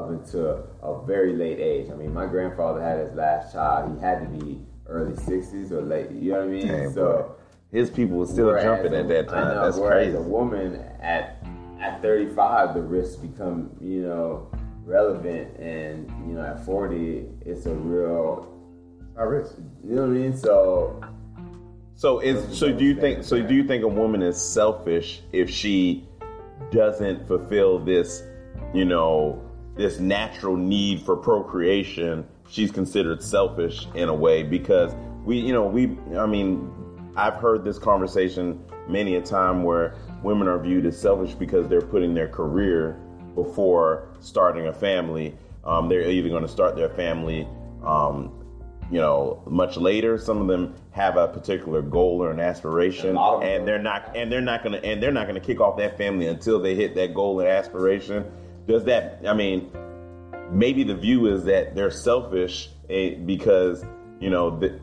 up 0.00 0.10
until 0.10 0.66
a 0.82 1.04
very 1.06 1.34
late 1.34 1.58
age. 1.58 1.90
I 1.90 1.94
mean, 1.94 2.12
my 2.12 2.26
grandfather 2.26 2.80
had 2.80 2.98
his 2.98 3.14
last 3.14 3.52
child. 3.52 3.94
He 3.94 4.00
had 4.00 4.20
to 4.20 4.38
be 4.44 4.60
early 4.86 5.12
60s 5.14 5.70
or 5.70 5.82
late. 5.82 6.10
You 6.10 6.32
know 6.32 6.38
what 6.38 6.44
I 6.44 6.48
mean? 6.48 6.66
Damn, 6.68 6.92
so. 6.92 7.02
boy. 7.28 7.34
His 7.72 7.88
people 7.88 8.16
were 8.18 8.26
still 8.26 8.50
jumping 8.60 8.94
at 8.94 9.06
that 9.08 9.28
I 9.28 9.32
time. 9.32 9.54
know, 9.54 9.64
That's 9.64 9.76
whereas 9.76 10.06
crazy. 10.06 10.16
a 10.16 10.22
woman 10.22 10.74
at 11.00 11.36
at 11.80 12.02
35, 12.02 12.74
the 12.74 12.82
risks 12.82 13.14
become 13.16 13.70
you 13.80 14.02
know 14.02 14.50
relevant, 14.84 15.56
and 15.58 16.08
you 16.26 16.34
know 16.34 16.42
at 16.44 16.64
40, 16.64 17.26
it's 17.46 17.66
a 17.66 17.74
real. 17.74 18.48
High 19.16 19.22
risk. 19.22 19.56
You 19.84 19.94
know 19.96 20.02
what 20.02 20.08
I 20.08 20.14
mean? 20.14 20.36
So 20.36 21.00
So 21.94 22.18
is 22.20 22.58
so 22.58 22.72
do 22.72 22.84
you 22.84 22.94
think 22.94 23.22
so 23.22 23.40
do 23.40 23.54
you 23.54 23.62
think 23.64 23.84
a 23.84 23.88
woman 23.88 24.20
is 24.22 24.40
selfish 24.40 25.20
if 25.32 25.48
she 25.48 26.08
doesn't 26.72 27.26
fulfill 27.28 27.78
this, 27.78 28.22
you 28.74 28.84
know, 28.84 29.40
this 29.76 29.98
natural 29.98 30.56
need 30.56 31.02
for 31.02 31.16
procreation? 31.16 32.26
She's 32.48 32.70
considered 32.70 33.22
selfish 33.22 33.86
in 33.94 34.08
a 34.08 34.14
way 34.14 34.42
because 34.42 34.94
we, 35.24 35.38
you 35.38 35.52
know, 35.52 35.66
we 35.66 35.96
I 36.16 36.26
mean, 36.26 36.70
I've 37.16 37.34
heard 37.34 37.64
this 37.64 37.78
conversation 37.78 38.62
many 38.88 39.16
a 39.16 39.22
time 39.22 39.62
where 39.62 39.94
women 40.22 40.48
are 40.48 40.58
viewed 40.58 40.86
as 40.86 41.00
selfish 41.00 41.34
because 41.34 41.68
they're 41.68 41.80
putting 41.80 42.14
their 42.14 42.28
career 42.28 43.00
before 43.34 44.08
starting 44.20 44.66
a 44.66 44.72
family. 44.72 45.36
Um, 45.64 45.88
they're 45.88 46.08
either 46.08 46.28
going 46.28 46.42
to 46.42 46.48
start 46.48 46.74
their 46.74 46.88
family 46.88 47.46
um, 47.84 48.32
you 48.90 48.98
know 48.98 49.42
much 49.46 49.76
later 49.76 50.18
some 50.18 50.40
of 50.40 50.48
them 50.48 50.74
have 50.90 51.16
a 51.16 51.28
particular 51.28 51.80
goal 51.80 52.22
or 52.22 52.30
an 52.30 52.40
aspiration 52.40 53.10
A 53.10 53.12
lot 53.12 53.34
of 53.34 53.40
them 53.40 53.50
and 53.50 53.68
they're 53.68 53.78
not 53.78 54.16
and 54.16 54.32
they're 54.32 54.40
not 54.40 54.64
gonna 54.64 54.78
and 54.78 55.02
they're 55.02 55.12
not 55.12 55.26
gonna 55.26 55.40
kick 55.40 55.60
off 55.60 55.76
that 55.78 55.96
family 55.96 56.26
until 56.26 56.58
they 56.58 56.74
hit 56.74 56.94
that 56.96 57.14
goal 57.14 57.40
and 57.40 57.48
aspiration 57.48 58.30
does 58.66 58.84
that 58.84 59.20
i 59.26 59.32
mean 59.32 59.70
maybe 60.50 60.82
the 60.82 60.94
view 60.94 61.26
is 61.26 61.44
that 61.44 61.74
they're 61.74 61.90
selfish 61.90 62.70
eh, 62.88 63.14
because 63.14 63.84
you 64.20 64.30
know 64.30 64.58
the, 64.58 64.78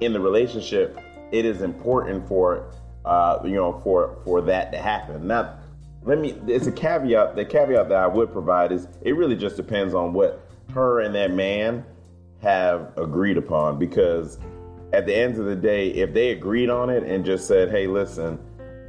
in 0.00 0.12
the 0.12 0.20
relationship 0.20 0.98
it 1.32 1.44
is 1.44 1.62
important 1.62 2.26
for 2.26 2.72
uh, 3.04 3.38
you 3.44 3.54
know 3.54 3.80
for 3.84 4.18
for 4.24 4.42
that 4.42 4.72
to 4.72 4.78
happen. 4.78 5.26
Now 5.26 5.58
let 6.02 6.18
me 6.18 6.32
it's 6.46 6.66
a 6.66 6.72
caveat 6.72 7.36
the 7.36 7.44
caveat 7.44 7.88
that 7.88 7.98
i 7.98 8.06
would 8.06 8.32
provide 8.32 8.72
is 8.72 8.88
it 9.02 9.12
really 9.12 9.36
just 9.36 9.56
depends 9.56 9.92
on 9.92 10.14
what 10.14 10.48
her 10.72 11.00
and 11.00 11.14
that 11.14 11.30
man 11.30 11.84
have 12.40 12.90
agreed 12.96 13.36
upon 13.36 13.78
because 13.78 14.38
at 14.94 15.04
the 15.04 15.14
end 15.14 15.38
of 15.38 15.44
the 15.44 15.54
day 15.54 15.88
if 15.88 16.14
they 16.14 16.30
agreed 16.30 16.70
on 16.70 16.88
it 16.88 17.02
and 17.02 17.22
just 17.22 17.46
said 17.46 17.70
hey 17.70 17.86
listen 17.86 18.38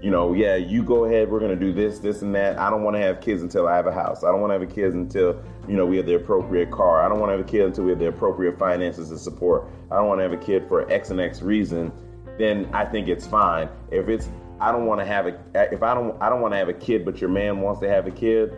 you 0.01 0.09
know 0.09 0.33
yeah 0.33 0.55
you 0.55 0.81
go 0.83 1.05
ahead 1.05 1.29
we're 1.29 1.39
going 1.39 1.57
to 1.57 1.65
do 1.65 1.71
this 1.71 1.99
this 1.99 2.21
and 2.21 2.33
that. 2.33 2.57
I 2.57 2.69
don't 2.69 2.83
want 2.83 2.95
to 2.95 3.01
have 3.01 3.21
kids 3.21 3.41
until 3.41 3.67
i 3.67 3.75
have 3.75 3.87
a 3.87 3.93
house. 3.93 4.23
I 4.23 4.31
don't 4.31 4.41
want 4.41 4.51
to 4.51 4.59
have 4.59 4.63
a 4.63 4.73
kids 4.73 4.95
until 4.95 5.41
you 5.67 5.75
know 5.75 5.85
we 5.85 5.97
have 5.97 6.05
the 6.05 6.15
appropriate 6.15 6.71
car. 6.71 7.03
I 7.03 7.09
don't 7.09 7.19
want 7.19 7.29
to 7.29 7.37
have 7.37 7.45
a 7.45 7.49
kid 7.49 7.61
until 7.61 7.83
we 7.85 7.91
have 7.91 7.99
the 7.99 8.07
appropriate 8.07 8.57
finances 8.57 9.11
and 9.11 9.19
support. 9.19 9.67
I 9.91 9.95
don't 9.95 10.07
want 10.07 10.19
to 10.19 10.23
have 10.23 10.33
a 10.33 10.37
kid 10.37 10.67
for 10.67 10.91
x 10.91 11.09
and 11.11 11.19
x 11.19 11.41
reason 11.41 11.91
then 12.37 12.67
i 12.73 12.85
think 12.85 13.07
it's 13.07 13.27
fine. 13.27 13.69
If 13.91 14.09
it's 14.09 14.29
i 14.59 14.71
don't 14.71 14.85
want 14.85 14.99
to 15.01 15.05
have 15.05 15.27
a 15.27 15.39
if 15.73 15.83
i 15.83 15.93
don't 15.93 16.19
i 16.21 16.29
don't 16.29 16.41
want 16.41 16.53
to 16.53 16.57
have 16.57 16.69
a 16.69 16.73
kid 16.73 17.03
but 17.05 17.19
your 17.19 17.29
man 17.29 17.61
wants 17.61 17.81
to 17.81 17.89
have 17.89 18.07
a 18.07 18.11
kid 18.11 18.53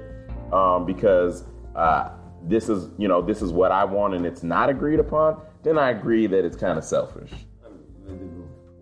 um, 0.51 0.85
because 0.85 1.45
uh, 1.75 2.09
this 2.43 2.69
is 2.69 2.89
you 2.97 3.07
know 3.07 3.21
this 3.21 3.41
is 3.41 3.51
what 3.51 3.71
I 3.71 3.83
want 3.85 4.13
and 4.13 4.25
it's 4.25 4.43
not 4.43 4.69
agreed 4.69 4.99
upon, 4.99 5.41
then 5.63 5.77
I 5.77 5.91
agree 5.91 6.27
that 6.27 6.45
it's 6.45 6.57
kind 6.57 6.77
of 6.77 6.83
selfish. 6.83 7.31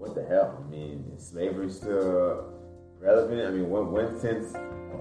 What 0.01 0.15
the 0.15 0.25
hell? 0.25 0.65
I 0.65 0.69
mean, 0.71 1.05
is 1.15 1.27
slavery 1.27 1.69
still 1.69 2.51
relevant? 2.99 3.47
I 3.47 3.51
mean, 3.51 3.69
when, 3.69 3.91
when 3.91 4.19
since 4.19 4.53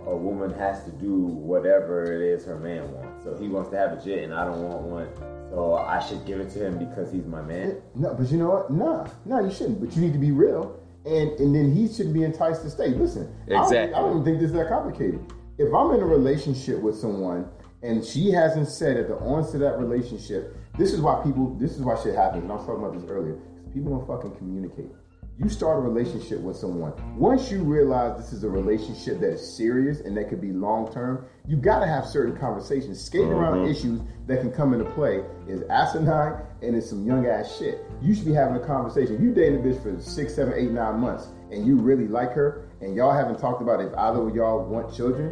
a 0.06 0.14
woman 0.16 0.50
has 0.58 0.84
to 0.84 0.90
do 0.92 1.14
whatever 1.16 2.04
it 2.12 2.20
is 2.20 2.44
her 2.44 2.58
man 2.58 2.92
wants. 2.92 3.24
So 3.24 3.34
he 3.36 3.48
wants 3.48 3.70
to 3.70 3.76
have 3.76 3.92
a 3.92 4.04
jet 4.04 4.24
and 4.24 4.34
I 4.34 4.44
don't 4.44 4.62
want 4.62 4.82
one. 4.82 5.08
So 5.50 5.74
I 5.74 5.98
should 6.00 6.24
give 6.26 6.38
it 6.38 6.50
to 6.50 6.64
him 6.66 6.78
because 6.78 7.10
he's 7.10 7.26
my 7.26 7.42
man. 7.42 7.80
No, 7.94 8.14
but 8.14 8.30
you 8.30 8.38
know 8.38 8.50
what? 8.50 8.70
Nah, 8.70 9.08
nah, 9.24 9.40
you 9.40 9.50
shouldn't. 9.50 9.80
But 9.80 9.96
you 9.96 10.02
need 10.02 10.12
to 10.12 10.18
be 10.18 10.30
real, 10.30 10.78
and 11.04 11.30
and 11.40 11.54
then 11.54 11.74
he 11.74 11.88
shouldn't 11.88 12.14
be 12.14 12.22
enticed 12.22 12.62
to 12.62 12.70
stay. 12.70 12.88
Listen, 12.88 13.34
I 13.46 13.50
don't- 13.50 13.64
Exactly. 13.64 13.94
I 13.94 14.00
don't, 14.00 14.10
even 14.10 14.24
think 14.24 14.38
this 14.38 14.50
is 14.50 14.56
that 14.56 14.68
complicated. 14.68 15.20
If 15.58 15.74
I'm 15.74 15.90
in 15.92 16.00
a 16.00 16.06
relationship 16.06 16.78
with 16.80 16.94
someone 16.96 17.48
and 17.82 18.04
she 18.04 18.30
hasn't 18.30 18.68
said 18.68 18.96
at 18.96 19.08
the 19.08 19.16
onset 19.16 19.56
of 19.56 19.60
that 19.62 19.78
relationship, 19.78 20.56
this 20.78 20.92
is 20.92 21.00
why 21.00 21.20
people, 21.24 21.54
this 21.58 21.72
is 21.72 21.80
why 21.80 22.00
shit 22.02 22.14
happens. 22.14 22.44
And 22.44 22.52
I 22.52 22.56
was 22.56 22.64
talking 22.66 22.84
about 22.84 22.94
this 22.98 23.10
earlier. 23.10 23.36
People 23.72 23.96
don't 23.96 24.06
fucking 24.06 24.36
communicate. 24.36 24.90
You 25.38 25.48
start 25.48 25.78
a 25.78 25.80
relationship 25.80 26.40
with 26.40 26.56
someone. 26.56 26.92
Once 27.16 27.50
you 27.50 27.62
realize 27.62 28.20
this 28.20 28.34
is 28.34 28.44
a 28.44 28.48
relationship 28.48 29.20
that 29.20 29.32
is 29.32 29.56
serious 29.56 30.00
and 30.00 30.14
that 30.18 30.28
could 30.28 30.40
be 30.40 30.52
long 30.52 30.92
term, 30.92 31.24
you 31.46 31.56
got 31.56 31.80
to 31.80 31.86
have 31.86 32.04
certain 32.04 32.36
conversations. 32.36 33.02
Skating 33.02 33.28
around 33.28 33.60
mm-hmm. 33.60 33.70
issues 33.70 34.00
that 34.26 34.40
can 34.40 34.52
come 34.52 34.74
into 34.74 34.84
play 34.90 35.22
is 35.48 35.62
asinine 35.70 36.42
and 36.60 36.76
it's 36.76 36.90
some 36.90 37.06
young 37.06 37.26
ass 37.26 37.56
shit. 37.58 37.86
You 38.02 38.14
should 38.14 38.26
be 38.26 38.34
having 38.34 38.56
a 38.56 38.66
conversation. 38.66 39.22
You 39.22 39.32
dating 39.32 39.60
a 39.60 39.62
bitch 39.62 39.82
for 39.82 39.98
six, 39.98 40.34
seven, 40.34 40.52
eight, 40.54 40.72
nine 40.72 41.00
months 41.00 41.28
and 41.50 41.66
you 41.66 41.76
really 41.76 42.06
like 42.06 42.32
her 42.32 42.68
and 42.82 42.94
y'all 42.94 43.12
haven't 43.12 43.38
talked 43.38 43.62
about 43.62 43.80
if 43.80 43.94
either 43.96 44.28
of 44.28 44.34
y'all 44.34 44.62
want 44.66 44.94
children, 44.94 45.30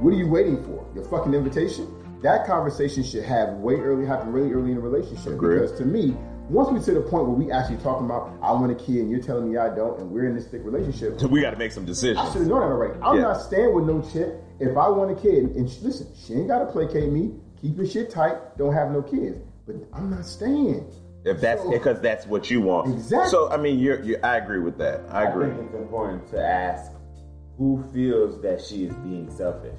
what 0.00 0.14
are 0.14 0.16
you 0.16 0.28
waiting 0.28 0.62
for? 0.62 0.86
Your 0.94 1.04
fucking 1.04 1.34
invitation? 1.34 1.92
That 2.22 2.46
conversation 2.46 3.02
should 3.02 3.24
have 3.24 3.54
way 3.54 3.74
early 3.74 4.06
happen 4.06 4.32
really 4.32 4.52
early 4.52 4.70
in 4.72 4.76
a 4.76 4.80
relationship. 4.80 5.34
Agreed. 5.34 5.62
Because 5.62 5.78
to 5.78 5.84
me, 5.84 6.16
once 6.48 6.70
we 6.70 6.80
to 6.80 7.00
the 7.00 7.08
point 7.08 7.26
where 7.26 7.36
we 7.36 7.50
actually 7.52 7.76
talking 7.78 8.06
about 8.06 8.32
I 8.42 8.52
want 8.52 8.72
a 8.72 8.74
kid 8.74 8.96
and 9.00 9.10
you're 9.10 9.20
telling 9.22 9.50
me 9.50 9.56
I 9.58 9.74
don't, 9.74 10.00
and 10.00 10.10
we're 10.10 10.26
in 10.26 10.34
this 10.34 10.46
thick 10.46 10.62
relationship, 10.64 11.20
we 11.30 11.40
got 11.40 11.50
to 11.50 11.56
make 11.58 11.72
some 11.72 11.84
decisions. 11.84 12.18
I 12.18 12.24
should 12.32 12.42
have 12.42 12.48
known 12.48 12.60
that 12.60 12.66
already. 12.66 13.00
I'm 13.02 13.16
Yeah. 13.16 13.22
not 13.22 13.40
staying 13.42 13.74
with 13.74 13.84
no 13.84 14.00
chick 14.12 14.34
if 14.60 14.76
I 14.76 14.88
want 14.88 15.10
a 15.10 15.20
kid. 15.20 15.44
And 15.56 15.68
sh- 15.70 15.78
listen, 15.82 16.08
she 16.16 16.34
ain't 16.34 16.48
got 16.48 16.60
to 16.60 16.66
placate 16.66 17.10
me. 17.12 17.34
Keep 17.60 17.76
your 17.76 17.86
shit 17.86 18.10
tight. 18.10 18.56
Don't 18.56 18.72
have 18.72 18.90
no 18.92 19.02
kids. 19.02 19.38
But 19.66 19.76
I'm 19.92 20.10
not 20.10 20.24
staying. 20.24 20.90
If 21.24 21.40
that's 21.40 21.62
So- 21.62 21.70
because 21.70 22.00
that's 22.00 22.26
what 22.26 22.50
you 22.50 22.60
want. 22.62 22.92
Exactly. 22.94 23.30
So 23.30 23.50
I 23.50 23.56
mean, 23.56 23.78
you're, 23.78 24.00
you 24.02 24.18
I 24.22 24.36
agree 24.36 24.60
with 24.60 24.78
that. 24.78 25.02
I 25.10 25.24
agree. 25.24 25.46
I 25.50 25.54
think 25.54 25.66
it's 25.66 25.74
important 25.74 26.28
to 26.30 26.42
ask 26.44 26.92
who 27.58 27.82
feels 27.92 28.40
that 28.42 28.60
she 28.62 28.84
is 28.84 28.94
being 28.96 29.28
selfish. 29.30 29.78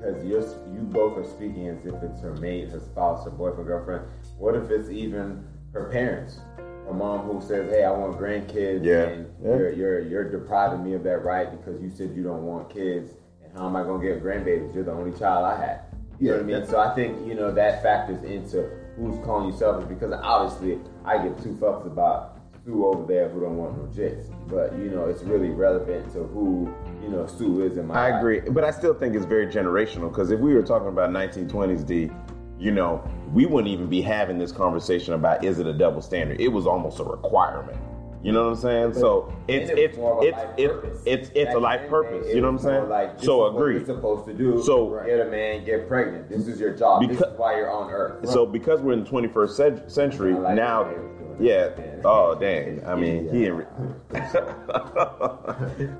Because 0.00 0.24
you're, 0.24 0.40
you 0.72 0.80
both 0.82 1.18
are 1.18 1.24
speaking 1.28 1.68
as 1.68 1.84
if 1.84 1.94
it's 2.02 2.20
her 2.20 2.32
mate, 2.36 2.68
her 2.70 2.80
spouse, 2.80 3.24
her 3.24 3.30
boyfriend, 3.30 3.66
girlfriend. 3.66 4.04
What 4.38 4.54
if 4.54 4.70
it's 4.70 4.88
even 4.88 5.44
her 5.82 5.88
parents? 5.90 6.38
Her 6.86 6.94
mom 6.94 7.20
who 7.26 7.40
says, 7.40 7.70
"Hey, 7.70 7.84
I 7.84 7.90
want 7.90 8.18
grandkids, 8.18 8.84
Yeah. 8.84 9.04
and 9.04 9.26
Yeah. 9.42 9.56
You're, 9.56 9.70
you're 9.72 10.00
you're 10.00 10.30
depriving 10.30 10.82
me 10.84 10.94
of 10.94 11.02
that 11.04 11.24
right 11.24 11.50
because 11.50 11.80
you 11.82 11.90
said 11.90 12.12
you 12.14 12.22
don't 12.22 12.44
want 12.46 12.70
kids, 12.70 13.12
and 13.44 13.52
how 13.56 13.66
am 13.66 13.76
I 13.76 13.82
gonna 13.82 14.02
get 14.02 14.22
grandbabies? 14.22 14.74
You're 14.74 14.84
the 14.84 14.92
only 14.92 15.16
child 15.18 15.44
I 15.44 15.56
had." 15.60 15.80
You 16.18 16.30
know 16.30 16.36
what 16.38 16.42
I 16.42 16.46
mean? 16.46 16.66
So 16.66 16.80
I 16.80 16.94
think 16.94 17.26
you 17.26 17.34
know 17.34 17.52
that 17.52 17.82
factors 17.82 18.22
into 18.24 18.68
who's 18.96 19.16
calling 19.24 19.52
you 19.52 19.56
selfish 19.56 19.86
because 19.88 20.12
obviously 20.12 20.78
I 21.04 21.22
give 21.22 21.40
two 21.42 21.52
fucks 21.60 21.86
about 21.86 22.38
Stu 22.62 22.84
over 22.86 23.06
there 23.06 23.28
who 23.28 23.40
don't 23.42 23.56
want 23.56 23.76
no 23.78 23.84
jits, 23.84 24.24
but 24.48 24.72
you 24.78 24.90
know 24.90 25.04
it's 25.04 25.22
really 25.22 25.50
relevant 25.50 26.10
to 26.14 26.24
who 26.24 26.74
you 27.02 27.08
know 27.10 27.26
Stu 27.26 27.62
is 27.64 27.76
in 27.76 27.86
my. 27.86 27.94
I 27.94 28.10
life. 28.12 28.18
agree, 28.20 28.40
but 28.40 28.64
I 28.64 28.70
still 28.70 28.94
think 28.94 29.14
it's 29.14 29.26
very 29.26 29.46
generational 29.46 30.08
because 30.08 30.30
if 30.30 30.40
we 30.40 30.54
were 30.54 30.62
talking 30.62 30.88
about 30.88 31.10
1920s, 31.10 31.86
D, 31.86 32.10
you 32.58 32.70
know, 32.72 33.02
we 33.32 33.46
wouldn't 33.46 33.72
even 33.72 33.88
be 33.88 34.00
having 34.00 34.38
this 34.38 34.52
conversation 34.52 35.14
about 35.14 35.44
is 35.44 35.58
it 35.58 35.66
a 35.66 35.72
double 35.72 36.00
standard. 36.02 36.40
It 36.40 36.48
was 36.48 36.66
almost 36.66 36.98
a 37.00 37.04
requirement. 37.04 37.78
You 38.20 38.32
know 38.32 38.42
what 38.46 38.54
I'm 38.54 38.56
saying? 38.56 38.94
so 38.94 39.32
it's 39.46 39.70
it 39.70 39.78
it's 39.78 39.96
more 39.96 40.18
of 40.18 40.24
a 40.24 40.26
it's 40.26 40.40
it's 40.56 41.02
it's 41.06 41.30
it's 41.36 41.44
Back 41.46 41.54
a 41.54 41.58
life 41.58 41.88
purpose. 41.88 42.26
day, 42.26 42.34
You 42.34 42.40
know 42.40 42.50
what 42.50 42.58
I'm 42.60 42.64
saying? 42.64 42.88
Like, 42.88 43.20
so 43.20 43.46
agree. 43.46 43.76
You're 43.76 43.86
supposed 43.86 44.26
to 44.26 44.34
do. 44.34 44.60
So- 44.64 45.00
get 45.06 45.20
a 45.20 45.30
man, 45.30 45.64
get 45.64 45.86
pregnant. 45.86 46.28
This 46.28 46.48
is 46.48 46.58
your 46.58 46.74
job. 46.74 47.02
this 47.02 47.10
Because- 47.16 47.32
is 47.32 47.38
why 47.38 47.56
you're 47.56 47.70
on 47.70 47.90
Earth. 47.92 48.28
So 48.28 48.44
because 48.44 48.80
we're 48.80 48.94
in 48.94 49.04
the 49.04 49.10
21st 49.10 49.88
century 49.88 50.34
like 50.34 50.56
now, 50.56 50.82
the 50.82 50.88
way 50.90 50.96
it 50.96 51.02
was 51.02 51.12
doing 51.12 51.36
yeah. 51.40 52.00
Oh 52.04 52.34
dang! 52.34 52.84
I 52.84 52.96
mean, 52.96 53.28
he. 53.32 53.46
Ain't 53.46 53.54
re- 53.54 53.66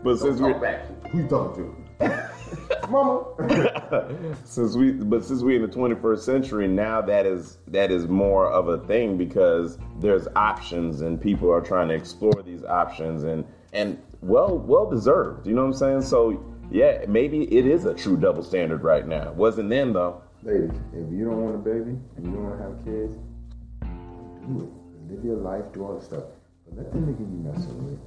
but 0.03 0.17
since 0.19 0.41
we're 0.41 0.59
back. 0.59 0.87
Who 1.11 1.19
you 1.19 1.29
talking 1.29 1.77
to? 2.01 2.31
Mama. 2.89 3.25
since 4.45 4.77
we 4.77 4.93
but 4.93 5.25
since 5.25 5.43
we 5.43 5.57
in 5.57 5.63
the 5.63 5.69
21st 5.69 6.19
century 6.21 6.67
now 6.67 7.01
that 7.01 7.27
is 7.27 7.59
that 7.67 7.91
is 7.91 8.09
more 8.09 8.51
of 8.51 8.69
a 8.69 8.79
thing 8.87 9.19
because 9.19 9.79
there's 10.01 10.27
options 10.37 11.03
and 11.03 11.21
people 11.21 11.51
are 11.51 11.61
trying 11.61 11.89
to 11.89 11.95
explore 11.95 12.43
these 12.43 12.65
options 12.65 13.25
and 13.25 13.45
and 13.73 14.01
well 14.23 14.59
well 14.59 14.89
deserved 14.89 15.47
you 15.47 15.55
know 15.55 15.63
what 15.63 15.69
i'm 15.69 15.75
saying 15.75 16.03
so 16.03 16.43
yeah 16.71 17.05
maybe 17.07 17.43
it 17.55 17.67
is 17.67 17.85
a 17.85 17.95
true 17.95 18.17
double 18.17 18.43
standard 18.43 18.83
right 18.83 19.07
now 19.07 19.31
wasn't 19.33 19.69
then 19.69 19.93
though 19.93 20.23
Ladies, 20.45 20.71
if 20.93 21.11
you 21.11 21.25
don't 21.25 21.43
want 21.43 21.57
a 21.57 21.59
baby 21.59 21.99
and 22.17 22.25
you 22.25 22.31
don't 22.31 22.45
want 22.45 22.59
to 22.59 22.63
have 22.63 22.79
kids, 22.87 23.19
do 24.47 24.63
it. 24.63 25.13
Live 25.13 25.25
your 25.25 25.37
life, 25.37 25.65
do 25.73 25.83
all 25.83 25.99
the 25.99 26.05
stuff. 26.05 26.25
But 26.65 26.79
let 26.79 26.93
the 26.93 26.99
nigga 26.99 27.27
you 27.27 27.43
messing 27.43 27.85
with 27.85 27.99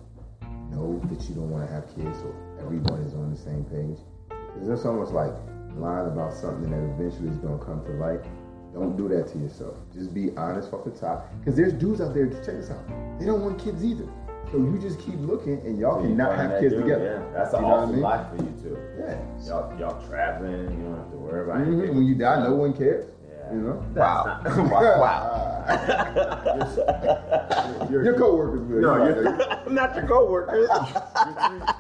know 0.71 1.01
that 1.11 1.27
you 1.27 1.35
don't 1.35 1.49
want 1.49 1.67
to 1.67 1.73
have 1.73 1.93
kids 1.93 2.19
so 2.19 2.33
everyone 2.57 3.01
is 3.01 3.13
on 3.15 3.31
the 3.31 3.37
same 3.37 3.65
page. 3.65 3.99
Because 4.53 4.69
it's 4.69 4.85
almost 4.85 5.11
like 5.13 5.31
lying 5.75 6.07
about 6.07 6.33
something 6.33 6.69
that 6.69 6.83
eventually 6.95 7.29
is 7.29 7.37
going 7.37 7.57
to 7.57 7.65
come 7.65 7.83
to 7.85 7.91
light. 7.93 8.21
Don't 8.73 8.95
do 8.95 9.07
that 9.09 9.27
to 9.31 9.37
yourself. 9.37 9.75
Just 9.93 10.13
be 10.13 10.31
honest 10.37 10.71
off 10.73 10.85
the 10.85 10.91
top. 10.91 11.29
Because 11.39 11.55
there's 11.57 11.73
dudes 11.73 11.99
out 12.01 12.13
there, 12.13 12.27
check 12.27 12.45
this 12.57 12.69
out, 12.71 12.87
they 13.19 13.25
don't 13.25 13.41
want 13.41 13.59
kids 13.59 13.83
either. 13.83 14.07
So 14.51 14.57
you 14.57 14.77
just 14.81 14.99
keep 14.99 15.15
looking 15.19 15.59
and 15.65 15.77
y'all 15.79 16.01
You 16.01 16.09
cannot 16.09 16.35
have 16.35 16.59
kids 16.59 16.73
dude, 16.73 16.83
together. 16.83 17.23
Yeah, 17.25 17.33
that's 17.37 17.53
an 17.53 17.63
what 17.63 17.71
I 17.71 17.75
awesome 17.77 17.91
mean? 17.95 18.01
life 18.01 18.27
for 18.29 18.35
you 18.43 18.51
too. 18.61 18.77
Yeah. 18.99 19.17
Y'all, 19.47 19.79
y'all 19.79 20.07
traveling. 20.09 20.71
You 20.77 20.83
don't 20.87 20.97
have 20.97 21.11
to 21.11 21.17
worry 21.17 21.43
about 21.45 21.57
Mhm. 21.59 21.67
anything. 21.67 21.95
When 21.95 22.03
you 22.05 22.15
die, 22.15 22.43
no 22.43 22.55
one 22.55 22.73
cares. 22.73 23.05
Yeah. 23.51 23.57
You 23.57 23.61
know? 23.63 23.85
wow 23.95 24.39
That's 24.43 24.57
not- 24.57 24.71
wow 24.99 25.47
Your, 27.89 28.03
your 28.03 28.17
coworkers 28.17 28.61
will. 28.67 28.81
No, 28.81 28.95
You 29.05 29.09
you're- 29.15 29.23
know, 29.23 29.63
not 29.71 29.95
your 29.95 30.07
co-workers 30.07 30.69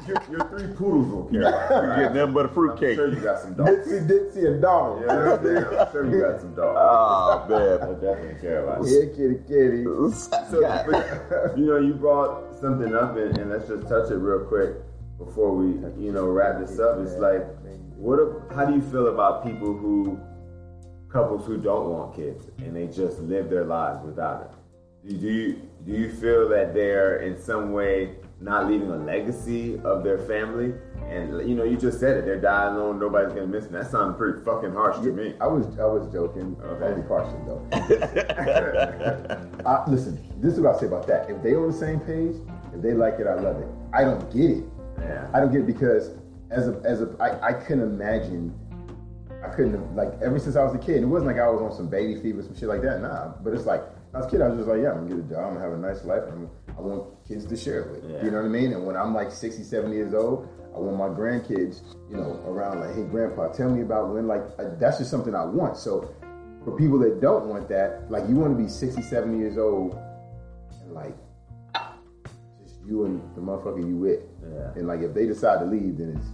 your, 0.07 0.17
your 0.29 0.47
three 0.49 0.67
poodles 0.75 1.07
will 1.11 1.25
care 1.31 1.41
about. 1.49 1.97
you 1.97 2.03
get 2.03 2.13
nothing 2.15 2.33
but 2.33 2.45
a 2.45 2.49
I'm 2.49 2.53
fruitcake 2.53 2.95
sure 2.95 3.07
you 3.09 3.19
got 3.21 3.39
some 3.39 3.53
dogs. 3.53 3.69
Ditsy, 3.87 4.07
Ditsy, 4.07 4.45
and 4.47 4.61
Donald. 4.61 5.01
Yeah, 5.01 5.81
I'm 5.85 5.91
sure 5.91 6.05
you 6.09 6.21
got 6.21 6.39
some 6.41 6.53
dogs. 6.55 6.77
oh 6.79 7.45
man, 7.49 7.81
I 7.81 7.93
definitely 7.99 8.41
care 8.41 8.63
about. 8.63 8.85
Yeah, 8.85 9.05
kitty, 9.15 9.39
kitty. 9.47 9.83
So, 9.83 10.61
but, 10.89 11.57
you 11.57 11.65
know, 11.65 11.77
you 11.77 11.93
brought 11.93 12.59
something 12.59 12.93
up, 12.95 13.15
and, 13.17 13.37
and 13.37 13.49
let's 13.51 13.67
just 13.67 13.87
touch 13.87 14.11
it 14.11 14.15
real 14.17 14.45
quick 14.45 14.75
before 15.17 15.51
we, 15.55 15.67
you 16.03 16.11
know, 16.11 16.25
wrap 16.27 16.59
this 16.59 16.79
up. 16.79 16.99
It's 16.99 17.15
like, 17.15 17.45
what? 17.97 18.19
If, 18.19 18.55
how 18.55 18.65
do 18.65 18.73
you 18.73 18.81
feel 18.81 19.07
about 19.07 19.43
people 19.45 19.73
who, 19.73 20.19
couples 21.11 21.45
who 21.45 21.57
don't 21.57 21.89
want 21.89 22.15
kids 22.15 22.47
and 22.59 22.75
they 22.75 22.87
just 22.87 23.19
live 23.19 23.49
their 23.49 23.65
lives 23.65 24.03
without 24.05 24.41
it? 24.43 24.51
Do 25.09 25.17
do 25.17 25.27
you 25.27 25.61
do 25.85 25.91
you 25.93 26.11
feel 26.11 26.47
that 26.49 26.73
they're 26.73 27.17
in 27.17 27.39
some 27.41 27.71
way 27.73 28.15
not 28.39 28.67
leaving 28.67 28.89
a 28.91 28.97
legacy 28.97 29.79
of 29.83 30.03
their 30.03 30.19
family? 30.19 30.73
And 31.09 31.47
you 31.49 31.55
know, 31.55 31.63
you 31.63 31.75
just 31.75 31.99
said 31.99 32.17
it. 32.17 32.25
They're 32.25 32.39
dying 32.39 32.75
alone. 32.75 32.99
Nobody's 32.99 33.33
gonna 33.33 33.47
miss 33.47 33.63
them. 33.65 33.73
That 33.73 33.89
sounded 33.89 34.17
pretty 34.17 34.43
fucking 34.45 34.71
harsh 34.73 34.97
to 35.03 35.11
me. 35.11 35.33
I 35.41 35.47
was 35.47 35.65
I 35.79 35.85
was 35.85 36.07
joking, 36.13 36.55
Okay. 36.63 36.85
only 36.85 37.01
partially 37.07 37.39
though. 37.47 37.61
uh, 39.65 39.83
listen, 39.87 40.19
this 40.39 40.53
is 40.53 40.59
what 40.59 40.75
I 40.75 40.79
say 40.79 40.85
about 40.85 41.07
that. 41.07 41.29
If 41.29 41.41
they 41.41 41.55
on 41.55 41.67
the 41.71 41.77
same 41.77 41.99
page, 41.99 42.35
if 42.73 42.81
they 42.81 42.93
like 42.93 43.19
it, 43.19 43.27
I 43.27 43.35
love 43.35 43.57
it. 43.59 43.67
I 43.93 44.03
don't 44.03 44.31
get 44.31 44.51
it. 44.51 44.63
Yeah. 44.99 45.27
I 45.33 45.39
don't 45.39 45.51
get 45.51 45.61
it 45.61 45.67
because 45.67 46.11
as 46.51 46.67
a 46.67 46.79
as 46.85 47.01
a 47.01 47.15
I, 47.19 47.47
I 47.49 47.53
couldn't 47.53 47.83
imagine. 47.83 48.53
I 49.43 49.49
couldn't 49.49 49.73
have, 49.73 49.91
like 49.93 50.13
ever 50.21 50.37
since 50.39 50.55
I 50.55 50.63
was 50.63 50.75
a 50.75 50.77
kid. 50.77 51.01
It 51.01 51.05
wasn't 51.05 51.31
like 51.31 51.41
I 51.41 51.49
was 51.49 51.61
on 51.61 51.75
some 51.75 51.89
baby 51.89 52.21
fever, 52.21 52.43
some 52.43 52.55
shit 52.55 52.69
like 52.69 52.81
that. 52.83 53.01
Nah, 53.01 53.33
but 53.43 53.53
it's 53.53 53.65
like 53.65 53.81
when 54.11 54.21
I 54.21 54.25
was 54.25 54.27
a 54.27 54.29
kid. 54.29 54.41
I 54.41 54.47
was 54.49 54.57
just 54.57 54.69
like, 54.69 54.81
yeah, 54.81 54.91
I'm 54.91 55.07
gonna 55.07 55.21
get 55.21 55.25
a 55.25 55.29
job, 55.29 55.45
I'm 55.45 55.53
gonna 55.53 55.65
have 55.65 55.73
a 55.73 55.77
nice 55.77 56.03
life, 56.05 56.23
and 56.27 56.49
I 56.77 56.81
want 56.81 57.25
kids 57.27 57.45
to 57.45 57.57
share 57.57 57.81
it 57.81 57.91
with. 57.91 58.11
Yeah. 58.11 58.23
You 58.23 58.31
know 58.31 58.37
what 58.37 58.45
I 58.45 58.49
mean? 58.49 58.73
And 58.73 58.85
when 58.85 58.95
I'm 58.95 59.13
like 59.13 59.31
60, 59.31 59.63
70 59.63 59.95
years 59.95 60.13
old, 60.13 60.47
I 60.75 60.79
want 60.79 60.97
my 60.97 61.09
grandkids, 61.09 61.81
you 62.09 62.17
know, 62.17 62.41
around 62.45 62.79
like, 62.79 62.95
hey, 62.95 63.03
grandpa, 63.03 63.49
tell 63.49 63.69
me 63.69 63.81
about 63.81 64.13
when. 64.13 64.27
Like 64.27 64.43
uh, 64.59 64.75
that's 64.79 64.99
just 64.99 65.09
something 65.09 65.35
I 65.35 65.43
want. 65.43 65.77
So 65.77 66.13
for 66.63 66.77
people 66.77 66.99
that 66.99 67.19
don't 67.19 67.47
want 67.47 67.67
that, 67.69 68.09
like 68.09 68.27
you 68.29 68.35
want 68.35 68.57
to 68.57 68.63
be 68.63 68.69
60, 68.69 69.01
70 69.01 69.37
years 69.37 69.57
old, 69.57 69.97
and 70.81 70.93
like 70.93 71.15
just 72.61 72.75
you 72.85 73.05
and 73.05 73.21
the 73.35 73.41
motherfucker 73.41 73.85
you 73.85 73.97
with. 73.97 74.21
Yeah. 74.43 74.71
And 74.75 74.87
like 74.87 75.01
if 75.01 75.13
they 75.13 75.25
decide 75.25 75.59
to 75.59 75.65
leave, 75.65 75.97
then 75.97 76.17
it's. 76.17 76.27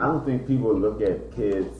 I 0.00 0.06
don't 0.06 0.24
think 0.24 0.46
people 0.46 0.76
look 0.76 1.00
at 1.00 1.34
kids, 1.34 1.78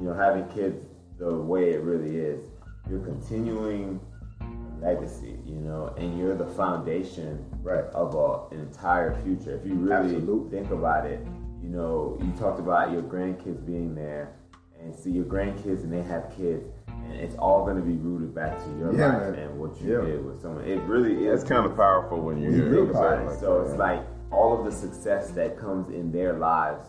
you 0.00 0.06
know, 0.06 0.14
having 0.14 0.46
kids 0.48 0.76
the 1.18 1.34
way 1.34 1.70
it 1.70 1.82
really 1.82 2.16
is. 2.16 2.40
You're 2.88 3.00
continuing 3.00 4.00
a 4.40 4.84
legacy, 4.84 5.38
you 5.44 5.56
know, 5.56 5.92
and 5.98 6.16
you're 6.18 6.36
the 6.36 6.46
foundation 6.46 7.44
Right. 7.62 7.84
of 7.94 8.14
a, 8.14 8.54
an 8.54 8.60
entire 8.60 9.14
future. 9.22 9.54
If 9.56 9.66
you 9.66 9.74
really 9.74 10.14
Absolutely. 10.16 10.50
think 10.58 10.70
about 10.70 11.04
it, 11.06 11.20
you 11.62 11.68
know, 11.68 12.16
you 12.22 12.30
talked 12.32 12.60
about 12.60 12.92
your 12.92 13.02
grandkids 13.02 13.64
being 13.66 13.94
there, 13.94 14.32
and 14.80 14.94
see 14.94 15.10
your 15.10 15.24
grandkids 15.24 15.82
and 15.82 15.92
they 15.92 16.02
have 16.02 16.32
kids, 16.36 16.64
and 16.86 17.12
it's 17.14 17.34
all 17.34 17.64
going 17.64 17.76
to 17.76 17.82
be 17.82 17.96
rooted 17.96 18.32
back 18.32 18.56
to 18.62 18.70
your 18.78 18.94
Yeah, 18.94 19.08
life 19.18 19.34
man. 19.34 19.34
and 19.34 19.58
what 19.58 19.78
you 19.80 19.92
Yeah. 19.92 20.06
did 20.06 20.24
with 20.24 20.40
someone. 20.40 20.64
It 20.64 20.80
really 20.84 21.26
is. 21.26 21.40
It's 21.42 21.50
kind 21.50 21.66
of 21.66 21.76
powerful 21.76 22.20
when 22.20 22.38
you 22.38 22.48
It's 22.50 22.56
hear 22.58 22.68
real 22.70 22.82
it. 22.84 22.86
Think 22.86 22.96
about 22.96 23.18
it. 23.22 23.26
like 23.26 23.38
So 23.40 23.58
that. 23.64 23.70
it's 23.70 23.78
like 23.78 24.02
all 24.30 24.56
of 24.56 24.64
the 24.64 24.70
success 24.70 25.30
that 25.32 25.58
comes 25.58 25.88
in 25.88 26.12
their 26.12 26.34
lives 26.34 26.86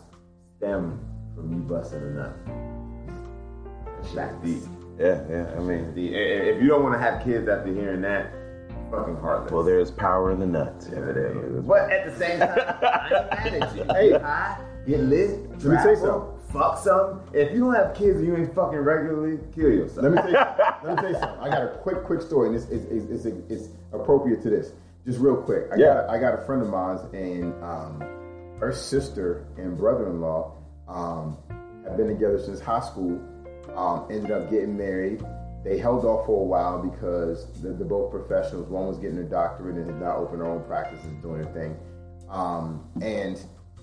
stem 0.56 1.00
from 1.34 1.50
you 1.52 1.58
busting 1.62 2.00
a 2.00 2.10
nut. 2.10 2.69
That's 4.14 4.34
deep. 4.44 4.62
Yeah, 4.98 5.22
yeah. 5.30 5.54
I 5.56 5.60
mean, 5.60 5.94
The- 5.94 6.14
i- 6.14 6.18
i- 6.18 6.46
If 6.54 6.62
you 6.62 6.68
don't 6.68 6.82
want 6.82 6.94
to 6.94 6.98
have 6.98 7.22
kids 7.22 7.48
after 7.48 7.72
hearing 7.72 8.02
that, 8.02 8.26
fucking 8.90 9.16
heartless. 9.16 9.52
well, 9.52 9.62
there's 9.62 9.90
power 9.90 10.30
in 10.32 10.40
the 10.40 10.46
nuts. 10.46 10.88
Yeah, 10.92 10.98
is. 10.98 11.62
But 11.64 11.90
at 11.90 12.04
the 12.06 12.16
same 12.18 12.38
time, 12.40 12.58
I 12.82 13.40
ain't 13.46 13.62
mad 13.62 13.62
at 13.62 13.76
you. 13.76 13.84
Hey. 13.94 14.12
High, 14.18 14.58
get 14.86 15.00
lit, 15.00 15.30
Let 15.30 15.64
me 15.64 15.76
tell 15.76 15.90
you 15.90 15.96
travel, 15.96 16.38
fuck 16.52 16.78
something. 16.78 17.20
If 17.32 17.52
you 17.52 17.60
don't 17.60 17.74
have 17.74 17.94
kids 17.94 18.18
and 18.18 18.26
you 18.26 18.36
ain't 18.36 18.54
fucking 18.54 18.78
regularly, 18.78 19.38
kill 19.54 19.70
yourself. 19.70 20.02
Let 20.04 20.12
me 20.12 20.18
tell 20.22 20.30
you, 20.30 20.36
let 20.84 20.96
me 20.96 21.02
tell 21.02 21.10
you 21.12 21.18
something. 21.18 21.40
I 21.40 21.48
got 21.48 21.62
a 21.62 21.68
quick, 21.78 22.02
quick 22.04 22.20
story, 22.20 22.48
and 22.48 22.56
it's, 22.56 22.66
it's, 22.70 23.24
it's, 23.48 23.68
appropriate 23.92 24.42
to 24.42 24.50
this. 24.50 24.72
Just 25.06 25.18
real 25.20 25.36
quick. 25.36 25.64
I 25.72 25.76
Yeah. 25.76 25.94
got 25.94 26.10
I 26.10 26.18
got 26.18 26.34
a 26.34 26.38
friend 26.44 26.60
of 26.62 26.68
mine, 26.68 26.98
and 27.14 27.54
um, 27.64 28.00
her 28.58 28.72
sister 28.72 29.44
and 29.56 29.78
brother-in-law 29.78 30.52
um, 30.88 31.36
have 31.84 31.96
been 31.96 32.08
together 32.08 32.38
since 32.38 32.60
high 32.60 32.80
school. 32.80 33.18
Um, 33.76 34.06
ended 34.10 34.30
up 34.30 34.50
getting 34.50 34.76
married. 34.76 35.24
They 35.64 35.78
held 35.78 36.04
off 36.04 36.26
for 36.26 36.40
a 36.40 36.44
while 36.44 36.82
because 36.82 37.46
they're, 37.60 37.72
they're 37.72 37.86
both 37.86 38.10
professionals. 38.10 38.68
One 38.68 38.86
was 38.86 38.98
getting 38.98 39.18
a 39.18 39.24
doctorate 39.24 39.76
and 39.76 39.86
had 39.86 40.00
not 40.00 40.16
opened 40.16 40.40
her 40.40 40.46
own 40.46 40.64
practice 40.64 41.04
and 41.04 41.20
doing 41.22 41.44
her 41.44 41.52
thing. 41.52 41.76
Um, 42.28 42.88
and 43.02 43.36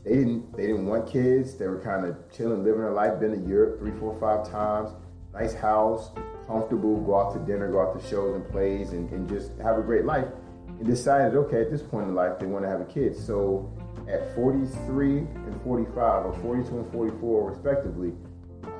they 0.04 0.16
didn't 0.16 0.56
they 0.56 0.68
didn't 0.68 0.86
want 0.88 1.08
kids. 1.08 1.58
They 1.58 1.68
were 1.68 1.80
kind 1.80 2.06
of 2.06 2.16
chilling, 2.32 2.64
living 2.64 2.82
their 2.82 2.94
life. 2.94 3.20
Been 3.20 3.32
to 3.32 3.48
Europe 3.48 3.80
three, 3.80 3.92
four, 4.00 4.18
five 4.20 4.50
times. 4.50 4.92
Nice 5.34 5.54
house, 5.54 6.12
comfortable, 6.48 7.00
go 7.02 7.20
out 7.20 7.34
to 7.34 7.40
dinner, 7.40 7.70
go 7.72 7.82
out 7.82 8.00
to 8.00 8.08
shows 8.08 8.36
and 8.36 8.50
plays, 8.50 8.92
and, 8.92 9.10
and 9.12 9.30
just 9.30 9.52
have 9.62 9.78
a 9.78 9.82
great 9.82 10.06
life. 10.06 10.26
And 10.68 10.86
decided, 10.86 11.36
okay, 11.36 11.62
at 11.62 11.72
this 11.72 11.82
point 11.82 12.08
in 12.08 12.16
life, 12.16 12.40
they 12.40 12.46
want 12.46 12.64
to 12.64 12.70
have 12.70 12.82
a 12.82 12.86
kid. 12.86 13.16
So 13.16 13.72
at 14.08 14.34
43 14.36 15.18
and 15.18 15.62
45, 15.64 16.26
or 16.26 16.34
42 16.42 16.80
and 16.80 16.92
44, 16.92 17.52
respectively, 17.52 18.14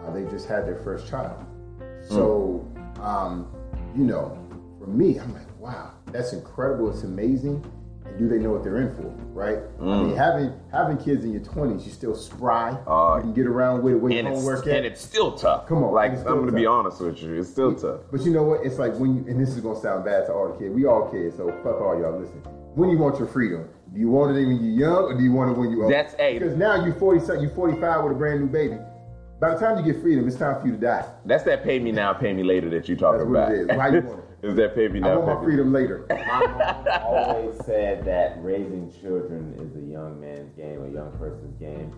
uh, 0.08 0.12
they 0.14 0.24
just 0.32 0.47
had 0.47 0.66
their 0.66 0.78
first 0.84 1.08
child. 1.08 1.43
So, 2.08 2.66
um, 3.01 3.47
you 3.95 4.03
know, 4.03 4.38
for 4.80 4.88
me, 4.88 5.20
I'm 5.20 5.34
like, 5.34 5.60
wow, 5.60 5.91
that's 6.12 6.34
incredible. 6.34 6.89
It's 6.89 7.03
amazing. 7.03 7.66
And 8.05 8.18
do 8.18 8.30
they 8.30 8.38
know 8.38 8.51
what 8.51 8.64
they're 8.64 8.78
in 8.78 8.95
for, 8.95 9.10
right? 9.34 9.60
I 9.82 9.84
mean, 9.84 10.16
having 10.16 10.53
having 10.72 10.97
kids 10.97 11.26
in 11.26 11.34
your 11.34 11.41
20s, 11.41 11.86
you're 11.86 11.93
still 11.93 12.16
spry. 12.16 12.72
Uh, 12.88 13.18
you 13.18 13.24
can 13.24 13.34
get 13.34 13.47
around 13.47 13.84
with 13.84 13.95
it, 13.95 13.97
wait 13.97 14.18
and 14.18 14.30
it's, 14.30 14.38
homework 14.39 14.66
and 14.68 14.86
it's 14.86 15.01
still 15.01 15.34
tough. 15.38 15.68
Come 15.68 15.84
on, 15.84 15.93
like 15.93 16.14
I'm 16.14 16.24
gonna 16.24 16.51
be 16.53 16.66
honest 16.66 17.01
with 17.01 17.22
you, 17.22 17.34
it's 17.36 17.49
still 17.49 17.76
tough. 17.76 18.01
But 18.10 18.22
you 18.22 18.32
know 18.32 18.43
what? 18.43 18.66
It's 18.66 18.80
like 18.80 18.93
when 18.97 19.16
you, 19.16 19.26
and 19.30 19.38
this 19.41 19.49
is 19.49 19.60
gonna 19.60 19.80
sound 19.80 20.05
bad 20.05 20.26
to 20.28 20.34
all 20.34 20.47
the 20.53 20.58
kids. 20.58 20.74
We 20.74 20.86
all 20.86 21.10
kids, 21.12 21.36
so 21.36 21.47
fuck 21.64 21.82
all 21.82 21.99
y'all. 21.99 22.18
Listen, 22.18 22.39
when 22.76 22.89
you 22.89 22.97
want 22.97 23.20
your 23.20 23.28
freedom, 23.28 23.68
do 23.93 23.99
you 23.99 24.10
want 24.10 24.32
it 24.38 24.45
when 24.45 24.64
you're 24.64 24.89
young, 24.89 25.03
or 25.12 25.18
do 25.18 25.24
you 25.24 25.34
want 25.34 25.51
it 25.51 25.58
when 25.58 25.70
you're 25.72 25.84
old? 25.84 25.91
That's- 25.91 26.16
hey. 26.18 26.39
Because 26.39 26.55
now 26.55 26.86
you're 26.86 26.93
40, 26.95 27.20
something, 27.20 27.41
you 27.43 27.49
45 27.49 28.03
with 28.03 28.14
a 28.14 28.16
brand 28.16 28.39
new 28.39 28.47
baby. 28.47 28.78
By 29.39 29.53
the 29.53 29.59
time 29.59 29.77
you 29.85 29.93
get 29.93 30.01
freedom, 30.01 30.27
it's 30.27 30.35
time 30.38 30.59
for 30.59 30.65
you 30.65 30.73
to 30.73 30.79
die. 30.79 31.05
That's 31.25 31.43
that 31.43 31.63
pay 31.63 31.77
me 31.77 31.91
now, 31.91 32.11
pay 32.13 32.33
me 32.33 32.43
later 32.43 32.69
that 32.71 32.89
you 32.89 32.95
talking 32.95 33.19
That's 33.19 33.29
what 33.29 33.38
about. 33.38 33.51
it 33.51 33.71
is. 33.71 33.77
Why 33.77 33.88
you 33.89 34.01
want 34.01 34.23
is 34.43 34.55
that 34.55 34.75
pay 34.75 34.88
me 34.88 34.99
now? 34.99 35.09
I 35.09 35.15
want 35.17 35.27
pay 35.27 35.35
my 35.35 35.43
freedom 35.43 35.73
later. 35.73 36.05
My 36.09 36.45
mom 36.47 36.88
always 37.03 37.65
said 37.65 38.03
that 38.05 38.43
raising 38.43 38.91
children 38.99 39.53
is 39.59 39.75
a 39.75 39.85
young 39.85 40.19
man's 40.19 40.51
game, 40.55 40.83
a 40.83 40.89
young 40.89 41.11
person's 41.19 41.55
game. 41.59 41.93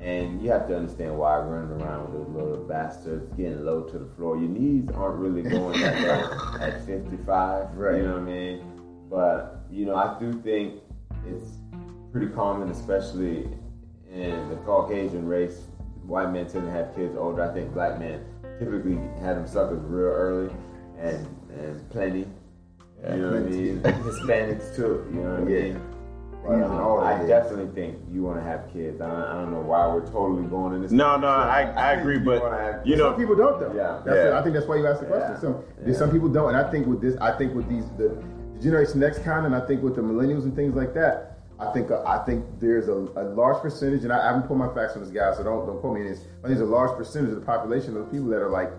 And 0.00 0.40
you 0.40 0.50
have 0.50 0.68
to 0.68 0.76
understand 0.76 1.18
why 1.18 1.36
running 1.38 1.82
around 1.82 2.12
with 2.12 2.26
those 2.26 2.34
little 2.34 2.64
bastards 2.64 3.30
getting 3.36 3.64
low 3.64 3.82
to 3.82 3.98
the 3.98 4.06
floor. 4.14 4.38
Your 4.38 4.48
knees 4.48 4.88
aren't 4.94 5.16
really 5.16 5.42
going 5.42 5.78
that 5.80 6.00
low 6.00 6.58
at 6.60 6.86
55. 6.86 7.74
Right. 7.74 7.96
You 7.98 8.04
know 8.04 8.12
what 8.12 8.22
I 8.22 8.24
mean? 8.24 8.80
But, 9.10 9.64
you 9.70 9.86
know, 9.86 9.96
I 9.96 10.18
do 10.18 10.32
think 10.40 10.80
it's 11.26 11.50
pretty 12.12 12.28
common, 12.28 12.70
especially 12.70 13.48
in 14.10 14.48
the 14.48 14.56
Caucasian 14.64 15.26
race. 15.26 15.62
White 16.08 16.32
men 16.32 16.46
tend 16.46 16.64
to 16.64 16.70
have 16.70 16.94
kids 16.96 17.14
older. 17.18 17.42
I 17.42 17.52
think 17.52 17.74
black 17.74 17.98
men 18.00 18.24
typically 18.58 18.96
had 19.20 19.36
them 19.36 19.46
suckers 19.46 19.78
real 19.82 20.06
early 20.08 20.50
and, 20.98 21.26
and 21.52 21.90
plenty. 21.90 22.26
you 23.10 23.16
know 23.16 23.28
what 23.28 23.36
I 23.36 23.40
mean? 23.40 23.80
Hispanics 23.82 24.74
too. 24.74 25.06
You 25.12 25.20
know 25.20 25.30
what 25.34 25.40
I 25.48 25.52
Yeah. 25.52 25.62
mean? 25.74 25.80
Right, 26.42 26.62
Um, 26.62 27.00
I 27.00 27.26
definitely 27.26 27.66
think 27.74 27.98
you 28.10 28.22
want 28.22 28.38
to 28.38 28.42
have 28.42 28.72
kids. 28.72 29.02
I 29.02 29.06
don't, 29.06 29.20
I 29.22 29.32
don't 29.34 29.50
know 29.52 29.60
why 29.60 29.86
we're 29.88 30.06
totally 30.06 30.44
going 30.46 30.72
in 30.76 30.80
this. 30.82 30.92
No, 30.92 31.18
no, 31.18 31.26
I, 31.28 31.62
I 31.76 31.92
agree, 32.00 32.18
but 32.18 32.40
wanna 32.40 32.80
you 32.86 32.96
know, 32.96 33.10
some 33.10 33.16
people 33.18 33.34
don't 33.36 33.60
though. 33.60 33.74
Yeah. 33.76 34.00
That's 34.02 34.16
Yeah. 34.16 34.28
it. 34.28 34.32
I 34.32 34.42
think 34.42 34.54
that's 34.54 34.66
why 34.66 34.76
you 34.76 34.86
asked 34.86 35.00
the 35.00 35.06
question. 35.06 35.32
Yeah. 35.34 35.40
Some 35.40 35.62
Yeah. 35.84 35.94
some 35.94 36.10
people 36.10 36.28
don't, 36.30 36.48
and 36.54 36.56
I 36.56 36.70
think 36.70 36.86
with 36.86 37.02
this, 37.02 37.16
I 37.20 37.32
think 37.36 37.54
with 37.54 37.68
these 37.68 37.84
the, 37.98 38.16
the 38.54 38.60
Generation 38.62 38.98
Next 38.98 39.22
kind, 39.24 39.44
and 39.44 39.54
I 39.54 39.60
think 39.60 39.82
with 39.82 39.94
the 39.94 40.00
millennials 40.00 40.44
and 40.44 40.56
things 40.56 40.74
like 40.74 40.94
that. 40.94 41.37
I 41.60 41.72
think 41.72 41.90
uh, 41.90 42.02
I 42.06 42.18
think 42.24 42.44
there's 42.60 42.88
a, 42.88 42.92
a 42.94 43.24
large 43.34 43.60
percentage, 43.60 44.04
and 44.04 44.12
I, 44.12 44.20
I 44.20 44.26
haven't 44.28 44.42
put 44.48 44.56
my 44.56 44.72
facts 44.74 44.94
on 44.94 45.00
this 45.02 45.10
guy, 45.10 45.34
so 45.34 45.42
don't 45.42 45.66
don't 45.66 45.80
quote 45.80 45.94
me 45.94 46.02
in 46.02 46.06
this. 46.08 46.20
But 46.40 46.48
there's 46.48 46.60
a 46.60 46.64
large 46.64 46.96
percentage 46.96 47.30
of 47.30 47.40
the 47.40 47.46
population 47.46 47.96
of 47.96 48.10
people 48.12 48.28
that 48.28 48.40
are 48.40 48.50
like, 48.50 48.70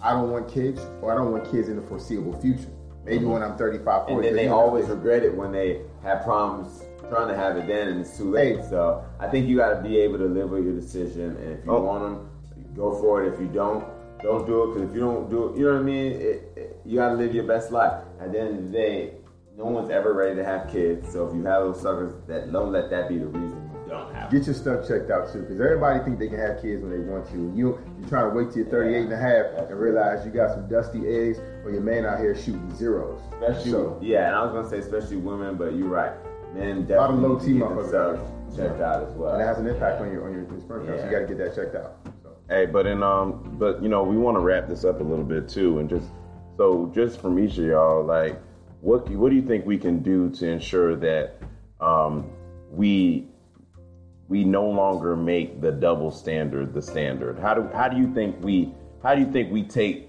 I 0.00 0.12
don't 0.12 0.30
want 0.30 0.48
kids, 0.52 0.80
or 1.02 1.12
I 1.12 1.14
don't 1.14 1.30
want 1.32 1.50
kids 1.50 1.68
in 1.68 1.76
the 1.76 1.82
foreseeable 1.82 2.38
future. 2.40 2.68
Maybe 3.04 3.24
when 3.24 3.40
I'm 3.40 3.56
35, 3.56 4.08
40. 4.08 4.14
and 4.14 4.24
then 4.24 4.34
they 4.34 4.48
always 4.48 4.86
regret 4.86 5.22
it 5.22 5.32
when 5.32 5.52
they 5.52 5.82
have 6.02 6.24
problems 6.24 6.82
trying 7.08 7.28
to 7.28 7.36
have 7.36 7.56
it 7.56 7.68
then 7.68 7.86
and 7.86 8.00
it's 8.00 8.16
too 8.18 8.32
late. 8.32 8.56
Hey. 8.56 8.66
So 8.68 9.04
I 9.20 9.28
think 9.28 9.46
you 9.48 9.56
got 9.56 9.74
to 9.76 9.80
be 9.88 9.96
able 9.98 10.18
to 10.18 10.24
live 10.24 10.50
with 10.50 10.64
your 10.64 10.74
decision, 10.74 11.36
and 11.36 11.52
if 11.58 11.64
you 11.64 11.70
Oh. 11.70 11.82
want 11.82 12.02
them, 12.02 12.28
go 12.74 12.98
for 13.00 13.22
it. 13.22 13.32
If 13.32 13.38
you 13.40 13.46
don't, 13.46 13.84
don't 14.24 14.44
do 14.44 14.64
it. 14.64 14.66
Because 14.74 14.90
if 14.90 14.94
you 14.96 15.00
don't 15.02 15.30
do 15.30 15.50
it, 15.52 15.56
you 15.58 15.66
know 15.66 15.74
what 15.74 15.82
I 15.82 15.84
mean. 15.84 16.12
It, 16.14 16.52
it, 16.56 16.80
you 16.84 16.96
got 16.96 17.10
to 17.10 17.14
live 17.14 17.32
your 17.32 17.44
best 17.44 17.70
life. 17.70 18.02
At 18.20 18.32
the 18.32 18.40
end 18.40 18.58
of 18.58 18.64
the 18.64 18.70
day, 18.76 19.12
no 19.56 19.64
one's 19.64 19.90
ever 19.90 20.12
ready 20.12 20.34
to 20.36 20.44
have 20.44 20.68
kids. 20.70 21.10
So 21.12 21.26
if 21.28 21.34
you 21.34 21.44
have 21.44 21.62
those 21.64 21.80
suckers, 21.80 22.14
that 22.26 22.52
don't 22.52 22.72
let 22.72 22.90
that 22.90 23.08
be 23.08 23.18
the 23.18 23.26
reason 23.26 23.70
you 23.84 23.90
don't 23.90 24.12
have. 24.14 24.30
Get 24.30 24.44
your 24.46 24.54
stuff 24.54 24.86
checked 24.86 25.10
out 25.10 25.32
too, 25.32 25.40
because 25.42 25.60
everybody 25.60 26.00
think 26.04 26.18
they 26.18 26.28
can 26.28 26.38
have 26.38 26.60
kids 26.60 26.82
when 26.82 26.90
they 26.90 26.98
want 26.98 27.26
to. 27.30 27.52
You 27.56 27.78
you're 27.98 28.08
trying 28.08 28.30
to 28.30 28.36
wait 28.36 28.48
till 28.52 28.62
you're 28.62 28.70
38 28.70 29.04
and 29.04 29.12
a 29.12 29.16
half 29.16 29.46
and 29.70 29.78
realize 29.80 30.24
you 30.26 30.32
got 30.32 30.50
some 30.54 30.68
dusty 30.68 31.06
eggs, 31.08 31.38
or 31.64 31.70
your 31.70 31.80
man 31.80 32.04
out 32.04 32.18
here 32.20 32.34
shooting 32.36 32.74
zeros. 32.76 33.20
Especially, 33.40 33.70
So- 33.70 33.98
yeah, 34.02 34.26
and 34.26 34.36
I 34.36 34.44
was 34.44 34.52
gonna 34.52 34.68
say 34.68 34.78
especially 34.78 35.16
women, 35.16 35.56
but 35.56 35.74
you're 35.74 35.88
right. 35.88 36.12
Men 36.54 36.68
lot 36.68 36.80
of 36.80 36.88
definitely 36.88 37.22
low 37.28 37.34
need 37.34 37.40
to 37.40 37.46
T 37.46 37.52
get 37.58 37.62
motherfuckers. 37.62 37.82
themselves 37.82 38.56
checked 38.56 38.80
out 38.80 39.02
as 39.02 39.12
well. 39.14 39.32
and 39.34 39.42
it 39.42 39.44
has 39.46 39.58
an 39.58 39.66
impact 39.66 40.00
on 40.00 40.10
your 40.12 40.24
on 40.26 40.32
your 40.32 40.60
sperm 40.60 40.86
count. 40.86 40.98
So 41.00 41.04
Yeah. 41.04 41.10
you 41.10 41.10
got 41.18 41.28
to 41.28 41.34
get 41.34 41.38
that 41.38 41.54
checked 41.54 41.74
out. 41.74 41.96
So. 42.22 42.30
Hey, 42.48 42.66
but 42.66 42.86
in 42.86 43.02
um, 43.02 43.56
but 43.58 43.82
you 43.82 43.88
know, 43.88 44.02
we 44.02 44.16
want 44.16 44.36
to 44.36 44.40
wrap 44.40 44.68
this 44.68 44.84
up 44.84 45.00
a 45.00 45.02
little 45.02 45.24
bit 45.24 45.48
too, 45.48 45.78
and 45.78 45.88
just 45.90 46.08
so 46.56 46.90
just 46.94 47.20
from 47.20 47.38
each 47.38 47.58
of 47.58 47.64
y'all, 47.64 48.02
like, 48.04 48.38
what 48.86 49.10
what 49.10 49.30
do 49.30 49.34
you 49.34 49.42
think 49.42 49.66
we 49.66 49.76
can 49.76 49.98
do 49.98 50.30
to 50.30 50.46
ensure 50.46 50.94
that 50.94 51.42
um, 51.80 52.30
we 52.70 53.26
we 54.28 54.44
no 54.44 54.64
longer 54.70 55.16
make 55.16 55.60
the 55.60 55.72
double 55.72 56.12
standard 56.12 56.72
the 56.72 56.80
standard? 56.80 57.36
How 57.36 57.52
do 57.52 57.68
how 57.74 57.88
do 57.88 57.96
you 57.96 58.14
think 58.14 58.36
we 58.44 58.72
how 59.02 59.16
do 59.16 59.22
you 59.22 59.32
think 59.32 59.50
we 59.50 59.64
take 59.64 60.08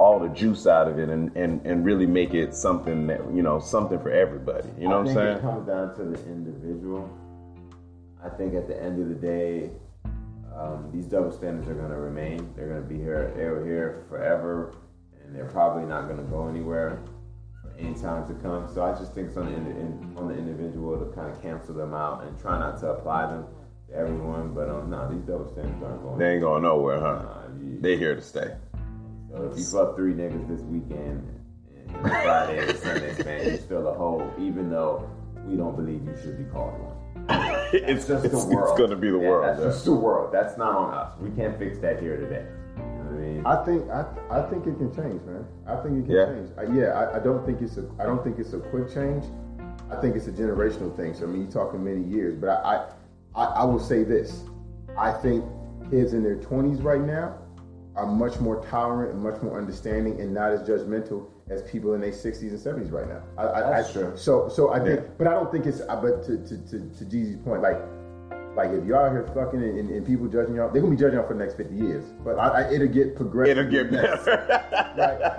all 0.00 0.18
the 0.18 0.30
juice 0.30 0.66
out 0.66 0.88
of 0.88 0.98
it 0.98 1.10
and 1.10 1.30
and, 1.36 1.64
and 1.64 1.84
really 1.84 2.06
make 2.06 2.34
it 2.34 2.56
something 2.56 3.06
that 3.06 3.20
you 3.32 3.40
know 3.40 3.60
something 3.60 4.00
for 4.00 4.10
everybody? 4.10 4.68
You 4.76 4.88
know 4.88 4.96
I 4.96 4.98
what 4.98 5.00
I'm 5.00 5.06
think 5.06 5.18
saying? 5.18 5.36
It 5.36 5.40
comes 5.42 5.66
down 5.68 5.94
to 5.94 6.04
the 6.04 6.18
individual. 6.26 7.08
I 8.24 8.30
think 8.30 8.54
at 8.54 8.66
the 8.66 8.82
end 8.82 9.00
of 9.00 9.10
the 9.10 9.14
day, 9.14 9.70
um, 10.56 10.90
these 10.92 11.06
double 11.06 11.30
standards 11.30 11.68
are 11.68 11.74
going 11.74 11.90
to 11.90 11.98
remain. 11.98 12.52
They're 12.56 12.68
going 12.68 12.82
to 12.82 12.88
be 12.88 12.96
here, 12.96 13.32
they're 13.36 13.64
here 13.64 14.04
forever, 14.08 14.74
and 15.22 15.34
they're 15.34 15.50
probably 15.50 15.84
not 15.84 16.06
going 16.06 16.18
to 16.18 16.24
go 16.24 16.48
anywhere 16.48 16.98
any 17.82 17.94
time 17.94 18.26
to 18.28 18.34
come. 18.42 18.68
So 18.72 18.82
I 18.82 18.92
just 18.98 19.14
think 19.14 19.28
it's 19.28 19.36
on 19.36 19.46
the, 19.46 19.52
in, 19.52 20.14
on 20.16 20.28
the 20.28 20.34
individual 20.34 20.98
to 20.98 21.06
kind 21.14 21.30
of 21.30 21.40
cancel 21.42 21.74
them 21.74 21.94
out 21.94 22.24
and 22.24 22.38
try 22.40 22.58
not 22.58 22.78
to 22.80 22.90
apply 22.90 23.26
them 23.26 23.44
to 23.88 23.94
everyone. 23.96 24.54
But 24.54 24.68
um, 24.68 24.90
no, 24.90 25.10
these 25.12 25.22
double 25.22 25.50
standards 25.52 25.82
aren't 25.82 26.02
going. 26.02 26.18
They 26.18 26.32
ain't 26.32 26.40
going 26.40 26.62
nowhere, 26.62 27.00
huh? 27.00 27.22
Nah, 27.22 27.58
you- 27.60 27.80
They 27.80 27.96
here 27.96 28.14
to 28.14 28.22
stay. 28.22 28.54
so 29.30 29.50
if 29.52 29.58
you 29.58 29.64
fuck 29.64 29.96
three 29.96 30.12
niggas 30.14 30.48
this 30.48 30.60
weekend, 30.62 31.26
and 31.86 32.00
Friday 32.22 32.68
and 32.68 32.78
Sunday, 32.78 33.24
man, 33.24 33.48
you're 33.48 33.58
still 33.58 33.88
a 33.88 33.94
hoe, 33.94 34.32
even 34.38 34.70
though 34.70 35.08
we 35.46 35.56
don't 35.56 35.76
believe 35.76 36.02
you 36.04 36.14
should 36.22 36.38
be 36.38 36.44
called 36.52 36.74
one. 36.78 36.88
it's 37.72 38.06
just 38.08 38.24
it's, 38.24 38.34
the 38.44 38.54
world. 38.54 38.70
it's 38.70 38.80
gonna 38.80 38.96
be 39.00 39.10
the 39.10 39.18
Yeah, 39.18 39.28
world. 39.28 39.44
That's 39.48 39.60
yeah. 39.60 39.66
just 39.66 39.84
the 39.84 39.92
world. 39.92 40.32
That's 40.32 40.56
not 40.58 40.74
on 40.74 40.92
us. 40.94 41.12
We 41.20 41.30
can't 41.30 41.56
fix 41.58 41.78
that 41.78 42.00
here 42.00 42.16
today. 42.16 42.46
You 43.12 43.18
know 43.20 43.42
what 43.44 43.56
I 43.56 43.62
mean? 43.62 43.62
I 43.62 43.64
think 43.64 43.90
I, 43.90 44.38
I 44.38 44.50
think 44.50 44.66
it 44.66 44.76
can 44.78 44.94
change, 44.94 45.22
man. 45.24 45.44
I 45.66 45.76
think 45.82 45.98
it 45.98 46.06
can 46.06 46.14
Yeah. 46.14 46.26
change. 46.26 46.50
I, 46.58 46.62
yeah, 46.74 46.98
I, 46.98 47.16
I 47.16 47.18
don't 47.18 47.44
think 47.44 47.60
it's 47.60 47.76
a 47.76 47.84
I 47.98 48.04
don't 48.04 48.22
think 48.24 48.38
it's 48.38 48.52
a 48.52 48.58
quick 48.58 48.92
change. 48.92 49.24
I 49.90 49.96
think 50.00 50.16
it's 50.16 50.26
a 50.26 50.32
generational 50.32 50.94
thing. 50.96 51.14
So 51.14 51.24
I 51.24 51.26
mean, 51.26 51.42
you're 51.42 51.50
talking 51.50 51.84
many 51.84 52.02
years, 52.02 52.34
but 52.34 52.48
I 52.64 52.88
I, 53.34 53.44
I, 53.44 53.64
will 53.64 53.80
say 53.80 54.04
this: 54.04 54.42
I 54.96 55.12
think 55.12 55.44
kids 55.90 56.12
in 56.12 56.22
their 56.22 56.36
20s 56.36 56.82
right 56.82 57.00
now 57.00 57.38
are 57.96 58.06
much 58.06 58.40
more 58.40 58.64
tolerant 58.66 59.12
and 59.14 59.22
much 59.22 59.40
more 59.42 59.58
understanding 59.58 60.20
and 60.20 60.32
not 60.32 60.50
as 60.52 60.60
judgmental 60.68 61.28
as 61.50 61.62
people 61.62 61.92
in 61.94 62.00
their 62.00 62.10
60s 62.10 62.40
and 62.42 62.58
70s 62.58 62.90
right 62.92 63.08
now. 63.08 63.22
I, 63.36 63.46
I, 63.48 63.60
That's 63.70 63.90
I, 63.90 63.92
true. 63.92 64.12
So 64.16 64.48
so 64.48 64.72
I 64.72 64.78
think, 64.80 65.00
Yeah. 65.00 65.06
but 65.18 65.26
I 65.26 65.32
don't 65.32 65.50
think 65.52 65.66
it's. 65.66 65.80
But 65.80 66.22
to 66.26 66.38
to 66.38 66.56
to, 66.70 66.78
to 66.98 67.04
Jeezy's 67.04 67.36
point, 67.42 67.62
like 67.62 67.78
like 68.54 68.70
if 68.70 68.84
y'all 68.84 69.10
here 69.10 69.26
fucking 69.34 69.62
and, 69.62 69.78
and, 69.78 69.90
and 69.90 70.06
people 70.06 70.26
judging 70.28 70.54
y'all, 70.56 70.70
they're 70.70 70.82
gonna 70.82 70.94
be 70.94 71.00
judging 71.00 71.18
y'all 71.18 71.26
for 71.26 71.34
the 71.34 71.40
next 71.42 71.56
50 71.56 71.74
years. 71.74 72.04
But 72.22 72.38
I, 72.38 72.48
I, 72.64 72.72
it'll 72.72 72.86
get 72.88 73.16
progressive. 73.16 73.56
It'll 73.58 73.70
get 73.70 73.90
better. 73.90 74.18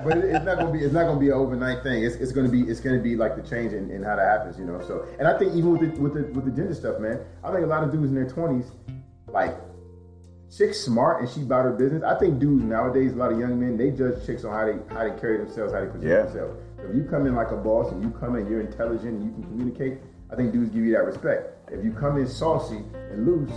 But 0.04 0.18
it, 0.18 0.26
it's 0.26 0.46
not 0.46 0.58
gonna 0.58 0.72
be 0.72 0.80
it's 0.80 0.94
not 0.94 1.04
gonna 1.06 1.20
be 1.20 1.28
an 1.28 1.34
overnight 1.34 1.84
thing. 1.84 2.04
It's, 2.04 2.16
it's 2.16 2.32
gonna 2.32 2.50
be 2.50 2.62
it's 2.62 2.80
gonna 2.80 3.00
be 3.00 3.16
like 3.16 3.36
the 3.36 3.44
change 3.44 3.74
in, 3.74 3.92
in 3.92 4.04
how 4.04 4.16
that 4.16 4.26
happens, 4.26 4.58
you 4.58 4.66
know. 4.66 4.82
So 4.82 5.06
and 5.20 5.28
I 5.28 5.38
think 5.38 5.54
even 5.56 5.78
with 5.78 5.82
the 5.96 6.02
with 6.02 6.14
the 6.16 6.24
with 6.34 6.46
the 6.46 6.52
gender 6.52 6.74
stuff, 6.74 7.00
man, 7.00 7.20
I 7.44 7.52
think 7.52 7.64
a 7.64 7.68
lot 7.68 7.84
of 7.84 7.92
dudes 7.92 8.10
in 8.10 8.16
their 8.16 8.28
twenties, 8.30 8.72
like 9.28 9.56
chicks 10.56 10.80
smart 10.82 11.22
and 11.22 11.30
she 11.30 11.42
about 11.42 11.66
her 11.66 11.72
business. 11.74 12.04
I 12.04 12.18
think 12.18 12.40
dudes 12.40 12.64
nowadays, 12.64 13.14
a 13.14 13.16
lot 13.16 13.32
of 13.32 13.40
young 13.40 13.60
men, 13.60 13.78
they 13.78 13.92
judge 13.92 14.26
chicks 14.26 14.44
on 14.44 14.54
how 14.54 14.66
they 14.66 14.78
how 14.94 15.08
they 15.08 15.20
carry 15.20 15.38
themselves, 15.38 15.72
how 15.74 15.80
they 15.82 15.86
present 15.88 16.04
Yeah. 16.10 16.24
themselves. 16.24 16.58
So 16.78 16.84
if 16.90 16.96
you 16.96 17.04
come 17.06 17.26
in 17.28 17.36
like 17.36 17.52
a 17.52 17.58
boss 17.58 17.92
and 17.92 18.04
you 18.04 18.10
come 18.12 18.36
in, 18.36 18.48
you're 18.48 18.60
intelligent 18.62 19.22
and 19.22 19.24
you 19.24 19.32
can 19.32 19.44
communicate, 19.44 20.00
I 20.34 20.36
think 20.36 20.52
dudes 20.52 20.72
give 20.72 20.84
you 20.84 20.94
that 20.94 21.06
respect. 21.06 21.72
If 21.72 21.86
you 21.86 21.92
come 21.92 22.18
in 22.18 22.26
saucy 22.28 22.82
and 23.12 23.26
loose, 23.26 23.52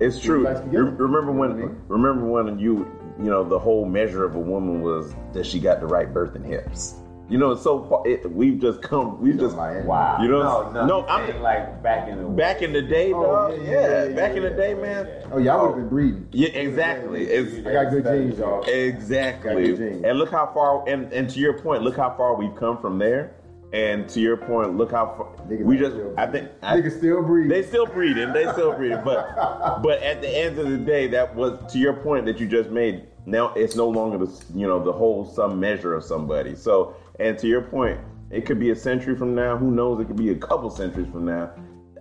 It's 0.00 0.18
true. 0.20 0.42
like 0.44 0.58
spaghetti. 0.58 0.76
Re- 0.82 0.90
remember 0.90 1.32
when? 1.32 1.50
You 1.50 1.56
know 1.56 1.62
I 1.64 1.66
mean? 1.68 1.80
Remember 1.88 2.24
when 2.26 2.58
you 2.58 2.86
you 3.18 3.30
know 3.30 3.42
the 3.42 3.58
whole 3.58 3.86
measure 3.86 4.24
of 4.24 4.34
a 4.34 4.38
woman 4.38 4.82
was 4.82 5.14
that 5.32 5.46
she 5.46 5.58
got 5.60 5.80
the 5.80 5.86
right 5.86 6.12
birth 6.12 6.34
and 6.34 6.44
hips. 6.44 6.96
You 7.30 7.38
know, 7.38 7.54
so 7.54 7.84
far 7.84 8.06
it, 8.06 8.30
we've 8.30 8.60
just 8.60 8.82
come. 8.82 9.18
We've 9.22 9.38
just 9.38 9.56
Miami. 9.56 9.86
wow. 9.86 10.18
You 10.20 10.28
know, 10.28 10.42
no, 10.42 10.70
no, 10.72 10.86
no, 10.86 11.00
I'm- 11.06 11.30
saying, 11.30 11.40
like 11.42 11.82
back 11.82 12.06
in 12.08 12.18
the 12.22 12.28
back 12.28 12.60
in 12.60 12.72
the 12.74 12.82
day, 12.82 13.12
Oh, 13.14 13.22
dog. 13.22 13.52
yeah, 13.62 13.70
Yeah, 13.70 13.70
yeah, 13.72 14.04
yeah, 14.08 14.14
back 14.16 14.30
yeah, 14.32 14.36
in 14.36 14.42
the 14.42 14.50
yeah, 14.50 14.56
day, 14.56 14.70
yeah, 14.74 14.82
man. 14.82 15.06
yeah. 15.06 15.26
oh 15.32 15.38
y'all 15.38 15.60
would 15.62 15.68
have 15.68 15.76
been 15.76 15.88
breeding. 15.88 16.28
Yeah, 16.32 16.48
exactly. 16.48 17.24
It's, 17.24 17.66
I 17.66 17.72
got 17.72 17.90
good 17.90 18.04
genes, 18.04 18.38
y'all. 18.38 18.62
Exactly. 18.64 19.50
Got 19.54 19.76
good 19.78 19.92
genes. 19.92 20.04
And 20.04 20.18
look 20.18 20.30
how 20.30 20.50
far 20.52 20.86
and, 20.86 21.10
and 21.14 21.30
to 21.30 21.38
your 21.38 21.58
point, 21.58 21.82
look 21.82 21.96
how 21.96 22.10
far 22.14 22.34
we've 22.34 22.54
come 22.56 22.76
from 22.78 22.98
there. 22.98 23.32
And 23.72 24.06
to 24.10 24.20
your 24.20 24.36
point, 24.36 24.76
look 24.76 24.90
how 24.90 25.06
far 25.16 25.46
Niggas 25.46 25.64
we 25.64 25.78
just 25.78 25.92
still 25.92 26.14
I 26.18 26.26
think 26.26 26.50
I, 26.62 26.76
Niggas 26.76 26.98
still 26.98 27.22
breeding. 27.22 27.48
they 27.48 27.62
still 27.62 27.86
breeding, 27.86 28.32
they 28.34 28.44
still 28.52 28.74
breeding. 28.74 29.00
But 29.02 29.34
but 29.82 30.02
at 30.02 30.20
the 30.20 30.28
end 30.28 30.58
of 30.58 30.68
the 30.70 30.76
day, 30.76 31.06
that 31.08 31.34
was 31.34 31.72
to 31.72 31.78
your 31.78 31.94
point 31.94 32.26
that 32.26 32.38
you 32.38 32.46
just 32.46 32.68
made. 32.70 33.06
now 33.24 33.54
it's 33.54 33.74
no 33.74 33.88
longer 33.88 34.18
the 34.18 34.30
you 34.54 34.66
know 34.66 34.82
the 34.84 34.92
whole 34.92 35.24
some 35.24 35.58
measure 35.58 35.94
of 35.94 36.04
somebody. 36.04 36.54
So, 36.54 36.94
and 37.18 37.38
to 37.38 37.46
your 37.46 37.62
point, 37.62 37.98
it 38.30 38.44
could 38.44 38.60
be 38.60 38.70
a 38.70 38.76
century 38.76 39.16
from 39.16 39.34
now. 39.34 39.56
Who 39.56 39.70
knows? 39.70 40.00
It 40.00 40.04
could 40.06 40.16
be 40.16 40.30
a 40.32 40.36
couple 40.36 40.68
centuries 40.68 41.08
from 41.10 41.24
now. 41.24 41.50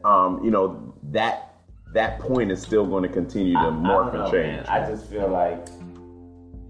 Um, 0.03 0.43
you 0.43 0.51
know 0.51 0.93
that 1.11 1.55
that 1.93 2.19
point 2.19 2.51
is 2.51 2.61
still 2.61 2.85
going 2.85 3.03
to 3.03 3.09
continue 3.09 3.53
to 3.53 3.59
I- 3.59 3.67
I 3.67 3.71
morph 3.71 4.11
don't 4.11 4.13
know, 4.13 4.23
and 4.23 4.31
change. 4.31 4.67
man. 4.67 4.83
I 4.83 4.89
just 4.89 5.09
feel 5.09 5.27
like, 5.29 5.67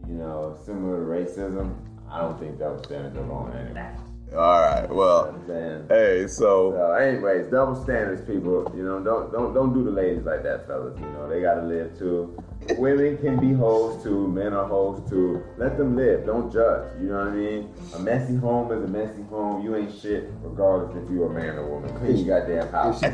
you 0.08 0.16
know, 0.16 0.58
similar 0.66 0.98
to 0.98 1.06
racism, 1.32 1.76
I 2.10 2.22
don't 2.22 2.40
think 2.40 2.58
double 2.60 2.84
standards 2.84 3.16
are 3.18 3.24
going 3.24 3.54
anywhere. 3.54 3.96
All 4.34 4.62
right. 4.62 4.84
You 4.84 4.88
know 4.90 4.96
Well, 4.96 5.26
what 5.26 5.34
I'm 5.36 5.48
saying? 5.48 5.86
hey, 5.90 6.28
so 6.28 6.72
So, 6.72 6.94
anyways, 6.94 7.48
double 7.48 7.76
standards, 7.76 8.22
people. 8.22 8.72
You 8.76 8.84
know, 8.84 9.00
don't 9.04 9.32
don't 9.32 9.54
don't 9.54 9.74
do 9.74 9.84
the 9.84 9.92
ladies 9.92 10.24
like 10.24 10.44
that, 10.44 10.68
fellas. 10.68 10.98
You 11.00 11.06
know, 11.08 11.28
they 11.30 11.42
gotta 11.42 11.64
live 11.64 11.98
too. 12.00 12.38
Women 12.78 13.18
can 13.18 13.40
be 13.40 13.54
hoes 13.54 14.02
too. 14.04 14.28
Men 14.28 14.54
are 14.54 14.68
hoes 14.68 15.02
too. 15.10 15.44
Let 15.58 15.78
them 15.78 15.96
live. 15.96 16.26
Don't 16.26 16.52
judge. 16.52 16.88
You 17.02 17.08
know 17.10 17.18
what 17.20 17.28
I 17.28 17.32
mean? 17.32 17.74
A 17.96 18.00
messy 18.00 18.36
home 18.36 18.72
is 18.72 18.84
a 18.84 18.88
messy 18.88 19.24
home. 19.24 19.64
You 19.64 19.76
ain't 19.76 19.94
shit, 20.00 20.30
regardless 20.42 20.96
if 21.04 21.10
you're 21.10 21.28
a 21.32 21.34
man 21.34 21.58
or 21.58 21.68
woman. 21.68 21.94
Clean 21.98 22.18
your 22.26 22.40
goddamn 22.40 22.72
house. 22.72 23.00
she 23.02 23.08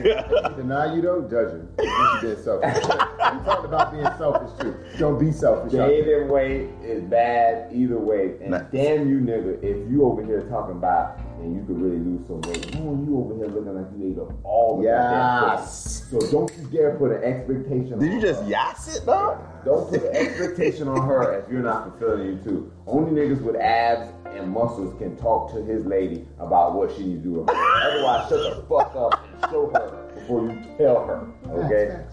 deny 0.61 0.93
you 0.93 1.01
though, 1.01 1.21
judge 1.21 1.51
her. 1.51 1.67
If 1.79 2.21
she 2.21 2.27
being 2.27 2.43
selfish. 2.43 2.75
we 2.83 3.45
talked 3.45 3.65
about 3.65 3.91
being 3.93 4.05
selfish 4.17 4.59
too. 4.59 4.75
Don't 4.99 5.17
be 5.19 5.31
selfish. 5.31 5.73
out 5.73 5.77
there. 5.77 5.89
David 5.89 6.29
weight 6.29 6.69
is 6.83 7.03
bad 7.03 7.73
either 7.73 7.97
way. 7.97 8.35
And 8.41 8.51
Nice. 8.51 8.63
damn 8.71 9.09
you, 9.09 9.19
nigga, 9.19 9.63
if 9.63 9.89
you 9.89 10.03
over 10.05 10.23
here 10.23 10.41
talking 10.49 10.75
about 10.75 11.19
and 11.39 11.55
you 11.55 11.63
could 11.65 11.79
really 11.81 11.99
lose 11.99 12.25
some 12.27 12.41
weight, 12.41 12.73
no, 12.75 12.93
you 13.05 13.17
over 13.19 13.35
here 13.35 13.47
looking 13.47 13.75
like 13.75 13.85
you 13.97 14.11
ate 14.11 14.19
up 14.19 14.31
all 14.43 14.77
the 14.81 14.87
goddamn 14.87 15.57
Yes. 15.59 16.05
So 16.09 16.19
don't 16.31 16.51
you 16.57 16.63
dare 16.71 16.95
put 16.97 17.11
an 17.11 17.23
expectation. 17.23 17.99
did 17.99 18.09
on 18.09 18.11
you 18.15 18.21
her. 18.21 18.21
just 18.21 18.45
yas 18.47 18.97
it, 18.97 19.05
dog? 19.05 19.39
Don't 19.65 19.89
put 19.89 20.03
an 20.03 20.15
expectation 20.15 20.87
on 20.87 21.05
her 21.07 21.39
if 21.39 21.51
you're 21.51 21.61
not 21.61 21.89
fulfilling 21.89 22.27
you 22.27 22.37
too. 22.43 22.71
Only 22.85 23.11
niggas 23.19 23.41
with 23.41 23.55
abs 23.57 24.09
and 24.27 24.49
muscles 24.51 24.97
can 24.99 25.15
talk 25.17 25.51
to 25.53 25.63
his 25.63 25.85
lady 25.85 26.25
about 26.39 26.75
what 26.75 26.95
she 26.95 27.05
needs 27.05 27.23
to 27.23 27.29
do. 27.29 27.39
with 27.41 27.49
her. 27.49 27.55
Otherwise, 27.55 28.29
shut 28.29 28.55
the 28.55 28.61
fuck 28.67 28.95
up 28.95 29.25
and 29.41 29.51
show 29.51 29.69
her 29.73 30.09
before 30.15 30.43
you 30.51 30.59
tell 30.77 31.05
her. 31.05 31.27
Okay. 31.49 32.03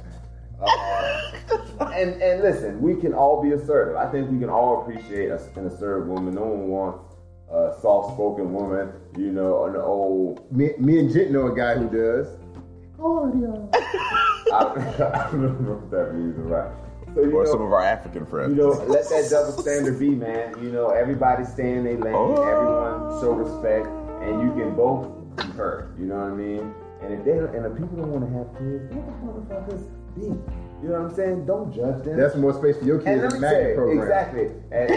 Uh, 0.60 1.90
and 1.94 2.22
and 2.22 2.42
listen, 2.42 2.80
we 2.80 2.94
can 2.94 3.12
all 3.12 3.42
be 3.42 3.52
assertive. 3.52 3.96
I 3.96 4.10
think 4.10 4.30
we 4.30 4.38
can 4.38 4.48
all 4.48 4.82
appreciate 4.82 5.28
a, 5.30 5.38
an 5.56 5.66
assertive 5.66 6.06
woman. 6.08 6.34
No 6.34 6.42
one 6.42 6.68
wants 6.68 7.13
a 7.50 7.72
soft-spoken 7.80 8.52
woman. 8.52 8.92
You 9.16 9.30
know, 9.32 9.64
an 9.66 9.76
old. 9.76 10.50
Me, 10.54 10.70
me 10.78 10.98
and 10.98 11.12
Jit 11.12 11.30
know 11.30 11.46
a 11.46 11.54
guy 11.56 11.74
who 11.74 11.88
does. 11.88 12.28
Cardio. 12.98 13.68
I, 13.74 14.58
I 15.28 15.30
don't 15.30 15.60
know 15.62 15.80
if 15.84 15.90
that 15.90 16.14
means 16.14 16.36
right. 16.38 16.70
So 17.14 17.20
Or 17.20 17.26
know, 17.26 17.44
some 17.44 17.62
of 17.62 17.72
our 17.72 17.82
African 17.82 18.26
friends. 18.26 18.50
You 18.50 18.56
know, 18.62 18.68
let 18.70 19.08
that 19.08 19.28
double 19.30 19.52
standard 19.62 19.98
be, 20.00 20.10
man. 20.10 20.54
You 20.62 20.70
know, 20.72 20.88
everybody 20.90 21.44
stay 21.44 21.74
in 21.74 21.84
their 21.84 21.96
lane, 21.98 22.14
Oh. 22.14 22.42
everyone 22.42 23.20
show 23.20 23.32
respect, 23.32 23.86
and 24.22 24.42
you 24.42 24.52
can 24.54 24.74
both 24.74 25.06
be 25.36 25.44
hurt. 25.56 25.94
You 25.98 26.06
know 26.06 26.16
what 26.16 26.32
I 26.32 26.34
mean? 26.34 26.74
And 27.02 27.12
if 27.14 27.24
they 27.24 27.32
don't, 27.34 27.54
and 27.54 27.66
if 27.66 27.72
people 27.78 27.98
don't 27.98 28.10
want 28.10 28.24
to 28.26 28.32
have 28.36 28.48
kids, 28.58 28.94
let 28.94 29.06
the 29.06 29.26
motherfuckers 29.26 29.84
be. 30.16 30.22
You 30.82 30.88
know 30.90 31.00
what 31.02 31.10
I'm 31.10 31.14
saying? 31.14 31.46
Don't 31.46 31.72
judge 31.72 32.02
them. 32.04 32.16
That's 32.18 32.34
more 32.36 32.52
space 32.52 32.78
for 32.78 32.84
your 32.84 32.96
and 32.96 33.04
kids 33.06 33.22
let 33.22 33.34
in 33.34 33.40
me 33.40 33.46
the 33.46 33.48
say, 33.48 33.60
magnet 33.62 33.76
program. 33.76 34.02
exactly. 34.02 34.46
And, 34.72 34.90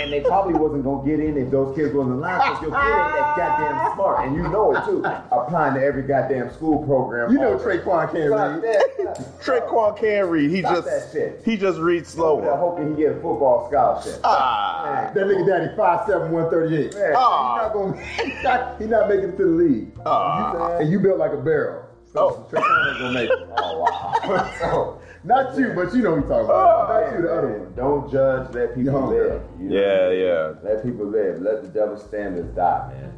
and 0.00 0.12
they 0.12 0.20
probably 0.20 0.54
wasn't 0.54 0.84
gonna 0.84 1.04
get 1.06 1.20
in 1.20 1.36
if 1.36 1.50
those 1.50 1.74
kids 1.76 1.94
wasn't 1.94 2.16
alive 2.16 2.40
because 2.40 2.62
your 2.62 2.70
kid 2.70 2.86
ain't 2.86 3.14
that 3.14 3.34
goddamn 3.36 3.94
smart, 3.94 4.26
and 4.26 4.36
you 4.36 4.42
know 4.42 4.74
it 4.76 4.84
too. 4.84 5.04
Applying 5.32 5.74
to 5.74 5.82
every 5.84 6.02
goddamn 6.02 6.52
school 6.52 6.84
program. 6.84 7.32
You 7.32 7.38
know. 7.38 7.58
Traquan 7.58 8.12
can't 8.12 8.30
read. 8.32 9.16
Traquan 9.42 9.98
can't 9.98 10.28
read. 10.28 10.50
He 10.50 10.60
Stop 10.60 10.74
just 10.76 10.86
that 10.86 11.12
shit. 11.12 11.42
he 11.44 11.56
just 11.56 11.78
reads 11.78 12.08
slower. 12.08 12.56
hoping 12.56 12.94
he 12.96 13.02
get 13.02 13.12
a 13.12 13.14
football 13.14 13.68
scholarship. 13.68 14.20
Ah. 14.24 15.10
That 15.14 15.26
nigga 15.26 15.46
daddy 15.46 15.76
5'7", 15.76 16.30
138. 16.30 16.94
Man. 16.94 17.12
Ah. 17.16 17.54
He's 17.54 17.62
not 17.62 17.72
gonna 17.72 18.02
he's 18.78 18.88
not, 18.90 18.90
not 18.90 19.08
making 19.08 19.30
it 19.30 19.36
to 19.36 19.44
the 19.44 19.50
league. 19.50 19.90
Ah. 20.06 20.76
And 20.78 20.90
you 20.90 21.00
built 21.00 21.18
like 21.18 21.32
a 21.32 21.36
barrel. 21.36 21.84
So 22.12 22.18
Oh. 22.20 22.48
Traquan 22.50 22.90
ain't 22.90 22.98
gonna 22.98 23.12
make 23.14 23.30
it. 23.30 23.48
Oh 23.60 23.80
wow. 23.80 24.50
so, 24.60 24.97
Not 25.24 25.56
you, 25.58 25.72
but 25.74 25.92
you 25.94 26.02
know 26.02 26.12
what 26.12 26.20
he's 26.20 26.28
talking 26.28 26.44
about. 26.46 26.90
Oh, 26.90 26.92
not 27.06 27.16
you, 27.16 27.22
the 27.22 27.32
other 27.34 27.58
one. 27.58 27.74
Don't 27.74 28.10
judge. 28.10 28.54
Let 28.54 28.74
people 28.74 28.92
Young 28.92 29.08
live. 29.10 29.18
girl. 29.28 29.48
You 29.58 29.68
know? 29.68 29.80
Yeah, 29.80 30.10
yeah. 30.10 30.52
Let 30.62 30.82
people 30.84 31.06
live. 31.06 31.40
Let 31.40 31.62
the 31.62 31.68
double 31.68 31.98
standards 31.98 32.54
die, 32.54 32.92
man. 32.94 33.12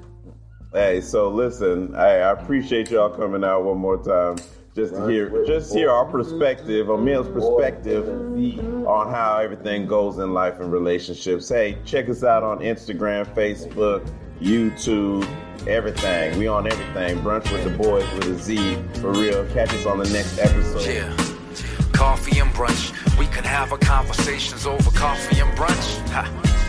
Hey, 0.73 1.01
so 1.01 1.29
listen, 1.29 1.95
I, 1.95 2.07
I 2.21 2.33
appreciate 2.33 2.91
y'all 2.91 3.11
coming 3.11 3.43
out 3.45 3.65
one 3.65 3.79
more 3.79 3.97
time 4.03 4.37
just 4.75 4.95
to 4.95 5.01
Run 5.01 5.11
hear 5.11 5.29
with 5.29 5.47
just 5.49 5.73
the 5.73 5.79
hear 5.81 5.91
our 5.91 6.05
boys. 6.05 6.29
perspective, 6.31 6.89
Emil's 6.89 7.29
perspective 7.29 8.07
Boys 8.07 8.15
with 8.17 8.35
the 8.37 8.61
Z. 8.63 8.85
on 8.87 9.11
how 9.13 9.39
everything 9.39 9.87
goes 9.89 10.19
in 10.19 10.33
life 10.33 10.61
and 10.61 10.73
relationships. 10.73 11.49
Hey, 11.49 11.77
check 11.85 12.09
us 12.09 12.23
out 12.23 12.45
on 12.45 12.61
Instagram, 12.61 13.27
Facebook, 13.35 14.09
YouTube, 14.41 15.27
everything. 15.67 16.39
We 16.39 16.47
on 16.47 16.67
everything. 16.71 17.19
Brunch 17.19 17.51
with 17.53 17.65
the 17.65 17.71
boys 17.71 18.09
with 18.15 18.29
a 18.29 18.39
Z 18.39 18.79
for 19.01 19.11
real. 19.11 19.45
Catch 19.53 19.71
us 19.75 19.87
on 19.87 19.99
the 19.99 20.09
next 20.11 20.39
episode. 20.39 20.87
Yeah. 20.87 21.30
Coffee 22.01 22.39
and 22.39 22.51
brunch. 22.55 23.19
We 23.19 23.27
can 23.27 23.45
have 23.45 23.73
our 23.73 23.79
conversations 23.79 24.67
over 24.67 24.91
coffee 24.93 25.39
and 25.41 25.51
brunch. 25.55 26.09
Ha. 26.09 26.60